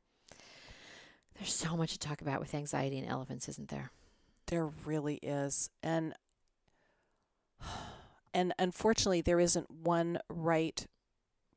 There's 1.35 1.53
so 1.53 1.77
much 1.77 1.93
to 1.95 1.99
talk 1.99 2.21
about 2.23 2.39
with 2.39 2.55
anxiety 2.55 2.99
and 2.99 3.09
elephants, 3.09 3.49
isn't 3.49 3.69
there? 3.69 3.91
There 4.47 4.67
really 4.85 5.17
is. 5.23 5.71
And 5.83 6.15
and 8.35 8.55
unfortunately 8.59 9.21
there 9.23 9.41
isn't 9.41 9.71
one 9.71 10.19
right 10.29 10.87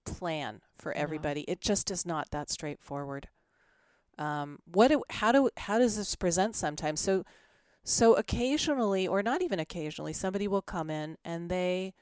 plan 0.06 0.62
for 0.76 0.92
No. 0.96 1.02
everybody. 1.02 1.42
It 1.42 1.62
just 1.62 1.92
is 1.92 2.06
not 2.06 2.32
that 2.32 2.50
straightforward. 2.50 3.28
Um, 4.18 4.60
what 4.66 4.88
do, 4.90 5.04
how 5.10 5.32
do 5.32 5.50
how 5.58 5.78
does 5.80 5.98
this 5.98 6.16
present 6.16 6.56
sometimes? 6.56 7.02
So 7.02 7.26
so 7.84 8.14
occasionally 8.16 9.08
or 9.08 9.22
not 9.22 9.42
even 9.42 9.60
occasionally 9.60 10.14
somebody 10.14 10.48
will 10.48 10.62
come 10.62 10.90
in 10.90 11.18
and 11.26 11.50
they 11.50 11.94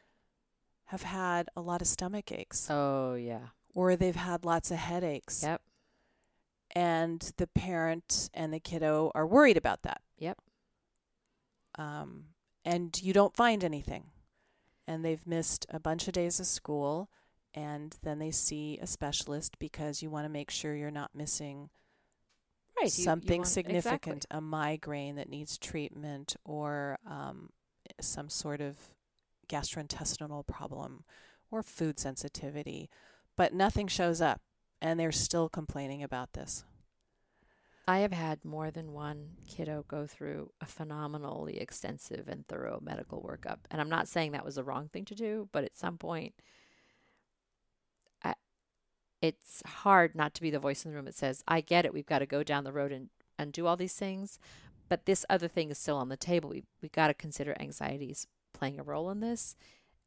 have 0.86 1.02
had 1.04 1.50
a 1.56 1.62
lot 1.62 1.82
of 1.82 1.88
stomach 1.88 2.32
aches 2.32 2.68
Oh, 2.70 3.16
yeah. 3.16 3.48
or 3.74 3.96
they've 3.96 4.16
had 4.16 4.46
lots 4.46 4.70
of 4.70 4.78
headaches. 4.78 5.42
Yep. 5.44 5.62
And 6.76 7.32
the 7.38 7.48
parent 7.48 8.30
and 8.34 8.54
the 8.54 8.60
kiddo 8.60 9.12
are 9.16 9.26
worried 9.28 9.58
about 9.58 9.82
that. 9.84 10.02
Yep. 10.20 10.38
Um, 11.78 12.26
and 12.66 13.00
you 13.02 13.14
don't 13.14 13.36
find 13.36 13.64
anything. 13.64 14.06
And 14.88 15.04
they've 15.04 15.26
missed 15.26 15.66
a 15.70 15.80
bunch 15.80 16.08
of 16.08 16.14
days 16.14 16.40
of 16.40 16.46
school. 16.46 17.10
And 17.54 17.96
then 18.04 18.20
they 18.20 18.32
see 18.32 18.80
a 18.82 18.88
specialist 18.88 19.60
because 19.60 20.02
you 20.02 20.10
want 20.10 20.26
to 20.26 20.30
make 20.30 20.50
sure 20.50 20.76
you're 20.76 20.92
not 20.92 21.12
missing 21.16 21.70
Right. 22.78 22.92
you- 22.92 22.98
you 23.00 23.04
something 23.04 23.42
want- 23.42 23.48
significant 23.50 24.26
exactly. 24.26 24.38
a 24.38 24.42
migraine 24.42 25.16
that 25.16 25.30
needs 25.30 25.58
treatment 25.58 26.36
or 26.44 26.98
um, 27.06 27.50
some 28.02 28.30
sort 28.30 28.62
of 28.62 28.78
gastrointestinal 29.48 30.46
problem 30.48 31.04
or 31.52 31.62
food 31.64 32.00
sensitivity. 32.00 32.90
But 33.36 33.54
nothing 33.54 33.88
shows 33.88 34.22
up. 34.22 34.42
And 34.82 35.00
they're 35.00 35.14
still 35.14 35.48
complaining 35.48 36.04
about 36.04 36.34
this. 36.34 36.66
I 37.88 38.00
have 38.00 38.12
had 38.12 38.44
more 38.44 38.70
than 38.70 38.92
one 38.92 39.38
kiddo 39.48 39.86
go 39.88 40.06
through 40.08 40.52
a 40.60 40.66
phenomenally 40.66 41.58
extensive 41.58 42.28
and 42.28 42.46
thorough 42.48 42.80
medical 42.82 43.22
workup. 43.22 43.60
And 43.72 43.80
I'm 43.80 43.90
not 43.90 44.10
saying 44.10 44.34
that 44.34 44.44
was 44.44 44.56
the 44.56 44.64
wrong 44.66 44.90
thing 44.90 45.06
to 45.06 45.16
do, 45.16 45.48
but 45.54 45.64
at 45.64 45.74
some 45.74 45.98
point, 45.98 46.34
it's 49.24 49.64
hard 49.66 50.16
not 50.16 50.34
to 50.34 50.42
be 50.42 50.52
the 50.52 50.60
voice 50.60 50.84
in 50.84 50.92
the 50.92 50.96
room 50.96 51.06
that 51.06 51.16
says, 51.16 51.46
I 51.48 51.62
get 51.62 51.86
it. 51.86 51.94
We've 51.94 52.06
got 52.06 52.20
to 52.20 52.26
go 52.26 52.44
down 52.44 52.66
the 52.66 52.74
road 52.74 52.92
and, 52.92 53.08
and 53.40 53.54
do 53.54 53.66
all 53.66 53.78
these 53.78 53.94
things. 53.94 54.38
But 54.90 55.06
this 55.06 55.26
other 55.30 55.48
thing 55.48 55.72
is 55.72 55.78
still 55.78 55.96
on 55.96 56.10
the 56.10 56.18
table. 56.18 56.50
We, 56.50 56.66
we 56.82 56.90
got 56.90 57.08
to 57.08 57.14
consider 57.14 57.56
anxieties 57.58 58.28
playing 58.52 58.82
a 58.82 58.84
role 58.84 59.10
in 59.10 59.22
this. 59.22 59.56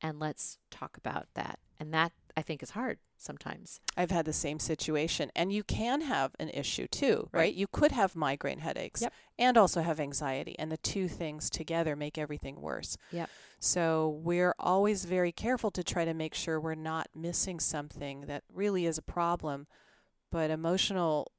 And 0.02 0.20
let's 0.20 0.59
talk 0.70 0.98
about 0.98 1.29
that. 1.33 1.59
And 1.81 1.94
that, 1.94 2.12
I 2.37 2.42
think, 2.42 2.62
is 2.62 2.70
hard 2.70 2.99
sometimes. 3.16 3.81
I've 3.96 4.11
had 4.11 4.27
the 4.27 4.33
same 4.33 4.59
situation. 4.59 5.31
And 5.35 5.53
you 5.53 5.62
can 5.64 6.03
have 6.03 6.35
an 6.38 6.51
issue 6.51 6.87
too, 6.87 7.31
right? 7.33 7.40
Right. 7.40 7.55
You 7.55 7.66
could 7.66 7.92
have 7.92 8.14
migraine 8.14 8.59
headaches 8.59 9.01
Yep. 9.01 9.12
and 9.38 9.57
also 9.57 9.81
have 9.81 9.99
anxiety. 9.99 10.55
And 10.59 10.70
the 10.70 10.77
two 10.77 11.09
things 11.09 11.49
together 11.49 11.96
make 11.96 12.18
everything 12.18 12.61
worse. 12.61 12.99
Yep. 13.11 13.31
So 13.59 14.20
we're 14.22 14.55
always 14.59 15.07
very 15.07 15.33
careful 15.33 15.70
to 15.70 15.83
try 15.83 16.05
to 16.05 16.12
make 16.12 16.35
sure 16.35 16.61
we're 16.61 16.75
not 16.75 17.09
missing 17.14 17.59
something 17.59 18.22
that 18.22 18.44
really 18.53 18.85
is 18.85 18.99
a 18.99 19.03
problem. 19.03 19.66
But 20.31 20.51
emotional 20.51 21.33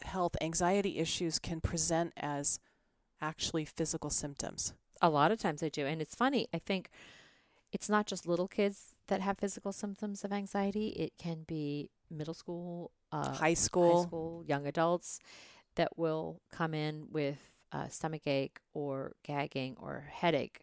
health, 0.00 0.34
anxiety 0.40 0.98
issues 0.98 1.38
can 1.38 1.60
present 1.60 2.14
as 2.16 2.58
actually 3.20 3.66
physical 3.66 4.08
symptoms. 4.08 4.72
A 5.02 5.10
lot 5.10 5.30
of 5.30 5.38
times 5.38 5.62
I 5.62 5.68
do. 5.68 5.84
And 5.86 6.00
it's 6.00 6.14
funny. 6.14 6.48
I 6.54 6.58
think 6.58 6.88
it's 7.72 7.88
not 7.88 8.06
just 8.06 8.26
little 8.26 8.48
kids 8.48 8.94
that 9.08 9.20
have 9.20 9.38
physical 9.38 9.72
symptoms 9.72 10.24
of 10.24 10.32
anxiety, 10.32 10.88
it 10.88 11.12
can 11.18 11.44
be 11.46 11.90
middle 12.10 12.34
school, 12.34 12.92
uh, 13.10 13.32
high 13.32 13.54
school. 13.54 13.96
high 13.96 14.06
school, 14.06 14.44
young 14.46 14.66
adults 14.66 15.18
that 15.76 15.96
will 15.96 16.42
come 16.52 16.74
in 16.74 17.06
with 17.10 17.38
uh, 17.72 17.88
stomach 17.88 18.26
ache 18.26 18.58
or 18.74 19.12
gagging 19.24 19.76
or 19.80 20.04
headache 20.12 20.60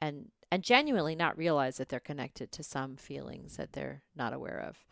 and 0.00 0.26
and 0.50 0.62
genuinely 0.62 1.16
not 1.16 1.38
realize 1.38 1.78
that 1.78 1.88
they're 1.88 1.98
connected 2.00 2.52
to 2.52 2.62
some 2.62 2.96
feelings 2.96 3.56
that 3.56 3.72
they're 3.72 4.02
not 4.14 4.34
aware 4.34 4.60
of. 4.68 4.84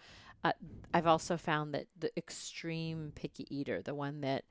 Uh, 0.42 0.52
I've 0.94 1.06
also 1.06 1.36
found 1.36 1.74
that 1.74 1.86
the 1.98 2.10
extreme 2.16 3.12
picky 3.14 3.46
eater, 3.54 3.82
the 3.82 3.94
one 3.94 4.22
that 4.22 4.44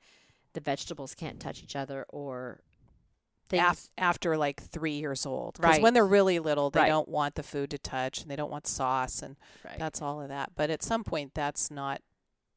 the 0.52 0.60
vegetables 0.60 1.16
can't 1.16 1.40
touch 1.40 1.64
each 1.64 1.74
other 1.74 2.06
or 2.10 2.60
af- 3.58 3.90
after 3.98 4.36
like 4.36 4.62
three 4.62 4.92
years 4.98 5.26
old. 5.26 5.54
Because 5.54 5.72
Right. 5.76 5.82
when 5.82 5.94
they're 5.94 6.06
really 6.06 6.38
little, 6.38 6.70
they 6.70 6.80
Right. 6.80 6.88
don't 6.88 7.08
want 7.08 7.34
the 7.34 7.42
food 7.42 7.70
to 7.70 7.78
touch 7.78 8.22
and 8.22 8.30
they 8.30 8.36
don't 8.36 8.50
want 8.50 8.66
sauce 8.66 9.22
and 9.22 9.36
right. 9.64 9.78
that's 9.78 10.00
all 10.00 10.20
of 10.20 10.28
that. 10.28 10.52
But 10.54 10.70
at 10.70 10.82
some 10.82 11.04
point, 11.04 11.34
that's 11.34 11.70
not 11.70 12.02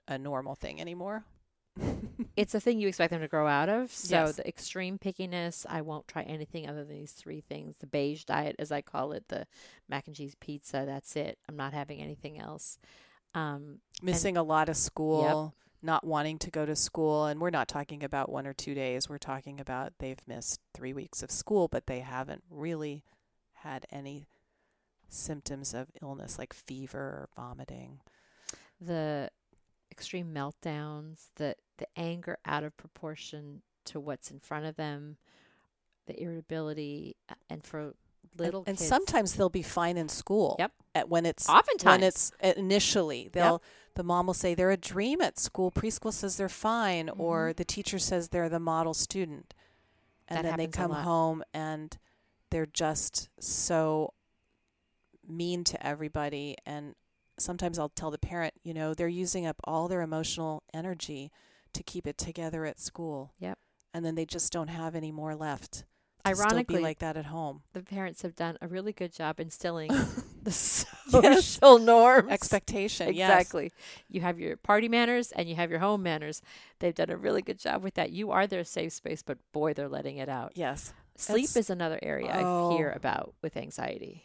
a 0.07 0.17
normal 0.17 0.55
thing 0.55 0.79
anymore. 0.81 1.25
it's 2.35 2.53
a 2.53 2.59
thing 2.59 2.79
you 2.79 2.87
expect 2.87 3.11
them 3.11 3.21
to 3.21 3.27
grow 3.27 3.47
out 3.47 3.69
of. 3.69 3.91
So 3.91 4.25
Yes. 4.25 4.35
the 4.35 4.47
extreme 4.47 4.99
pickiness, 4.99 5.65
I 5.67 5.81
won't 5.81 6.07
try 6.07 6.21
anything 6.23 6.69
other 6.69 6.83
than 6.83 6.95
these 6.95 7.13
three 7.13 7.41
things. 7.41 7.77
The 7.77 7.87
beige 7.87 8.25
diet, 8.25 8.55
as 8.59 8.71
I 8.71 8.81
call 8.81 9.11
it, 9.13 9.27
the 9.29 9.47
mac 9.89 10.05
and 10.07 10.15
cheese 10.15 10.35
pizza. 10.39 10.83
That's 10.85 11.15
it. 11.15 11.39
I'm 11.49 11.55
not 11.55 11.73
having 11.73 11.99
anything 11.99 12.37
else. 12.39 12.77
Um, 13.33 13.79
Missing 14.03 14.37
a 14.37 14.43
lot 14.43 14.69
of 14.69 14.77
school, 14.77 15.55
not 15.83 16.05
wanting 16.05 16.39
to 16.39 16.51
go 16.51 16.65
to 16.65 16.75
school. 16.75 17.25
And 17.25 17.41
we're 17.41 17.49
not 17.49 17.67
talking 17.67 18.03
about 18.03 18.31
one 18.31 18.47
or 18.47 18.53
two 18.53 18.73
days. 18.73 19.09
We're 19.09 19.17
talking 19.17 19.59
about 19.59 19.93
they've 19.99 20.21
missed 20.27 20.61
three 20.73 20.93
weeks 20.93 21.21
of 21.21 21.29
school, 21.31 21.67
but 21.67 21.87
they 21.87 21.99
haven't 21.99 22.43
really 22.49 23.03
had 23.53 23.85
any 23.91 24.27
symptoms 25.09 25.73
of 25.73 25.89
illness 26.01 26.39
like 26.39 26.53
fever 26.53 26.99
or 26.99 27.29
vomiting. 27.35 27.99
the 28.81 29.29
extreme 29.91 30.33
meltdowns, 30.33 31.27
the 31.35 31.55
the 31.77 31.87
anger 31.97 32.37
out 32.45 32.63
of 32.63 32.75
proportion 32.77 33.61
to 33.85 33.99
what's 33.99 34.31
in 34.31 34.39
front 34.39 34.65
of 34.65 34.75
them, 34.75 35.17
the 36.07 36.21
irritability, 36.21 37.15
and 37.49 37.63
for 37.63 37.93
little 38.37 38.61
and, 38.61 38.69
and 38.69 38.79
sometimes 38.79 39.35
they'll 39.35 39.49
be 39.49 39.61
fine 39.61 39.97
in 39.97 40.09
school. 40.09 40.55
Yep. 40.59 40.71
At 40.95 41.09
when 41.09 41.25
it's 41.25 41.49
oftentimes. 41.49 41.85
when 41.99 42.03
it's 42.03 42.31
uh, 42.43 42.53
initially. 42.57 43.29
They'll 43.31 43.61
the 43.95 44.03
mom 44.03 44.25
will 44.27 44.33
say 44.33 44.55
they're 44.55 44.71
a 44.71 44.77
dream 44.77 45.21
at 45.21 45.37
school. 45.37 45.71
Preschool 45.71 46.11
says 46.13 46.37
they're 46.37 46.49
fine 46.49 47.09
or 47.09 47.49
Mhm. 47.51 47.55
the 47.57 47.65
teacher 47.65 47.99
says 47.99 48.29
they're 48.29 48.49
the 48.49 48.59
model 48.59 48.93
student. 48.93 49.53
And 50.27 50.37
That 50.37 50.43
then 50.43 50.57
they 50.57 50.67
come 50.67 50.91
home 50.91 51.43
and 51.53 51.95
they're 52.49 52.65
just 52.65 53.29
so 53.39 54.13
mean 55.27 55.63
to 55.65 55.85
everybody. 55.85 56.55
And 56.65 56.95
sometimes 57.37 57.77
I'll 57.79 57.89
tell 57.89 58.11
the 58.11 58.17
parent 58.17 58.53
you 58.63 58.73
know 58.73 58.93
they're 58.93 59.07
using 59.07 59.45
up 59.45 59.57
all 59.63 59.87
their 59.87 60.01
emotional 60.01 60.63
energy 60.73 61.31
to 61.73 61.83
keep 61.83 62.05
it 62.07 62.17
together 62.17 62.65
at 62.65 62.79
school. 62.79 63.33
Yep. 63.39 63.57
and 63.95 64.03
then 64.03 64.15
they 64.15 64.25
just 64.25 64.51
don't 64.51 64.69
have 64.69 64.95
any 64.95 65.11
more 65.11 65.35
left 65.35 65.83
ironically 66.25 66.79
like 66.79 66.99
that 66.99 67.17
at 67.17 67.25
home 67.25 67.61
the 67.73 67.81
parents 67.81 68.21
have 68.21 68.35
done 68.35 68.57
a 68.61 68.67
really 68.67 68.93
good 68.93 69.11
job 69.13 69.39
instilling 69.39 69.87
the 70.43 70.51
Yes. 71.13 71.45
social 71.45 71.79
norms. 71.79 72.31
expectation 72.31 73.13
yes. 73.13 73.29
Exactly. 73.29 73.71
You 74.09 74.21
have 74.21 74.39
your 74.39 74.57
party 74.57 74.87
manners 74.89 75.31
and 75.31 75.47
you 75.49 75.55
have 75.55 75.69
your 75.69 75.79
home 75.79 76.01
manners. 76.03 76.41
They've 76.79 76.95
done 76.95 77.09
a 77.09 77.17
really 77.17 77.41
good 77.41 77.59
job 77.59 77.83
with 77.83 77.93
that. 77.95 78.11
You 78.11 78.31
are 78.31 78.47
their 78.47 78.63
safe 78.63 78.93
space, 78.93 79.21
but 79.21 79.37
boy, 79.51 79.73
they're 79.73 79.87
letting 79.89 80.17
it 80.17 80.29
out. 80.29 80.53
yes 80.55 80.93
Sleep 81.15 81.47
That's- 81.47 81.57
is 81.57 81.69
another 81.69 81.99
area 82.01 82.31
I 82.31 82.41
oh. 82.43 82.75
hear 82.77 82.91
Oh. 82.93 82.97
about 82.97 83.33
with 83.41 83.55
anxiety. 83.55 84.23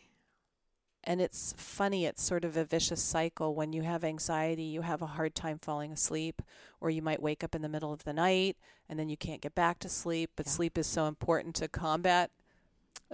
And 1.08 1.20
it's 1.22 1.54
funny 1.56 2.04
it's 2.04 2.22
sort 2.22 2.44
of 2.44 2.56
a 2.56 2.64
vicious 2.64 3.02
cycle 3.02 3.54
when 3.54 3.72
you 3.72 3.82
have 3.82 4.04
anxiety 4.04 4.62
you 4.62 4.82
have 4.82 5.00
a 5.02 5.06
hard 5.06 5.34
time 5.34 5.58
falling 5.58 5.90
asleep 5.90 6.42
or 6.80 6.90
you 6.90 7.00
might 7.02 7.22
wake 7.22 7.42
up 7.42 7.54
in 7.54 7.62
the 7.62 7.68
middle 7.68 7.92
of 7.92 8.04
the 8.04 8.12
night 8.12 8.56
and 8.88 8.98
then 8.98 9.08
you 9.08 9.16
can't 9.16 9.40
get 9.40 9.54
back 9.54 9.78
to 9.78 9.88
sleep 9.88 10.30
but 10.36 10.46
Yeah. 10.46 10.52
sleep 10.52 10.76
is 10.78 10.86
so 10.86 11.06
important 11.06 11.54
to 11.56 11.66
combat 11.68 12.30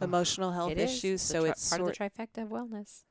Oh, 0.01 0.05
emotional 0.05 0.51
health 0.51 0.73
It 0.73 0.79
is. 0.79 0.91
issues 0.91 1.23
so 1.23 1.43
tri- 1.43 1.51
it's 1.51 1.71
part 1.71 1.79
sort 1.79 1.93
of 1.93 1.99
the 1.99 2.05
trifecta 2.11 2.43
of 2.43 2.49
wellness. 2.49 3.05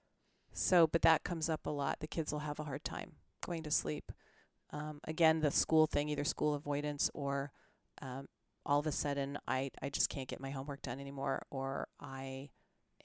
so 0.51 0.85
but 0.85 1.01
that 1.01 1.23
comes 1.23 1.49
up 1.49 1.65
a 1.65 1.69
lot 1.69 1.99
the 2.01 2.07
kids 2.07 2.31
will 2.33 2.39
have 2.39 2.59
a 2.59 2.63
hard 2.65 2.83
time 2.83 3.13
going 3.41 3.63
to 3.63 3.71
sleep 3.71 4.11
um, 4.71 4.99
again 5.05 5.39
the 5.39 5.51
school 5.51 5.87
thing 5.87 6.09
either 6.09 6.23
school 6.25 6.53
avoidance 6.53 7.09
or 7.13 7.51
um, 8.01 8.27
all 8.65 8.79
of 8.79 8.87
a 8.87 8.91
sudden 8.91 9.37
I, 9.47 9.71
I 9.81 9.89
just 9.89 10.09
can't 10.09 10.27
get 10.27 10.41
my 10.41 10.49
homework 10.51 10.81
done 10.81 10.99
anymore 10.99 11.43
or 11.49 11.87
i 12.01 12.49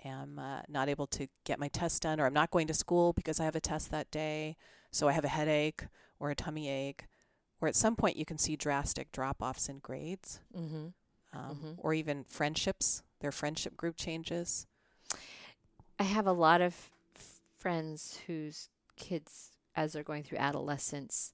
am 0.04 0.38
uh, 0.38 0.60
not 0.68 0.88
able 0.88 1.06
to 1.06 1.26
get 1.44 1.58
my 1.58 1.68
test 1.68 2.02
done 2.02 2.20
or 2.20 2.26
i'm 2.26 2.32
not 2.34 2.50
going 2.50 2.66
to 2.66 2.74
school 2.74 3.12
because 3.12 3.40
i 3.40 3.44
have 3.44 3.56
a 3.56 3.60
test 3.60 3.90
that 3.90 4.10
day 4.10 4.56
so 4.90 5.08
i 5.08 5.12
have 5.12 5.24
a 5.24 5.28
headache 5.28 5.84
or 6.20 6.30
a 6.30 6.34
tummy 6.34 6.68
ache 6.68 7.06
or 7.60 7.68
at 7.68 7.74
some 7.76 7.96
point 7.96 8.16
you 8.16 8.24
can 8.24 8.38
see 8.38 8.54
drastic 8.56 9.10
drop-offs 9.12 9.68
in 9.68 9.78
grades 9.80 10.40
Mm-hmm. 10.56 10.86
um, 11.38 11.56
Mhm. 11.56 11.74
or 11.78 11.94
even 11.94 12.24
friendships 12.24 13.02
their 13.20 13.32
friendship 13.32 13.76
group 13.76 13.96
changes 13.96 14.66
I 15.98 16.04
have 16.04 16.26
a 16.28 16.32
lot 16.32 16.60
of 16.60 16.74
f- 17.16 17.40
friends 17.58 18.20
whose 18.26 18.68
kids, 18.96 19.50
as 19.74 19.92
they're 19.92 20.04
going 20.04 20.22
through 20.22 20.38
adolescence, 20.38 21.32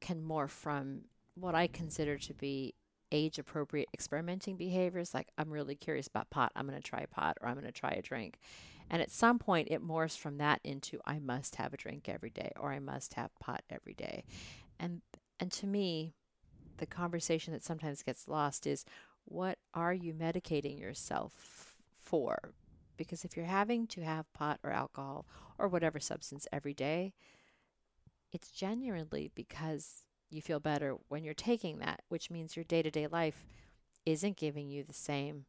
can 0.00 0.22
morph 0.24 0.50
from 0.50 1.02
what 1.36 1.54
I 1.54 1.68
consider 1.68 2.18
to 2.18 2.34
be 2.34 2.74
age 3.12 3.38
appropriate 3.38 3.88
experimenting 3.92 4.56
behaviors 4.56 5.14
like 5.14 5.28
I'm 5.38 5.50
really 5.50 5.74
curious 5.74 6.06
about 6.06 6.30
pot, 6.30 6.52
I'm 6.54 6.66
going 6.66 6.80
to 6.80 6.88
try 6.88 7.06
pot 7.06 7.38
or 7.40 7.48
I'm 7.48 7.54
going 7.54 7.66
to 7.66 7.72
try 7.72 7.90
a 7.90 8.02
drink. 8.02 8.38
And 8.90 9.00
at 9.00 9.10
some 9.10 9.38
point 9.38 9.68
it 9.70 9.86
morphs 9.86 10.18
from 10.18 10.38
that 10.38 10.60
into 10.64 11.00
I 11.06 11.18
must 11.18 11.56
have 11.56 11.72
a 11.72 11.76
drink 11.76 12.08
every 12.08 12.30
day 12.30 12.52
or 12.58 12.72
I 12.72 12.80
must 12.80 13.14
have 13.14 13.30
pot 13.38 13.62
every 13.70 13.94
day. 13.94 14.24
And 14.78 15.02
and 15.38 15.50
to 15.52 15.66
me 15.66 16.14
the 16.78 16.86
conversation 16.86 17.52
that 17.52 17.64
sometimes 17.64 18.02
gets 18.02 18.26
lost 18.26 18.66
is 18.66 18.84
what 19.24 19.58
are 19.74 19.92
you 19.92 20.12
medicating 20.12 20.80
yourself 20.80 21.76
for? 22.02 22.52
Because 22.96 23.24
if 23.24 23.36
you're 23.36 23.46
having 23.46 23.86
to 23.88 24.02
have 24.02 24.32
pot 24.32 24.58
or 24.64 24.70
alcohol 24.70 25.26
or 25.58 25.68
whatever 25.68 26.00
substance 26.00 26.46
every 26.52 26.74
day, 26.74 27.12
it's 28.32 28.50
genuinely 28.50 29.30
because 29.34 30.04
you 30.30 30.40
feel 30.42 30.60
better 30.60 30.96
when 31.08 31.24
you're 31.24 31.34
taking 31.34 31.78
that, 31.78 32.02
which 32.08 32.30
means 32.30 32.56
your 32.56 32.64
day 32.64 32.82
to 32.82 32.90
day 32.90 33.06
life 33.06 33.44
isn't 34.06 34.36
giving 34.36 34.68
you 34.68 34.82
the 34.84 34.92
same 34.94 35.44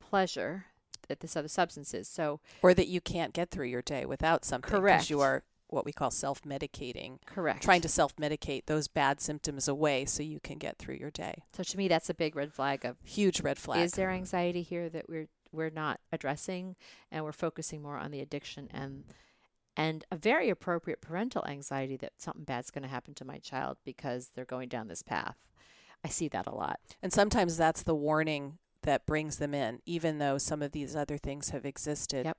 pleasure 0.00 0.66
that 1.08 1.20
this 1.20 1.36
other 1.36 1.48
substance 1.48 1.94
is. 1.94 2.08
So, 2.08 2.40
or 2.62 2.74
that 2.74 2.88
you 2.88 3.00
can't 3.00 3.32
get 3.32 3.50
through 3.50 3.66
your 3.66 3.82
day 3.82 4.04
without 4.04 4.44
something. 4.44 4.70
Correct. 4.70 4.98
Because 4.98 5.10
you 5.10 5.20
are 5.20 5.44
what 5.68 5.84
we 5.84 5.92
call 5.92 6.10
self 6.10 6.42
medicating. 6.42 7.18
correct. 7.26 7.62
Trying 7.62 7.80
to 7.82 7.88
self 7.88 8.16
medicate 8.16 8.66
those 8.66 8.88
bad 8.88 9.20
symptoms 9.20 9.68
away 9.68 10.04
so 10.04 10.22
you 10.22 10.40
can 10.40 10.58
get 10.58 10.78
through 10.78 10.96
your 10.96 11.10
day. 11.10 11.42
So 11.52 11.62
to 11.62 11.76
me, 11.76 11.88
that's 11.88 12.10
a 12.10 12.14
big 12.14 12.34
red 12.36 12.52
flag 12.52 12.84
of 12.84 12.96
Huge 13.04 13.40
red 13.40 13.58
flag. 13.58 13.80
is 13.80 13.92
there 13.92 14.10
anxiety 14.10 14.62
here 14.62 14.88
that 14.88 15.08
we're 15.08 15.28
we're 15.52 15.70
not 15.70 16.00
addressing, 16.12 16.76
and 17.10 17.24
we're 17.24 17.32
focusing 17.32 17.82
more 17.82 17.96
on 17.96 18.10
the 18.10 18.20
addiction 18.20 18.68
and 18.72 19.04
and 19.76 20.04
a 20.10 20.16
very 20.16 20.50
appropriate 20.50 21.00
parental 21.00 21.46
anxiety 21.46 21.96
that 21.98 22.12
something 22.18 22.44
bad's 22.44 22.70
going 22.70 22.82
to 22.82 22.88
happen 22.88 23.14
to 23.14 23.24
my 23.24 23.38
child 23.38 23.78
because 23.84 24.30
they're 24.34 24.44
going 24.44 24.68
down 24.68 24.88
this 24.88 25.02
path. 25.02 25.36
I 26.04 26.08
see 26.08 26.28
that 26.28 26.46
a 26.46 26.54
lot. 26.54 26.80
And 27.02 27.12
sometimes 27.12 27.56
that's 27.56 27.82
the 27.82 27.94
warning 27.94 28.58
that 28.82 29.06
brings 29.06 29.36
them 29.36 29.54
in, 29.54 29.80
even 29.84 30.18
though 30.18 30.38
some 30.38 30.62
of 30.62 30.72
these 30.72 30.96
other 30.96 31.18
things 31.18 31.50
have 31.50 31.64
existed. 31.66 32.24
Yep. 32.26 32.38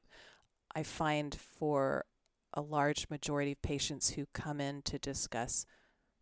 I 0.75 0.83
find 0.83 1.35
for 1.35 2.05
a 2.53 2.61
large 2.61 3.07
majority 3.09 3.51
of 3.53 3.61
patients 3.61 4.11
who 4.11 4.25
come 4.33 4.59
in 4.59 4.81
to 4.83 4.97
discuss 4.99 5.65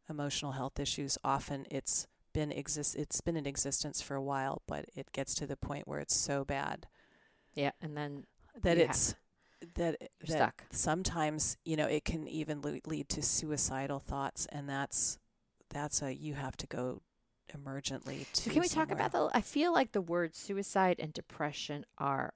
emotional 0.09 0.51
health 0.53 0.79
issues, 0.79 1.17
often 1.23 1.65
it's 1.71 2.07
been 2.31 2.51
exist 2.51 2.95
it's 2.95 3.21
been 3.21 3.35
in 3.35 3.47
existence 3.47 4.01
for 4.01 4.15
a 4.15 4.21
while, 4.21 4.61
but 4.67 4.85
it 4.95 5.11
gets 5.11 5.33
to 5.35 5.47
the 5.47 5.57
point 5.57 5.87
where 5.87 5.99
it's 5.99 6.15
so 6.15 6.45
bad 6.45 6.87
Yeah, 7.55 7.71
and 7.81 7.97
then 7.97 8.25
that 8.61 8.77
have- 8.77 8.89
it's 8.91 9.15
that 9.75 9.97
you're 9.99 10.37
that 10.37 10.55
stuck. 10.59 10.63
sometimes 10.71 11.57
you 11.65 11.75
know 11.75 11.85
it 11.87 12.05
can 12.05 12.27
even 12.27 12.61
lead 12.85 13.09
to 13.09 13.21
suicidal 13.21 13.99
thoughts, 13.99 14.45
and 14.51 14.67
that's 14.69 15.17
that's 15.69 16.01
a 16.01 16.13
you 16.15 16.33
have 16.35 16.55
to 16.57 16.67
go 16.67 17.01
emergently 17.55 18.25
to. 18.33 18.41
So 18.43 18.51
can 18.51 18.61
we 18.61 18.67
talk 18.67 18.91
about 18.91 19.11
the? 19.11 19.29
I 19.33 19.41
feel 19.41 19.73
like 19.73 19.91
the 19.91 20.01
words 20.01 20.37
suicide 20.37 20.97
and 20.99 21.11
depression 21.13 21.85
are 21.97 22.33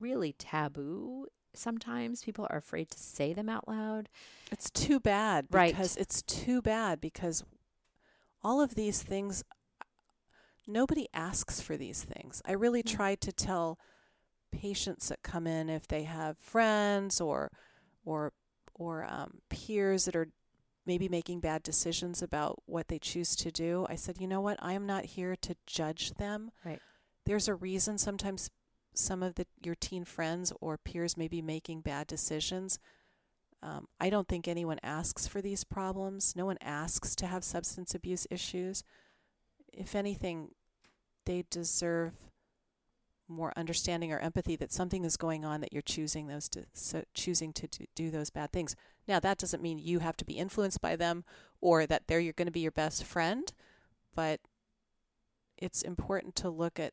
really 0.00 0.32
taboo. 0.32 1.26
Sometimes 1.54 2.24
people 2.24 2.46
are 2.50 2.56
afraid 2.56 2.90
to 2.90 2.98
say 2.98 3.32
them 3.34 3.48
out 3.48 3.68
loud. 3.68 4.08
It's 4.50 4.70
too 4.70 4.98
bad 4.98 5.46
Right. 5.50 5.72
because 5.72 5.96
it's 5.96 6.22
too 6.22 6.62
bad 6.62 7.00
because 7.00 7.44
all 8.42 8.60
of 8.60 8.74
these 8.74 9.02
things 9.02 9.44
nobody 10.66 11.08
asks 11.12 11.60
for 11.60 11.76
these 11.76 12.02
things. 12.04 12.40
I 12.44 12.52
really 12.52 12.82
Mm. 12.82 12.88
try 12.90 13.14
to 13.16 13.32
tell 13.32 13.78
patients 14.52 15.08
that 15.08 15.22
come 15.22 15.46
in 15.46 15.68
if 15.68 15.88
they 15.88 16.04
have 16.04 16.38
friends 16.38 17.20
or 17.20 17.50
or 18.04 18.32
or 18.74 19.04
um, 19.08 19.38
peers 19.48 20.04
that 20.04 20.16
are 20.16 20.28
maybe 20.86 21.08
making 21.08 21.40
bad 21.40 21.62
decisions 21.62 22.22
about 22.22 22.60
what 22.66 22.88
they 22.88 22.98
choose 22.98 23.36
to 23.36 23.50
do. 23.50 23.86
I 23.88 23.94
said, 23.94 24.20
you 24.20 24.26
know 24.26 24.40
what? 24.40 24.58
I 24.60 24.72
am 24.72 24.86
not 24.86 25.04
here 25.04 25.36
to 25.36 25.54
judge 25.66 26.14
them. 26.14 26.50
Right. 26.64 26.80
There's 27.24 27.46
a 27.48 27.54
reason 27.54 27.98
sometimes 27.98 28.50
some 28.94 29.22
of 29.22 29.36
the 29.36 29.46
your 29.62 29.74
teen 29.74 30.04
friends 30.04 30.52
or 30.60 30.76
peers 30.76 31.16
may 31.16 31.28
be 31.28 31.40
making 31.40 31.80
bad 31.80 32.06
decisions. 32.06 32.78
Um, 33.62 33.86
I 34.00 34.10
don't 34.10 34.26
think 34.26 34.48
anyone 34.48 34.80
asks 34.82 35.26
for 35.28 35.40
these 35.40 35.62
problems. 35.62 36.34
No 36.34 36.46
one 36.46 36.58
asks 36.60 37.14
to 37.16 37.26
have 37.26 37.44
substance 37.44 37.94
abuse 37.94 38.26
issues. 38.28 38.82
If 39.72 39.94
anything, 39.94 40.48
they 41.26 41.44
deserve 41.48 42.14
more 43.32 43.52
understanding 43.56 44.12
or 44.12 44.18
empathy 44.18 44.56
that 44.56 44.72
something 44.72 45.04
is 45.04 45.16
going 45.16 45.44
on 45.44 45.60
that 45.60 45.72
you're 45.72 45.82
choosing 45.82 46.26
those 46.26 46.48
to 46.50 46.64
so 46.72 47.02
choosing 47.14 47.52
to 47.54 47.68
do, 47.94 48.10
those 48.10 48.30
bad 48.30 48.52
things. 48.52 48.76
Now 49.08 49.20
that 49.20 49.38
doesn't 49.38 49.62
mean 49.62 49.78
you 49.78 50.00
have 50.00 50.16
to 50.18 50.24
be 50.24 50.34
influenced 50.34 50.80
by 50.80 50.96
them 50.96 51.24
or 51.60 51.86
that 51.86 52.06
they're 52.06 52.20
you're 52.20 52.32
going 52.32 52.46
to 52.46 52.52
be 52.52 52.60
your 52.60 52.70
best 52.70 53.04
friend, 53.04 53.52
but 54.14 54.40
it's 55.56 55.82
important 55.82 56.34
to 56.36 56.50
look 56.50 56.78
at 56.80 56.92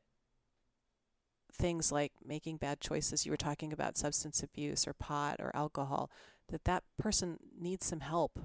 things 1.52 1.92
like 1.92 2.14
making 2.26 2.58
bad 2.58 2.80
choices. 2.80 3.26
You 3.26 3.32
were 3.32 3.38
talking 3.38 3.74
about 3.74 3.98
substance 3.98 4.42
abuse 4.42 4.88
or 4.88 4.94
pot 4.94 5.38
or 5.40 5.52
alcohol. 5.56 6.10
That 6.50 6.64
that 6.64 6.84
person 6.98 7.38
needs 7.60 7.86
some 7.86 8.00
help. 8.00 8.40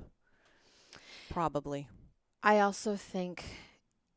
Probably. 1.30 1.88
I 2.42 2.60
also 2.60 2.96
think 2.96 3.44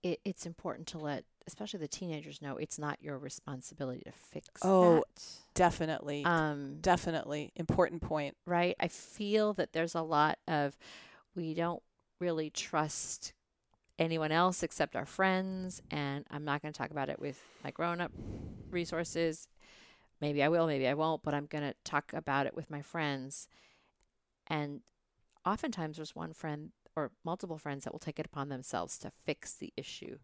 it, 0.03 0.19
it's 0.25 0.45
important 0.45 0.87
to 0.87 0.97
let, 0.97 1.23
especially 1.47 1.79
the 1.79 1.87
teenagers, 1.87 2.41
know 2.41 2.57
it's 2.57 2.77
not 2.77 3.01
your 3.01 3.17
responsibility 3.17 4.01
to 4.05 4.11
fix 4.11 4.63
Oh, 4.63 5.03
Definitely. 5.53 6.23
Um, 6.25 6.77
Definitely. 6.81 7.51
Important 7.55 8.01
point. 8.01 8.35
right? 8.45 8.75
I 8.79 8.89
feel 8.89 9.53
that 9.53 9.73
there's 9.73 9.95
a 9.95 10.01
lot 10.01 10.37
of 10.47 10.77
we 11.35 11.53
don't 11.53 11.81
really 12.19 12.49
trust 12.49 13.33
anyone 13.97 14.31
else 14.31 14.61
except 14.61 14.95
our 14.95 15.05
friends, 15.05 15.81
and 15.89 16.25
I'm 16.29 16.45
not 16.45 16.61
going 16.61 16.73
to 16.73 16.77
talk 16.77 16.91
about 16.91 17.09
it 17.09 17.19
with 17.19 17.41
my 17.63 17.71
grown 17.71 18.01
up 18.01 18.11
resources. 18.69 19.47
Maybe 20.21 20.43
I 20.43 20.49
will, 20.49 20.67
maybe 20.67 20.87
I 20.87 20.93
won't, 20.93 21.23
but 21.23 21.33
I'm 21.33 21.45
going 21.45 21.63
to 21.63 21.73
talk 21.83 22.11
about 22.13 22.45
it 22.45 22.55
with 22.55 22.69
my 22.69 22.81
friends. 22.81 23.47
And 24.47 24.81
oftentimes 25.45 25.97
there's 25.97 26.15
one 26.15 26.33
friend 26.33 26.71
or 26.95 27.11
multiple 27.23 27.57
friends 27.57 27.83
that 27.83 27.93
will 27.93 27.99
take 27.99 28.19
it 28.19 28.25
upon 28.25 28.49
themselves 28.49 28.97
to 28.99 29.11
fix 29.25 29.53
the 29.53 29.71
issue. 29.77 30.17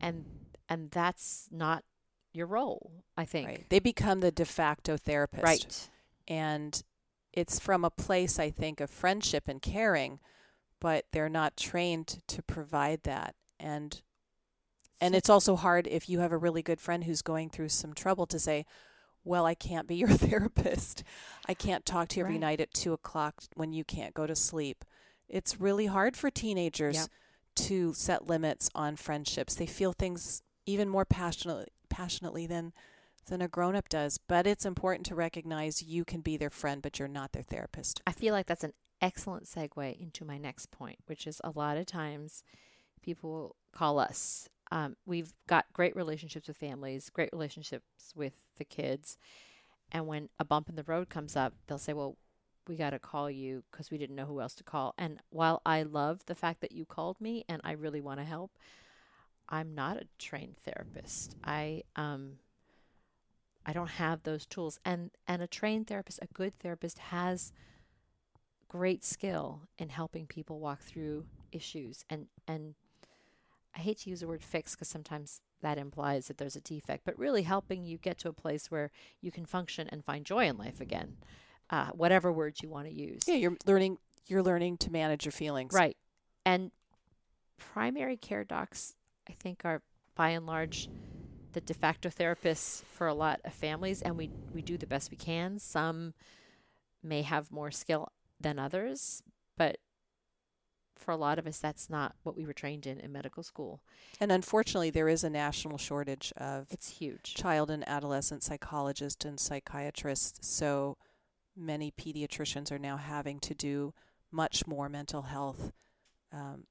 And 0.00 0.24
and 0.68 0.90
that's 0.90 1.48
not 1.50 1.84
your 2.32 2.46
role, 2.46 3.04
I 3.16 3.24
think. 3.24 3.48
Right. 3.48 3.66
They 3.70 3.78
become 3.78 4.20
the 4.20 4.30
de 4.32 4.44
facto 4.44 4.96
therapist. 4.96 5.44
Right. 5.44 5.88
And 6.26 6.82
it's 7.32 7.58
from 7.60 7.84
a 7.84 7.90
place, 7.90 8.38
I 8.38 8.50
think, 8.50 8.80
of 8.80 8.90
friendship 8.90 9.48
and 9.48 9.60
caring, 9.62 10.20
but 10.80 11.04
they're 11.12 11.28
not 11.28 11.56
trained 11.56 12.18
to 12.28 12.42
provide 12.42 13.02
that. 13.04 13.34
And 13.60 14.00
and 15.00 15.14
it's 15.14 15.28
also 15.28 15.56
hard 15.56 15.86
if 15.88 16.08
you 16.08 16.20
have 16.20 16.32
a 16.32 16.38
really 16.38 16.62
good 16.62 16.80
friend 16.80 17.04
who's 17.04 17.20
going 17.20 17.50
through 17.50 17.68
some 17.70 17.92
trouble 17.94 18.26
to 18.26 18.38
say, 18.38 18.64
well, 19.24 19.44
I 19.44 19.54
can't 19.54 19.88
be 19.88 19.96
your 19.96 20.08
therapist. 20.10 21.02
I 21.46 21.54
can't 21.54 21.84
talk 21.84 22.08
to 22.08 22.18
you 22.18 22.24
every 22.24 22.34
Right. 22.34 22.40
night 22.40 22.60
at 22.60 22.72
two 22.72 22.92
o'clock 22.92 23.42
when 23.54 23.72
you 23.72 23.84
can't 23.84 24.14
go 24.14 24.26
to 24.26 24.36
sleep. 24.36 24.84
It's 25.28 25.60
really 25.60 25.86
hard 25.86 26.16
for 26.16 26.30
teenagers 26.30 26.94
Yep. 26.96 27.08
to 27.68 27.92
set 27.94 28.26
limits 28.28 28.70
on 28.74 28.96
friendships. 28.96 29.54
They 29.56 29.66
feel 29.66 29.92
things 29.92 30.42
even 30.66 30.88
more 30.88 31.04
passionately 31.04 31.66
passionately 31.88 32.46
than 32.46 32.72
than 33.26 33.40
a 33.40 33.48
grown 33.48 33.76
up 33.76 33.88
does. 33.88 34.18
But 34.18 34.46
it's 34.46 34.66
important 34.66 35.06
to 35.06 35.14
recognize 35.14 35.82
you 35.82 36.04
can 36.04 36.20
be 36.20 36.36
their 36.36 36.50
friend, 36.50 36.82
but 36.82 36.98
you're 36.98 37.08
not 37.08 37.32
their 37.32 37.42
therapist. 37.42 38.02
I 38.06 38.12
feel 38.12 38.34
like 38.34 38.46
that's 38.46 38.64
an 38.64 38.74
excellent 39.00 39.44
segue 39.44 39.98
into 39.98 40.24
my 40.24 40.38
next 40.38 40.70
point, 40.70 40.98
which 41.06 41.26
is 41.26 41.40
a 41.42 41.50
lot 41.50 41.76
of 41.76 41.86
times 41.86 42.42
people 43.02 43.56
call 43.72 43.98
us. 43.98 44.48
Um, 44.70 44.96
we've 45.06 45.32
got 45.46 45.66
great 45.72 45.94
relationships 45.94 46.48
with 46.48 46.56
families, 46.56 47.10
great 47.10 47.30
relationships 47.32 48.12
with 48.14 48.34
the 48.56 48.64
kids. 48.64 49.18
And 49.92 50.06
when 50.06 50.28
a 50.38 50.44
bump 50.44 50.68
in 50.68 50.76
the 50.76 50.82
road 50.84 51.08
comes 51.08 51.36
up, 51.36 51.54
they'll 51.66 51.78
say, 51.78 51.92
Well, 51.92 52.16
we 52.66 52.76
got 52.76 52.90
to 52.90 52.98
call 52.98 53.30
you 53.30 53.62
because 53.70 53.90
we 53.90 53.98
didn't 53.98 54.16
know 54.16 54.24
who 54.24 54.40
else 54.40 54.54
to 54.54 54.64
call. 54.64 54.94
And 54.96 55.20
while 55.30 55.60
I 55.66 55.82
love 55.82 56.24
the 56.26 56.34
fact 56.34 56.60
that 56.62 56.72
you 56.72 56.86
called 56.86 57.20
me 57.20 57.44
and 57.48 57.60
I 57.62 57.72
really 57.72 58.00
want 58.00 58.20
to 58.20 58.24
help, 58.24 58.52
I'm 59.48 59.74
not 59.74 59.96
a 59.96 60.06
trained 60.18 60.56
therapist. 60.58 61.36
I 61.44 61.82
um 61.96 62.38
I 63.66 63.72
don't 63.72 63.90
have 63.90 64.22
those 64.22 64.46
tools. 64.46 64.78
And 64.84 65.10
and 65.26 65.42
a 65.42 65.46
trained 65.46 65.86
therapist, 65.86 66.18
a 66.22 66.26
good 66.32 66.58
therapist 66.58 66.98
has 66.98 67.52
great 68.68 69.04
skill 69.04 69.62
in 69.78 69.88
helping 69.88 70.26
people 70.26 70.58
walk 70.58 70.80
through 70.80 71.26
issues 71.52 72.04
and 72.10 72.26
and 72.48 72.74
I 73.76 73.80
hate 73.80 73.98
to 74.00 74.10
use 74.10 74.20
the 74.20 74.28
word 74.28 74.42
fix 74.42 74.74
because 74.74 74.88
sometimes 74.88 75.40
that 75.62 75.78
implies 75.78 76.28
that 76.28 76.38
there's 76.38 76.54
a 76.54 76.60
defect, 76.60 77.04
but 77.04 77.18
really 77.18 77.42
helping 77.42 77.84
you 77.84 77.98
get 77.98 78.18
to 78.18 78.28
a 78.28 78.32
place 78.32 78.70
where 78.70 78.90
you 79.20 79.32
can 79.32 79.46
function 79.46 79.88
and 79.90 80.04
find 80.04 80.24
joy 80.24 80.46
in 80.46 80.56
life 80.56 80.80
again. 80.80 81.16
Uh, 81.70 81.86
whatever 81.92 82.30
words 82.30 82.62
you 82.62 82.68
want 82.68 82.86
to 82.86 82.92
use. 82.92 83.22
Yeah, 83.26 83.36
you're 83.36 83.56
learning 83.66 83.98
you're 84.26 84.42
learning 84.42 84.78
to 84.78 84.90
manage 84.90 85.24
your 85.24 85.32
feelings. 85.32 85.72
Right. 85.74 85.96
And 86.46 86.70
primary 87.56 88.16
care 88.16 88.44
docs, 88.44 88.94
I 89.28 89.32
think, 89.32 89.64
are 89.64 89.82
by 90.14 90.30
and 90.30 90.46
large 90.46 90.88
the 91.52 91.60
de 91.60 91.74
facto 91.74 92.08
therapists 92.08 92.84
for 92.84 93.06
a 93.06 93.14
lot 93.14 93.40
of 93.44 93.54
families, 93.54 94.02
and 94.02 94.16
we, 94.16 94.30
we 94.52 94.62
do 94.62 94.76
the 94.76 94.86
best 94.86 95.10
we 95.10 95.16
can. 95.16 95.58
Some 95.58 96.14
may 97.02 97.22
have 97.22 97.52
more 97.52 97.70
skill 97.70 98.08
than 98.40 98.58
others, 98.58 99.22
but 99.56 99.78
for 100.96 101.10
a 101.12 101.16
lot 101.16 101.38
of 101.38 101.46
us, 101.46 101.58
that's 101.58 101.90
not 101.90 102.14
what 102.22 102.36
we 102.36 102.46
were 102.46 102.52
trained 102.52 102.86
in 102.86 102.98
in 102.98 103.12
medical 103.12 103.42
school. 103.42 103.82
And 104.20 104.32
unfortunately, 104.32 104.90
there 104.90 105.08
is 105.08 105.22
a 105.24 105.30
national 105.30 105.78
shortage 105.78 106.32
of 106.36 106.66
It's 106.70 106.98
huge. 106.98 107.34
child 107.34 107.70
and 107.70 107.86
adolescent 107.88 108.42
psychologists 108.42 109.24
and 109.24 109.38
psychiatrists. 109.38 110.46
So 110.46 110.96
many 111.56 111.92
pediatricians 111.92 112.72
are 112.72 112.78
now 112.78 112.96
having 112.96 113.38
to 113.40 113.54
do 113.54 113.92
much 114.30 114.66
more 114.66 114.88
mental 114.88 115.22
health 115.22 115.72
um, 116.32 116.64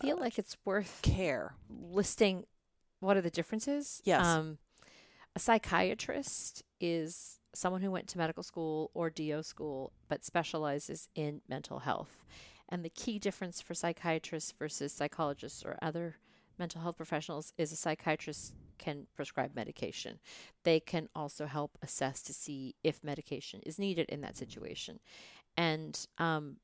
I 0.00 0.06
feel 0.06 0.18
like 0.18 0.38
it's 0.38 0.56
worth 0.64 1.00
care. 1.02 1.54
listing 1.68 2.44
what 3.00 3.16
are 3.16 3.20
the 3.20 3.30
differences. 3.30 4.00
Yes. 4.04 4.24
Um, 4.24 4.58
a 5.34 5.38
psychiatrist 5.38 6.62
is 6.80 7.40
someone 7.54 7.82
who 7.82 7.90
went 7.90 8.08
to 8.08 8.18
medical 8.18 8.42
school 8.42 8.90
or 8.94 9.10
DO 9.10 9.42
school 9.42 9.92
but 10.08 10.24
specializes 10.24 11.08
in 11.14 11.40
mental 11.48 11.80
health. 11.80 12.24
And 12.68 12.84
the 12.84 12.90
key 12.90 13.18
difference 13.18 13.60
for 13.60 13.74
psychiatrists 13.74 14.52
versus 14.58 14.92
psychologists 14.92 15.64
or 15.64 15.76
other 15.82 16.16
mental 16.58 16.80
health 16.80 16.96
professionals 16.96 17.52
is 17.58 17.72
a 17.72 17.76
psychiatrist 17.76 18.54
can 18.78 19.06
prescribe 19.14 19.54
medication. 19.54 20.18
They 20.64 20.80
can 20.80 21.08
also 21.14 21.46
help 21.46 21.78
assess 21.82 22.22
to 22.22 22.32
see 22.32 22.74
if 22.82 23.04
medication 23.04 23.60
is 23.64 23.78
needed 23.78 24.08
in 24.08 24.20
that 24.22 24.36
situation. 24.36 25.00
And 25.56 26.06
um, 26.18 26.56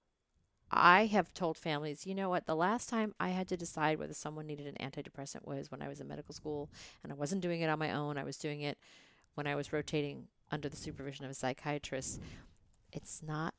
I 0.71 1.07
have 1.07 1.33
told 1.33 1.57
families, 1.57 2.07
you 2.07 2.15
know 2.15 2.29
what, 2.29 2.47
the 2.47 2.57
last 2.57 2.89
time 2.89 3.15
I 3.19 3.31
had 3.31 3.49
to 3.49 3.57
decide 3.57 3.99
whether 3.99 4.13
someone 4.13 4.47
needed 4.47 4.67
an 4.67 4.91
antidepressant 4.91 5.47
was 5.47 5.71
when 5.71 5.81
I 5.81 5.89
was 5.89 6.01
in 6.01 6.09
medical 6.09 6.35
school, 6.35 6.69
and 7.03 7.11
I 7.11 7.15
wasn't 7.17 7.41
doing 7.41 7.63
it 7.63 7.71
on 7.71 7.79
my 7.79 7.93
own. 7.93 8.19
I 8.19 8.25
was 8.25 8.37
doing 8.37 8.61
it 8.61 8.77
when 9.35 9.47
I 9.47 9.55
was 9.55 9.73
rotating 9.73 10.29
under 10.51 10.69
the 10.69 10.77
supervision 10.77 11.25
of 11.25 11.31
a 11.31 11.35
psychiatrist. 11.35 12.21
It's 12.93 13.23
not 13.23 13.55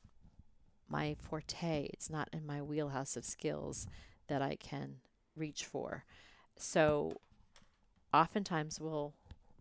my 0.88 1.16
forte, 1.20 1.88
it's 1.92 2.10
not 2.10 2.28
in 2.32 2.46
my 2.46 2.62
wheelhouse 2.62 3.16
of 3.16 3.24
skills 3.24 3.86
that 4.28 4.42
I 4.42 4.56
can 4.56 4.96
reach 5.36 5.64
for. 5.64 6.04
So, 6.56 7.14
oftentimes 8.12 8.80
we'll 8.80 9.14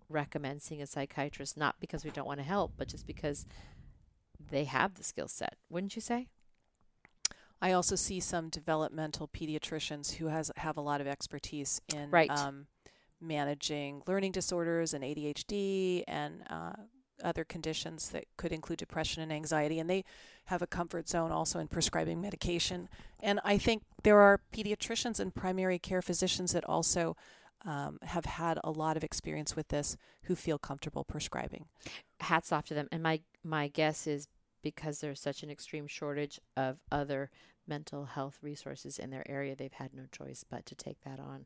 recommend 0.09 0.61
seeing 0.61 0.81
a 0.81 0.87
psychiatrist 0.87 1.55
not 1.55 1.75
because 1.79 2.03
we 2.03 2.11
don't 2.11 2.27
want 2.27 2.39
to 2.39 2.45
help, 2.45 2.73
but 2.77 2.87
just 2.87 3.07
because 3.07 3.45
they 4.51 4.65
have 4.65 4.95
the 4.95 5.03
skill 5.03 5.27
set, 5.27 5.55
wouldn't 5.69 5.95
you 5.95 6.01
say? 6.01 6.27
I 7.61 7.71
also 7.73 7.95
see 7.95 8.19
some 8.19 8.49
developmental 8.49 9.27
pediatricians 9.27 10.13
who 10.15 10.27
has 10.27 10.51
have 10.57 10.77
a 10.77 10.81
lot 10.81 11.01
of 11.01 11.07
expertise 11.07 11.81
in 11.93 12.09
Right. 12.09 12.29
um, 12.31 12.67
managing 13.21 14.01
learning 14.07 14.31
disorders 14.31 14.93
and 14.93 15.03
ADHD 15.03 16.03
and 16.07 16.43
uh, 16.49 16.73
other 17.21 17.43
conditions 17.43 18.09
that 18.09 18.23
could 18.37 18.53
include 18.53 18.79
depression 18.79 19.21
and 19.21 19.31
anxiety, 19.33 19.77
and 19.79 19.89
they 19.89 20.05
have 20.45 20.61
a 20.61 20.67
comfort 20.67 21.09
zone 21.09 21.31
also 21.31 21.59
in 21.59 21.67
prescribing 21.67 22.21
medication. 22.21 22.87
And 23.21 23.41
I 23.43 23.57
think 23.57 23.83
there 24.03 24.19
are 24.21 24.39
pediatricians 24.53 25.19
and 25.19 25.35
primary 25.35 25.79
care 25.79 26.01
physicians 26.01 26.53
that 26.53 26.63
also 26.63 27.17
um, 27.65 27.99
have 28.03 28.23
had 28.23 28.57
a 28.63 28.71
lot 28.71 28.95
of 28.95 29.03
experience 29.03 29.53
with 29.57 29.67
this 29.67 29.97
who 30.23 30.35
feel 30.35 30.57
comfortable 30.57 31.03
prescribing. 31.03 31.65
hats 32.21 32.53
off 32.53 32.65
to 32.67 32.73
them. 32.73 32.87
And 32.91 33.03
my 33.03 33.19
my 33.43 33.67
guess 33.67 34.07
is 34.07 34.27
because 34.61 34.99
there's 34.99 35.19
such 35.19 35.43
an 35.43 35.49
extreme 35.49 35.87
shortage 35.87 36.39
of 36.57 36.77
other 36.91 37.29
mental 37.67 38.05
health 38.05 38.39
resources 38.41 38.99
in 38.99 39.09
their 39.09 39.29
area, 39.29 39.55
they've 39.55 39.71
had 39.73 39.93
no 39.93 40.03
choice 40.11 40.43
but 40.49 40.65
to 40.65 40.75
take 40.75 41.01
that 41.01 41.19
on. 41.19 41.45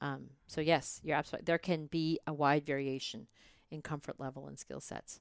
Um, 0.00 0.30
so 0.46 0.60
yes, 0.60 1.00
you're 1.02 1.16
absolutely. 1.16 1.44
There 1.44 1.58
can 1.58 1.86
be 1.86 2.20
a 2.26 2.32
wide 2.32 2.66
variation 2.66 3.26
in 3.70 3.82
comfort 3.82 4.20
level 4.20 4.46
and 4.46 4.58
skill 4.58 4.80
sets. 4.80 5.20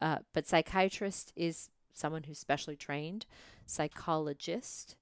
Uh, 0.00 0.18
but 0.34 0.46
psychiatrist 0.46 1.32
is 1.36 1.70
someone 1.92 2.24
who's 2.24 2.38
specially 2.38 2.76
trained. 2.76 3.26
Psychologist 3.64 4.96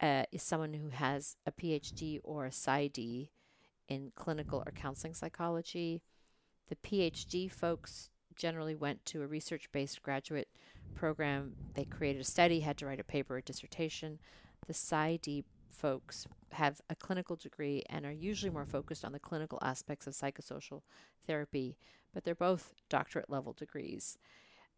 uh, 0.00 0.24
is 0.32 0.42
someone 0.42 0.74
who 0.74 0.88
has 0.88 1.36
a 1.46 1.52
PhD 1.52 2.20
or 2.22 2.46
a 2.46 2.50
PsyD 2.50 3.28
in 3.88 4.12
clinical 4.14 4.62
or 4.64 4.72
counseling 4.72 5.14
psychology. 5.14 6.02
The 6.68 6.76
PhD 6.76 7.50
folks 7.50 8.10
generally 8.36 8.74
went 8.74 9.04
to 9.06 9.22
a 9.22 9.26
research 9.26 9.70
based 9.72 10.02
graduate 10.02 10.48
program. 10.94 11.54
They 11.74 11.84
created 11.84 12.20
a 12.20 12.24
study, 12.24 12.60
had 12.60 12.76
to 12.78 12.86
write 12.86 13.00
a 13.00 13.04
paper, 13.04 13.36
a 13.36 13.42
dissertation. 13.42 14.18
The 14.66 14.74
PsyD 14.74 15.44
folks 15.70 16.26
have 16.52 16.80
a 16.88 16.94
clinical 16.94 17.36
degree 17.36 17.82
and 17.90 18.06
are 18.06 18.12
usually 18.12 18.50
more 18.50 18.64
focused 18.64 19.04
on 19.04 19.12
the 19.12 19.18
clinical 19.18 19.58
aspects 19.60 20.06
of 20.06 20.14
psychosocial 20.14 20.82
therapy, 21.26 21.76
but 22.12 22.24
they're 22.24 22.34
both 22.34 22.72
doctorate 22.88 23.28
level 23.28 23.52
degrees. 23.52 24.16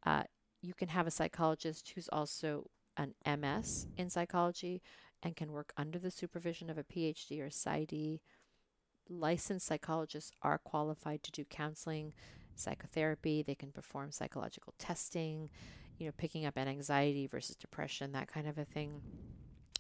Uh, 0.05 0.25
you 0.63 0.75
can 0.75 0.89
have 0.89 1.07
a 1.07 1.11
psychologist 1.11 1.93
who's 1.95 2.09
also 2.09 2.71
an 2.97 3.15
MS 3.27 3.87
in 3.97 4.11
psychology 4.11 4.83
and 5.23 5.37
can 5.37 5.53
work 5.53 5.73
under 5.77 5.99
the 5.99 6.11
supervision 6.11 6.71
of 6.71 6.79
a 6.79 6.85
PhD 6.85 7.41
or 7.41 7.49
PsyD. 7.49 8.21
Licensed 9.09 9.67
psychologists 9.67 10.33
are 10.43 10.59
qualified 10.59 11.23
to 11.23 11.31
do 11.31 11.45
counseling, 11.45 12.13
psychotherapy. 12.59 13.43
They 13.43 13.55
can 13.55 13.73
perform 13.73 14.13
psychological 14.13 14.75
testing, 14.79 15.51
you 15.99 16.07
know, 16.07 16.13
picking 16.17 16.45
up 16.47 16.57
an 16.57 16.69
anxiety 16.69 17.27
versus 17.27 17.57
depression, 17.57 18.13
that 18.13 18.29
kind 18.29 18.47
of 18.47 18.59
a 18.59 18.65
thing, 18.65 19.03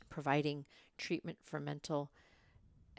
providing 0.09 0.65
treatment 0.97 1.39
for 1.45 1.61
mental 1.61 2.11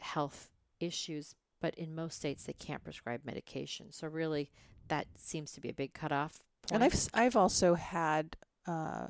health 0.00 0.50
issues. 0.80 1.34
But 1.60 1.74
in 1.74 1.94
most 1.94 2.16
states, 2.16 2.44
they 2.44 2.52
can't 2.52 2.84
prescribe 2.84 3.22
medication. 3.24 3.90
So, 3.90 4.06
really, 4.06 4.50
that 4.88 5.06
seems 5.16 5.52
to 5.52 5.60
be 5.60 5.68
a 5.68 5.74
big 5.74 5.92
cutoff 5.92 6.44
point. 6.62 6.82
And 6.82 6.84
I've 6.84 7.08
I've 7.14 7.36
also 7.36 7.74
had 7.74 8.36
uh, 8.66 9.08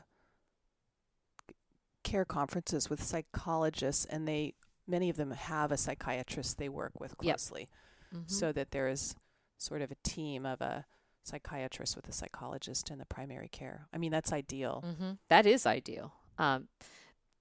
care 2.02 2.24
conferences 2.24 2.88
with 2.88 3.02
psychologists, 3.02 4.04
and 4.06 4.26
they 4.26 4.54
many 4.86 5.10
of 5.10 5.16
them 5.16 5.32
have 5.32 5.70
a 5.70 5.76
psychiatrist 5.76 6.56
they 6.56 6.68
work 6.70 6.98
with 6.98 7.14
Yep. 7.20 7.36
closely, 7.36 7.68
Mhm. 8.14 8.30
so 8.30 8.52
that 8.52 8.70
there 8.70 8.88
is 8.88 9.14
sort 9.58 9.82
of 9.82 9.90
a 9.90 9.96
team 10.02 10.46
of 10.46 10.60
a 10.60 10.86
psychiatrist 11.24 11.94
with 11.94 12.08
a 12.08 12.12
psychologist 12.12 12.90
in 12.90 12.98
the 12.98 13.04
primary 13.04 13.48
care. 13.48 13.86
I 13.92 13.98
mean, 13.98 14.10
that's 14.10 14.32
ideal. 14.32 14.84
Mm-hmm. 14.86 15.12
That 15.28 15.46
is 15.46 15.66
ideal. 15.66 16.14
Um, 16.38 16.68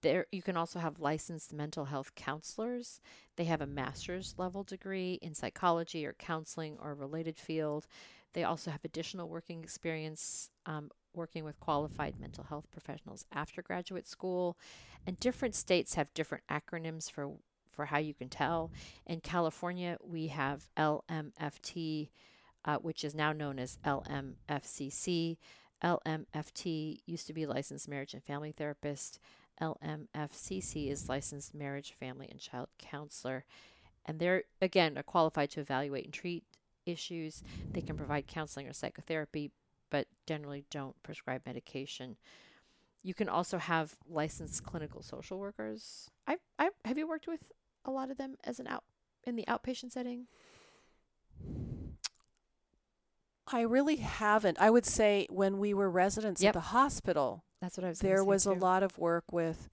there, 0.01 0.28
you 0.32 0.41
can 0.41 0.57
also 0.57 0.80
have 0.80 0.99
licensed 0.99 1.53
mental 1.53 1.86
health 1.86 2.13
counselors. 2.15 3.01
They 3.36 3.45
have 3.45 3.61
a 3.61 3.68
master's 3.68 4.36
level 4.38 4.63
degree 4.63 5.20
in 5.22 5.34
psychology 5.34 6.05
or 6.05 6.13
counseling 6.13 6.78
or 6.82 6.93
related 6.93 7.38
field. 7.38 7.88
They 8.34 8.43
also 8.43 8.70
have 8.70 8.84
additional 8.84 9.30
working 9.30 9.63
experience 9.63 10.49
um, 10.65 10.91
working 11.13 11.43
with 11.43 11.59
qualified 11.59 12.20
mental 12.20 12.43
health 12.43 12.68
professionals 12.72 13.26
after 13.32 13.61
graduate 13.61 14.07
school. 14.07 14.57
And 15.05 15.20
different 15.20 15.55
states 15.55 15.95
have 15.95 16.13
different 16.13 16.43
acronyms 16.49 17.09
for 17.09 17.32
for 17.78 17.86
how 17.86 17.99
you 17.99 18.13
can 18.13 18.28
tell. 18.28 18.71
In 19.05 19.21
California, 19.21 19.97
we 20.03 20.28
have 20.28 20.67
LMFT, 20.75 22.09
uh, 22.65 22.78
which 22.78 23.05
is 23.05 23.15
now 23.15 23.32
known 23.32 23.59
as 23.59 23.78
LMFCC. 23.86 25.38
LMFT 25.84 26.97
used 27.05 27.28
to 27.28 27.34
be 27.34 27.45
licensed 27.45 27.88
marriage 27.88 28.15
and 28.15 28.23
family 28.23 28.51
therapist. 28.51 29.19
LMFCC 29.61 30.89
is 30.91 31.07
licensed 31.07 31.53
marriage, 31.53 31.93
family, 31.99 32.28
and 32.30 32.39
child 32.39 32.67
counselor. 32.80 33.45
And 34.05 34.19
they're, 34.19 34.43
again, 34.61 34.97
are 34.97 35.03
qualified 35.03 35.51
to 35.51 35.61
evaluate 35.61 36.05
and 36.05 36.13
treat 36.13 36.43
issues. 36.86 37.43
They 37.73 37.82
can 37.82 37.95
provide 37.95 38.25
counseling 38.25 38.67
or 38.67 38.73
psychotherapy, 38.73 39.51
but 39.91 40.07
generally 40.25 40.65
don't 40.71 41.01
prescribe 41.03 41.43
medication. 41.45 42.17
You 43.03 43.13
can 43.13 43.30
also 43.30 43.57
have 43.57 43.95
licensed 44.09 44.63
clinical 44.63 45.01
social 45.01 45.38
workers. 45.38 46.09
I, 46.25 46.38
I 46.57 46.69
have 46.86 46.97
you 46.97 47.07
worked 47.07 47.28
with 47.28 47.41
a 47.88 47.91
lot 47.91 48.11
of 48.11 48.17
them 48.17 48.35
as 48.43 48.59
an 48.59 48.67
out 48.67 48.83
in 49.25 49.35
the 49.35 49.45
outpatient 49.47 49.91
setting? 49.91 50.27
I 53.49 53.61
really 53.61 53.95
haven't. 53.97 54.57
I 54.59 54.69
would 54.69 54.85
say 54.85 55.25
when 55.29 55.57
we 55.57 55.73
were 55.73 55.89
residents 55.89 56.41
Yep. 56.41 56.49
at 56.49 56.53
the 56.53 56.59
hospital, 56.67 57.45
That's 57.61 57.77
what 57.77 57.85
I 57.85 57.89
was. 57.89 57.99
there 57.99 58.23
was 58.23 58.45
a 58.45 58.51
lot 58.53 58.83
of 58.83 58.97
work 58.97 59.31
with 59.31 59.69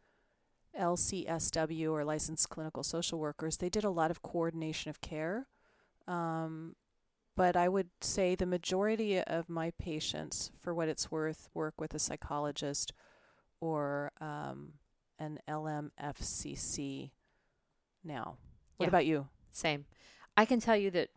LCSW 0.79 1.91
or 1.93 2.05
licensed 2.05 2.49
clinical 2.49 2.83
social 2.85 3.19
workers. 3.19 3.57
They 3.57 3.69
did 3.69 3.85
a 3.85 3.91
lot 3.91 4.11
of 4.11 4.23
coordination 4.23 4.91
of 4.91 5.01
care. 5.01 5.49
Um, 6.07 6.77
but 7.37 7.57
I 7.57 7.69
would 7.69 7.91
say 8.01 8.37
the 8.37 8.47
majority 8.47 9.21
of 9.21 9.49
my 9.49 9.73
patients, 9.73 10.53
for 10.61 10.73
what 10.73 10.89
it's 10.89 11.11
worth, 11.11 11.49
work 11.53 11.81
with 11.81 11.95
a 11.95 11.99
psychologist 11.99 12.93
or 13.61 14.13
um, 14.21 14.75
an 15.19 15.41
LMFCC 15.49 17.11
now. 18.05 18.39
What 18.77 18.87
Yeah. 18.87 18.89
about 18.89 19.07
you? 19.07 19.29
Same. 19.51 19.87
I 20.37 20.45
can 20.45 20.61
tell 20.61 20.77
you 20.77 20.91
that 20.93 21.11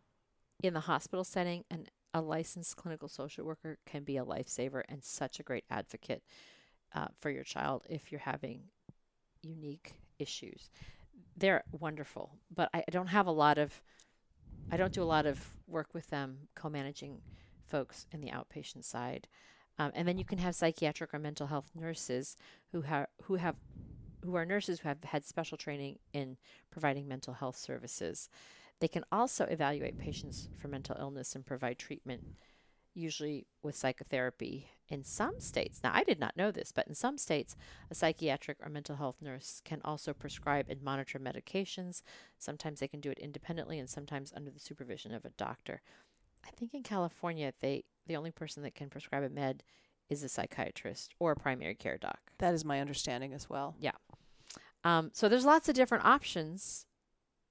in 0.62 0.74
the 0.74 0.82
hospital 0.82 1.24
setting, 1.24 1.64
an, 1.70 1.88
a 2.14 2.22
licensed 2.22 2.76
clinical 2.76 3.08
social 3.08 3.46
worker 3.46 3.78
can 3.86 4.04
be 4.04 4.18
a 4.18 4.26
lifesaver 4.26 4.84
and 4.90 5.04
such 5.04 5.40
a 5.40 5.44
great 5.44 5.66
advocate 5.70 6.24
uh, 6.94 7.08
for 7.20 7.30
your 7.30 7.44
child 7.44 7.86
if 7.90 8.12
you're 8.12 8.22
having 8.22 8.70
unique 9.42 9.94
issues. 10.20 10.70
They're 11.36 11.64
wonderful, 11.72 12.32
but 12.54 12.70
I 12.74 12.84
don't 12.90 13.08
have 13.08 13.28
a 13.28 13.32
lot 13.32 13.58
of, 13.58 13.82
I 14.72 14.78
don't 14.78 14.94
do 14.94 15.04
a 15.04 15.06
lot 15.06 15.26
of 15.26 15.54
work 15.68 15.94
with 15.94 16.10
them 16.10 16.48
co 16.56 16.70
managing 16.70 17.22
folks 17.66 18.06
in 18.12 18.22
the 18.22 18.30
outpatient 18.30 18.84
side. 18.86 19.28
Um, 19.80 19.92
and 19.94 20.08
then 20.08 20.18
you 20.18 20.26
can 20.26 20.40
have 20.40 20.56
psychiatric 20.56 21.14
or 21.14 21.20
mental 21.20 21.48
health 21.48 21.72
nurses 21.76 22.36
who 22.72 22.82
have 22.82 23.08
who 23.24 23.36
have 23.36 23.56
who 24.24 24.36
are 24.36 24.46
nurses 24.46 24.80
who 24.80 24.88
have 24.88 25.04
had 25.04 25.26
special 25.26 25.58
training 25.58 26.00
in 26.14 26.38
providing 26.72 27.08
mental 27.08 27.34
health 27.34 27.58
services. 27.58 28.30
They 28.80 28.88
can 28.88 29.06
also 29.12 29.46
evaluate 29.46 29.98
patients 29.98 30.50
for 30.56 30.68
mental 30.68 30.96
illness 31.00 31.36
and 31.36 31.46
provide 31.46 31.80
treatment, 31.80 32.24
usually 32.94 33.48
with 33.64 33.76
psychotherapy. 33.76 34.70
In 34.90 35.04
some 35.04 35.40
states, 35.40 35.82
now 35.84 35.92
I 35.94 36.04
did 36.04 36.20
not 36.20 36.38
know 36.38 36.52
this, 36.52 36.72
but 36.72 36.88
in 36.88 36.96
some 36.96 37.18
states, 37.18 37.56
a 37.92 37.96
psychiatric 37.96 38.58
or 38.64 38.70
mental 38.70 38.96
health 38.96 39.18
nurse 39.22 39.62
can 39.66 39.82
also 39.84 40.14
prescribe 40.14 40.68
and 40.70 40.82
monitor 40.82 41.20
medications. 41.20 42.02
Sometimes 42.38 42.80
they 42.80 42.88
can 42.88 43.02
do 43.02 43.12
it 43.12 43.20
independently 43.20 43.80
and 43.80 43.90
sometimes 43.90 44.32
under 44.36 44.52
the 44.52 44.60
supervision 44.60 45.14
of 45.14 45.26
a 45.26 45.32
doctor. 45.32 45.82
I 46.46 46.52
think 46.52 46.74
in 46.74 46.84
California, 46.84 47.54
they 47.60 47.84
the 48.06 48.16
only 48.16 48.32
person 48.32 48.64
that 48.64 48.76
can 48.76 48.90
prescribe 48.90 49.24
a 49.24 49.30
med 49.30 49.64
is 50.10 50.24
a 50.24 50.30
psychiatrist 50.30 51.14
or 51.20 51.32
a 51.32 51.36
primary 51.36 51.76
care 51.76 51.98
doc. 51.98 52.20
That 52.38 52.54
is 52.54 52.64
my 52.64 52.80
understanding 52.80 53.34
as 53.34 53.50
well. 53.50 53.76
Yeah. 53.80 53.92
Um, 54.84 55.12
so 55.14 55.28
there's 55.28 55.46
lots 55.46 55.68
of 55.68 55.76
different 55.76 56.06
options, 56.06 56.86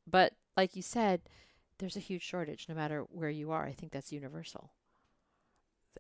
but 0.07 0.33
like 0.57 0.77
you 0.77 0.83
said, 0.83 1.23
there's 1.79 1.97
a 1.97 2.01
huge 2.01 2.23
shortage 2.23 2.67
no 2.69 2.75
matter 2.75 3.05
where 3.11 3.31
you 3.31 3.51
are. 3.51 3.65
I 3.67 3.73
think 3.73 3.93
that's 3.93 4.13
universal. 4.13 4.73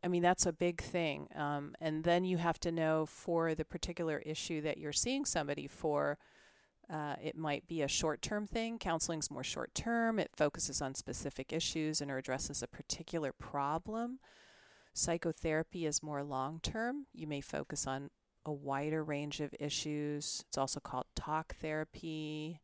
I 0.02 0.08
mean, 0.08 0.22
that's 0.22 0.46
a 0.46 0.52
big 0.52 0.80
thing. 0.80 1.28
Um, 1.34 1.74
and 1.80 2.04
then 2.04 2.24
you 2.24 2.38
have 2.38 2.60
to 2.60 2.72
know 2.72 3.06
for 3.06 3.54
the 3.54 3.64
particular 3.64 4.18
issue 4.18 4.60
that 4.62 4.78
you're 4.78 4.92
seeing 4.92 5.24
somebody 5.24 5.66
for, 5.66 6.18
uh, 6.92 7.16
it 7.22 7.36
might 7.36 7.66
be 7.66 7.82
a 7.82 7.88
short 7.88 8.22
term 8.22 8.46
thing. 8.46 8.78
Counseling's 8.78 9.30
more 9.30 9.42
short 9.42 9.74
term, 9.74 10.18
it 10.18 10.30
focuses 10.36 10.80
on 10.80 10.94
specific 10.94 11.52
issues 11.52 12.00
and 12.00 12.10
or 12.10 12.18
addresses 12.18 12.62
a 12.62 12.68
particular 12.68 13.32
problem. 13.32 14.18
Psychotherapy 14.92 15.84
is 15.84 16.02
more 16.02 16.22
long 16.22 16.60
term. 16.62 17.06
You 17.12 17.26
may 17.26 17.40
focus 17.40 17.86
on 17.86 18.10
a 18.46 18.52
wider 18.52 19.02
range 19.02 19.40
of 19.40 19.54
issues. 19.58 20.44
It's 20.48 20.58
also 20.58 20.80
called 20.80 21.06
talk 21.14 21.56
therapy. 21.56 22.60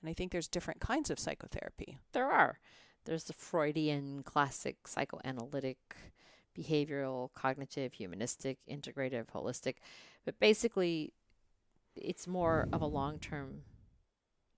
And 0.00 0.10
I 0.10 0.12
think 0.12 0.32
there's 0.32 0.48
different 0.48 0.80
kinds 0.80 1.10
of 1.10 1.18
psychotherapy. 1.18 1.98
There 2.12 2.30
are. 2.30 2.58
There's 3.04 3.24
the 3.24 3.32
Freudian 3.32 4.22
classic 4.22 4.86
psychoanalytic, 4.86 5.78
behavioral, 6.58 7.32
cognitive, 7.34 7.94
humanistic, 7.94 8.58
integrative, 8.70 9.26
holistic. 9.26 9.76
But 10.24 10.38
basically, 10.38 11.12
it's 11.96 12.26
more 12.26 12.68
of 12.72 12.80
a 12.80 12.86
long 12.86 13.18
term 13.18 13.62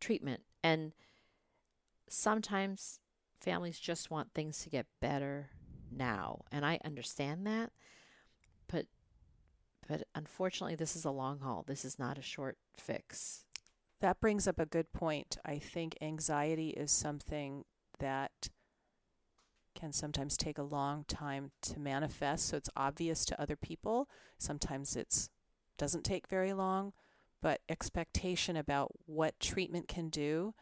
treatment. 0.00 0.42
And 0.62 0.92
sometimes 2.08 3.00
families 3.40 3.78
just 3.78 4.10
want 4.10 4.32
things 4.34 4.62
to 4.62 4.70
get 4.70 4.86
better 5.00 5.50
now. 5.90 6.44
And 6.52 6.64
I 6.64 6.78
understand 6.84 7.46
that. 7.46 7.70
But 9.88 10.04
unfortunately 10.14 10.76
this 10.76 10.96
is 10.96 11.04
a 11.04 11.10
long 11.10 11.40
haul. 11.40 11.64
This 11.66 11.84
is 11.84 11.98
not 11.98 12.18
a 12.18 12.22
short 12.22 12.58
fix. 12.76 13.44
That 14.00 14.20
brings 14.20 14.46
up 14.46 14.58
a 14.58 14.66
good 14.66 14.92
point. 14.92 15.38
I 15.44 15.58
think 15.58 15.96
anxiety 16.00 16.70
is 16.70 16.90
something 16.90 17.64
that 17.98 18.48
can 19.74 19.92
sometimes 19.92 20.36
take 20.36 20.58
a 20.58 20.62
long 20.62 21.04
time 21.06 21.50
to 21.62 21.78
manifest 21.78 22.48
so 22.48 22.56
it's 22.56 22.70
obvious 22.76 23.24
to 23.26 23.40
other 23.40 23.56
people. 23.56 24.08
Sometimes 24.38 24.96
it's 24.96 25.30
doesn't 25.78 26.04
take 26.04 26.26
very 26.28 26.54
long, 26.54 26.94
but 27.42 27.60
expectation 27.68 28.56
about 28.56 28.92
what 29.04 29.38
treatment 29.38 29.88
can 29.88 30.08
do 30.08 30.54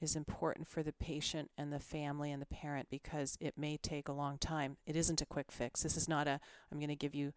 is 0.00 0.14
important 0.14 0.68
for 0.68 0.82
the 0.82 0.92
patient 0.92 1.50
and 1.56 1.72
the 1.72 1.80
family 1.80 2.30
and 2.30 2.40
the 2.40 2.46
parent 2.46 2.88
because 2.90 3.36
it 3.40 3.56
may 3.56 3.76
take 3.76 4.08
a 4.08 4.12
long 4.12 4.38
time. 4.38 4.76
It 4.86 4.94
isn't 4.94 5.22
a 5.22 5.26
quick 5.26 5.50
fix. 5.50 5.82
This 5.82 5.96
is 5.96 6.08
not 6.08 6.28
a 6.28 6.38
I'm 6.70 6.78
going 6.78 6.88
to 6.88 6.96
give 6.96 7.14
you 7.14 7.32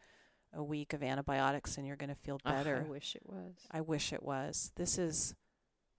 a 0.54 0.64
week 0.64 0.94
of 0.94 1.04
antibiotics 1.04 1.78
and 1.78 1.88
you're 1.88 1.96
going 1.96 2.10
to 2.10 2.16
feel 2.16 2.40
ah, 2.46 2.52
better. 2.52 2.84
I 2.86 2.90
wish 2.90 3.16
it 3.16 3.24
was. 3.26 3.54
I 3.72 3.82
wish 3.82 4.14
it 4.14 4.24
was. 4.24 4.72
This 4.76 4.98
is 4.98 5.36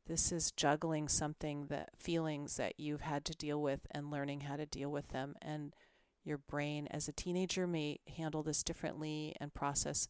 this 0.07 0.33
is 0.33 0.53
juggling 0.53 1.09
something 1.09 1.67
that 1.67 1.91
feelings 1.97 2.57
that 2.57 2.75
you've 2.79 3.03
had 3.03 3.25
to 3.25 3.35
deal 3.35 3.63
with 3.63 3.87
and 3.93 4.11
learning 4.11 4.41
how 4.41 4.57
to 4.57 4.67
deal 4.67 4.91
with 4.91 5.09
them 5.09 5.37
and 5.41 5.75
your 6.25 6.39
brain 6.39 6.89
as 6.91 7.09
a 7.09 7.13
teenager 7.13 7.67
may 7.67 7.99
handle 8.17 8.43
this 8.43 8.63
differently 8.63 9.35
and 9.41 9.55
process 9.55 10.09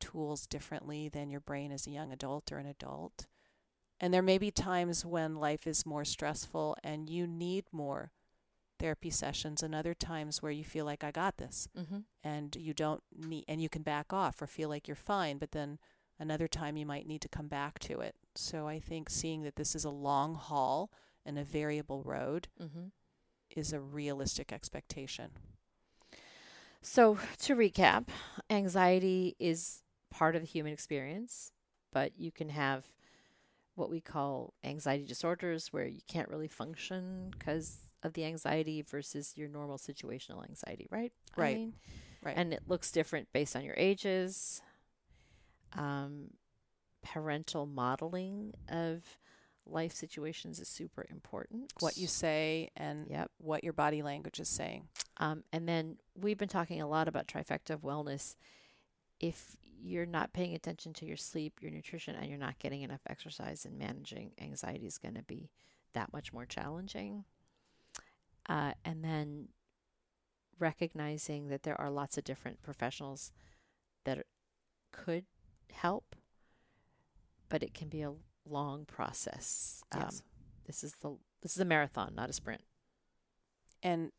tools 0.00 0.46
differently 0.46 1.08
than 1.08 1.30
your 1.30 1.40
brain 1.40 1.72
as 1.72 1.86
a 1.86 1.90
young 1.90 2.12
adult 2.12 2.52
or 2.52 2.58
an 2.58 2.66
adult. 2.66 3.26
And 4.00 4.14
there 4.14 4.22
may 4.22 4.38
be 4.38 4.50
times 4.50 5.04
when 5.04 5.36
life 5.36 5.66
is 5.66 5.86
more 5.86 6.04
stressful 6.04 6.76
and 6.84 7.10
you 7.10 7.26
need 7.26 7.64
more 7.72 8.12
therapy 8.78 9.10
sessions, 9.10 9.62
and 9.62 9.74
other 9.74 9.94
times 9.94 10.42
where 10.42 10.52
you 10.52 10.64
feel 10.64 10.84
like 10.84 11.02
I 11.04 11.10
got 11.10 11.36
this, 11.38 11.68
mm-hmm. 11.76 11.98
and 12.22 12.56
you 12.56 12.72
don't 12.74 13.02
need, 13.16 13.44
and 13.48 13.60
you 13.60 13.68
can 13.68 13.82
back 13.82 14.12
off 14.12 14.40
or 14.40 14.46
feel 14.46 14.68
like 14.68 14.88
you're 14.88 14.94
fine. 14.94 15.38
But 15.38 15.52
then 15.52 15.78
another 16.18 16.48
time 16.48 16.76
you 16.76 16.86
might 16.86 17.06
need 17.06 17.20
to 17.22 17.28
come 17.28 17.48
back 17.48 17.78
to 17.80 18.00
it. 18.00 18.14
So 18.34 18.66
I 18.68 18.78
think 18.78 19.10
seeing 19.10 19.42
that 19.42 19.56
this 19.56 19.74
is 19.74 19.84
a 19.84 19.90
long 19.90 20.34
haul 20.34 20.90
and 21.24 21.38
a 21.38 21.44
variable 21.44 22.02
road 22.02 22.48
Mm-hmm. 22.60 22.86
is 23.56 23.72
a 23.72 23.80
realistic 23.80 24.52
expectation. 24.52 25.30
So, 26.80 27.18
to 27.42 27.56
recap, 27.56 28.06
anxiety 28.48 29.34
is 29.38 29.82
part 30.10 30.36
of 30.36 30.42
the 30.42 30.46
human 30.46 30.72
experience, 30.72 31.52
but 31.92 32.12
you 32.16 32.30
can 32.30 32.50
have 32.50 32.84
what 33.74 33.90
we 33.90 34.00
call 34.00 34.54
anxiety 34.64 35.04
disorders 35.04 35.72
where 35.72 35.86
you 35.86 36.00
can't 36.08 36.28
really 36.28 36.48
function 36.48 37.30
because 37.36 37.87
of 38.02 38.12
the 38.14 38.24
anxiety 38.24 38.82
versus 38.82 39.36
your 39.36 39.48
normal 39.48 39.78
situational 39.78 40.48
anxiety, 40.48 40.86
right? 40.90 41.12
I 41.36 41.40
Right. 41.40 41.56
mean, 41.56 41.74
Right. 42.22 42.36
And 42.36 42.52
it 42.52 42.62
looks 42.68 42.90
different 42.90 43.32
based 43.32 43.54
on 43.54 43.64
your 43.64 43.74
ages. 43.76 44.60
Um, 45.72 46.30
parental 47.02 47.64
modeling 47.66 48.54
of 48.68 49.18
life 49.66 49.92
situations 49.94 50.58
is 50.58 50.68
super 50.68 51.06
important. 51.10 51.72
what 51.80 51.96
you 51.96 52.06
say 52.08 52.70
and 52.74 53.06
Yep. 53.08 53.30
what 53.38 53.62
your 53.62 53.72
body 53.72 54.02
language 54.02 54.40
is 54.40 54.48
saying. 54.48 54.88
Um, 55.18 55.44
and 55.52 55.68
then 55.68 55.98
we've 56.14 56.38
been 56.38 56.48
talking 56.48 56.80
a 56.80 56.88
lot 56.88 57.06
about 57.06 57.28
trifecta 57.28 57.70
of 57.70 57.82
wellness. 57.82 58.34
If 59.20 59.56
you're 59.80 60.06
not 60.06 60.32
paying 60.32 60.54
attention 60.54 60.92
to 60.94 61.06
your 61.06 61.16
sleep, 61.16 61.60
your 61.62 61.70
nutrition, 61.70 62.16
and 62.16 62.28
you're 62.28 62.38
not 62.38 62.58
getting 62.58 62.82
enough 62.82 63.02
exercise, 63.08 63.64
and 63.64 63.78
managing 63.78 64.32
anxiety 64.40 64.86
is 64.86 64.98
going 64.98 65.14
to 65.14 65.22
be 65.22 65.50
that 65.92 66.12
much 66.12 66.32
more 66.32 66.46
challenging. 66.46 67.24
Uh, 68.48 68.72
and 68.84 69.04
then 69.04 69.48
recognizing 70.58 71.48
that 71.48 71.62
there 71.62 71.78
are 71.80 71.90
lots 71.90 72.16
of 72.18 72.24
different 72.24 72.62
professionals 72.62 73.32
that 74.04 74.24
could 74.92 75.24
help, 75.72 76.16
but 77.48 77.62
it 77.62 77.74
can 77.74 77.88
be 77.88 78.02
a 78.02 78.14
long 78.48 78.84
process. 78.86 79.82
Yes. 79.94 80.02
Um, 80.02 80.10
this 80.66 80.82
is 80.84 80.92
the 81.02 81.16
this 81.42 81.52
is 81.52 81.60
a 81.60 81.64
marathon, 81.64 82.14
not 82.14 82.30
a 82.30 82.32
sprint. 82.32 82.62
and 83.82 84.10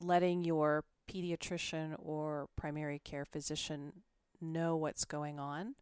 letting 0.00 0.44
your 0.44 0.84
pediatrician 1.10 1.94
or 1.98 2.48
primary 2.56 2.98
care 2.98 3.24
physician 3.24 3.92
know 4.40 4.76
what's 4.76 5.04
going 5.04 5.38
on 5.40 5.74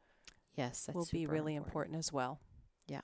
Yes, 0.56 0.88
will 0.92 1.06
be 1.12 1.26
really 1.26 1.54
important 1.54 1.96
as 1.96 2.12
well. 2.12 2.40
Yeah, 2.88 3.02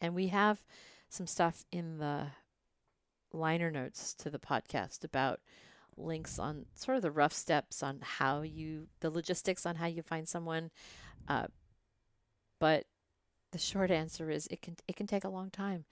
and 0.00 0.14
we 0.14 0.28
have 0.28 0.64
some 1.08 1.26
stuff 1.26 1.64
in 1.70 1.98
the 1.98 2.28
liner 3.32 3.70
notes 3.70 4.14
to 4.14 4.30
the 4.30 4.38
podcast 4.38 5.04
about 5.04 5.40
links 5.96 6.38
on 6.38 6.66
sort 6.74 6.96
of 6.96 7.02
the 7.02 7.10
rough 7.10 7.32
steps 7.32 7.82
on 7.82 8.00
how 8.02 8.42
you, 8.42 8.88
the 9.00 9.10
logistics 9.10 9.64
on 9.66 9.76
how 9.76 9.86
you 9.86 10.02
find 10.02 10.28
someone. 10.28 10.70
Uh, 11.28 11.46
but 12.58 12.84
the 13.52 13.58
short 13.58 13.90
answer 13.90 14.30
is 14.30 14.46
it 14.48 14.60
can 14.62 14.76
it 14.88 14.96
can 14.96 15.06
take 15.06 15.24
a 15.24 15.28
long 15.28 15.50
time, 15.50 15.84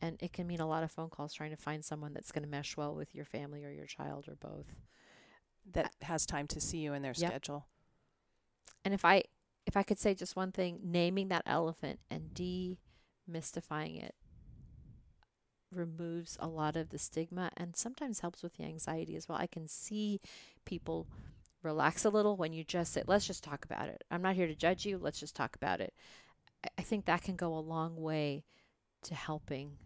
and 0.00 0.16
it 0.22 0.32
can 0.32 0.46
mean 0.46 0.60
a 0.60 0.68
lot 0.68 0.82
of 0.82 0.90
phone 0.90 1.10
calls 1.10 1.34
trying 1.34 1.50
to 1.50 1.56
find 1.56 1.84
someone 1.84 2.12
that's 2.12 2.32
going 2.32 2.42
to 2.44 2.48
mesh 2.48 2.76
well 2.76 2.94
with 2.94 3.14
your 3.14 3.24
family 3.24 3.64
or 3.64 3.70
your 3.70 3.86
child 3.86 4.28
or 4.28 4.36
both. 4.36 4.74
That 5.72 5.94
has 6.02 6.24
time 6.26 6.46
to 6.48 6.60
see 6.60 6.78
you 6.78 6.94
in 6.94 7.02
their 7.02 7.14
Yep. 7.14 7.30
schedule. 7.30 7.66
And 8.84 8.94
if 8.94 9.04
I 9.04 9.24
if 9.66 9.76
I 9.76 9.82
could 9.82 9.98
say 9.98 10.14
just 10.14 10.36
one 10.36 10.52
thing, 10.52 10.80
naming 10.82 11.28
that 11.28 11.42
elephant 11.46 12.00
and 12.10 12.30
demystifying 12.34 14.02
it 14.02 14.14
removes 15.72 16.36
a 16.40 16.48
lot 16.48 16.76
of 16.76 16.90
the 16.90 16.98
stigma 16.98 17.50
and 17.56 17.76
sometimes 17.76 18.20
helps 18.20 18.42
with 18.42 18.54
the 18.56 18.64
anxiety 18.64 19.16
as 19.16 19.28
well. 19.28 19.38
I 19.38 19.46
can 19.46 19.68
see 19.68 20.20
people 20.64 21.06
relax 21.62 22.04
a 22.04 22.10
little 22.10 22.36
when 22.36 22.52
you 22.52 22.64
just 22.64 22.92
say, 22.92 23.02
"Let's 23.06 23.26
just 23.26 23.44
talk 23.44 23.64
about 23.64 23.88
it. 23.88 24.02
I'm 24.10 24.22
not 24.22 24.34
here 24.36 24.46
to 24.46 24.54
judge 24.54 24.86
you. 24.86 24.98
Let's 24.98 25.20
just 25.20 25.36
talk 25.36 25.54
about 25.56 25.80
it." 25.80 25.94
I- 26.78 26.82
think 26.82 27.04
that 27.06 27.22
can 27.22 27.36
go 27.36 27.56
a 27.56 27.60
long 27.60 27.96
way 27.96 28.44
to 29.02 29.14
helping 29.14 29.78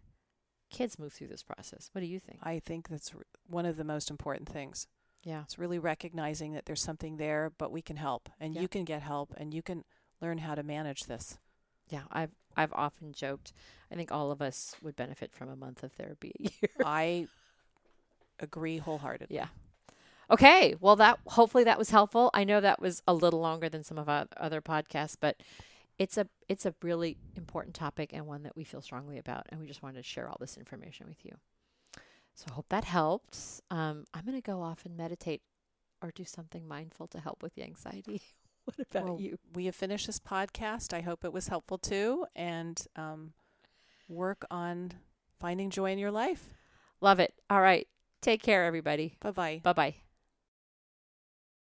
kids 0.70 0.98
move 0.98 1.12
through 1.12 1.28
this 1.28 1.42
process. 1.42 1.88
What 1.92 2.00
do 2.00 2.06
you 2.06 2.18
think? 2.18 2.40
I 2.42 2.58
think 2.58 2.88
that's 2.88 3.14
r- 3.14 3.26
one 3.46 3.66
of 3.66 3.76
the 3.76 3.84
most 3.84 4.10
important 4.10 4.48
things. 4.48 4.88
Yeah. 5.22 5.42
It's 5.44 5.58
really 5.58 5.78
recognizing 5.78 6.52
that 6.52 6.66
there's 6.66 6.82
something 6.82 7.16
there, 7.16 7.50
but 7.50 7.70
we 7.70 7.80
can 7.82 7.96
help 7.96 8.28
and 8.40 8.54
Yeah. 8.54 8.62
you 8.62 8.68
can 8.68 8.84
get 8.84 9.02
help 9.02 9.34
and 9.36 9.54
you 9.54 9.62
can 9.62 9.84
learn 10.20 10.38
how 10.38 10.54
to 10.54 10.62
manage 10.62 11.04
this. 11.04 11.38
Yeah, 11.88 12.02
I've 12.10 12.30
I've 12.56 12.72
often 12.72 13.12
joked. 13.12 13.52
I 13.90 13.96
think 13.96 14.12
all 14.12 14.30
of 14.30 14.40
us 14.40 14.76
would 14.82 14.96
benefit 14.96 15.32
from 15.32 15.48
a 15.48 15.56
month 15.56 15.82
of 15.82 15.92
therapy 15.92 16.32
a 16.38 16.42
year. 16.44 16.70
I 16.84 17.28
agree 18.40 18.78
wholeheartedly. 18.78 19.34
Yeah. 19.34 19.48
Okay. 20.30 20.74
Well, 20.80 20.96
that 20.96 21.18
hopefully 21.26 21.64
that 21.64 21.78
was 21.78 21.90
helpful. 21.90 22.30
I 22.32 22.44
know 22.44 22.60
that 22.60 22.80
was 22.80 23.02
a 23.06 23.14
little 23.14 23.40
longer 23.40 23.68
than 23.68 23.84
some 23.84 23.98
of 23.98 24.08
our 24.08 24.26
other 24.36 24.60
podcasts, 24.60 25.16
but 25.20 25.36
it's 25.98 26.16
a 26.16 26.28
it's 26.48 26.66
a 26.66 26.74
really 26.82 27.16
important 27.36 27.74
topic 27.74 28.10
and 28.12 28.26
one 28.26 28.42
that 28.44 28.56
we 28.56 28.64
feel 28.64 28.80
strongly 28.80 29.18
about, 29.18 29.46
and 29.50 29.60
we 29.60 29.66
just 29.66 29.82
wanted 29.82 29.96
to 29.98 30.02
share 30.02 30.28
all 30.28 30.36
this 30.40 30.56
information 30.56 31.06
with 31.06 31.24
you. 31.24 31.36
So 32.34 32.46
I 32.50 32.54
hope 32.54 32.66
that 32.70 32.84
helps. 32.84 33.60
Um, 33.70 34.06
I'm 34.12 34.24
going 34.24 34.36
to 34.36 34.42
go 34.42 34.60
off 34.60 34.84
and 34.84 34.96
meditate 34.96 35.42
or 36.02 36.10
do 36.10 36.24
something 36.24 36.66
mindful 36.66 37.06
to 37.08 37.20
help 37.20 37.42
with 37.42 37.54
the 37.54 37.62
anxiety. 37.62 38.22
what 38.76 38.78
about 38.78 39.04
well, 39.04 39.20
you? 39.20 39.38
We 39.54 39.66
have 39.66 39.74
finished 39.74 40.06
this 40.06 40.18
podcast. 40.18 40.92
I 40.92 41.00
hope 41.00 41.24
it 41.24 41.32
was 41.32 41.48
helpful 41.48 41.78
too, 41.78 42.26
and 42.34 42.80
um, 42.96 43.32
work 44.08 44.44
on 44.50 44.92
finding 45.38 45.70
joy 45.70 45.92
in 45.92 45.98
your 45.98 46.10
life. 46.10 46.54
Love 47.00 47.20
it. 47.20 47.34
All 47.50 47.60
right. 47.60 47.86
Take 48.22 48.42
care, 48.42 48.64
everybody. 48.64 49.16
Bye 49.20 49.32
bye. 49.32 49.60
Bye 49.62 49.72
bye. 49.72 49.94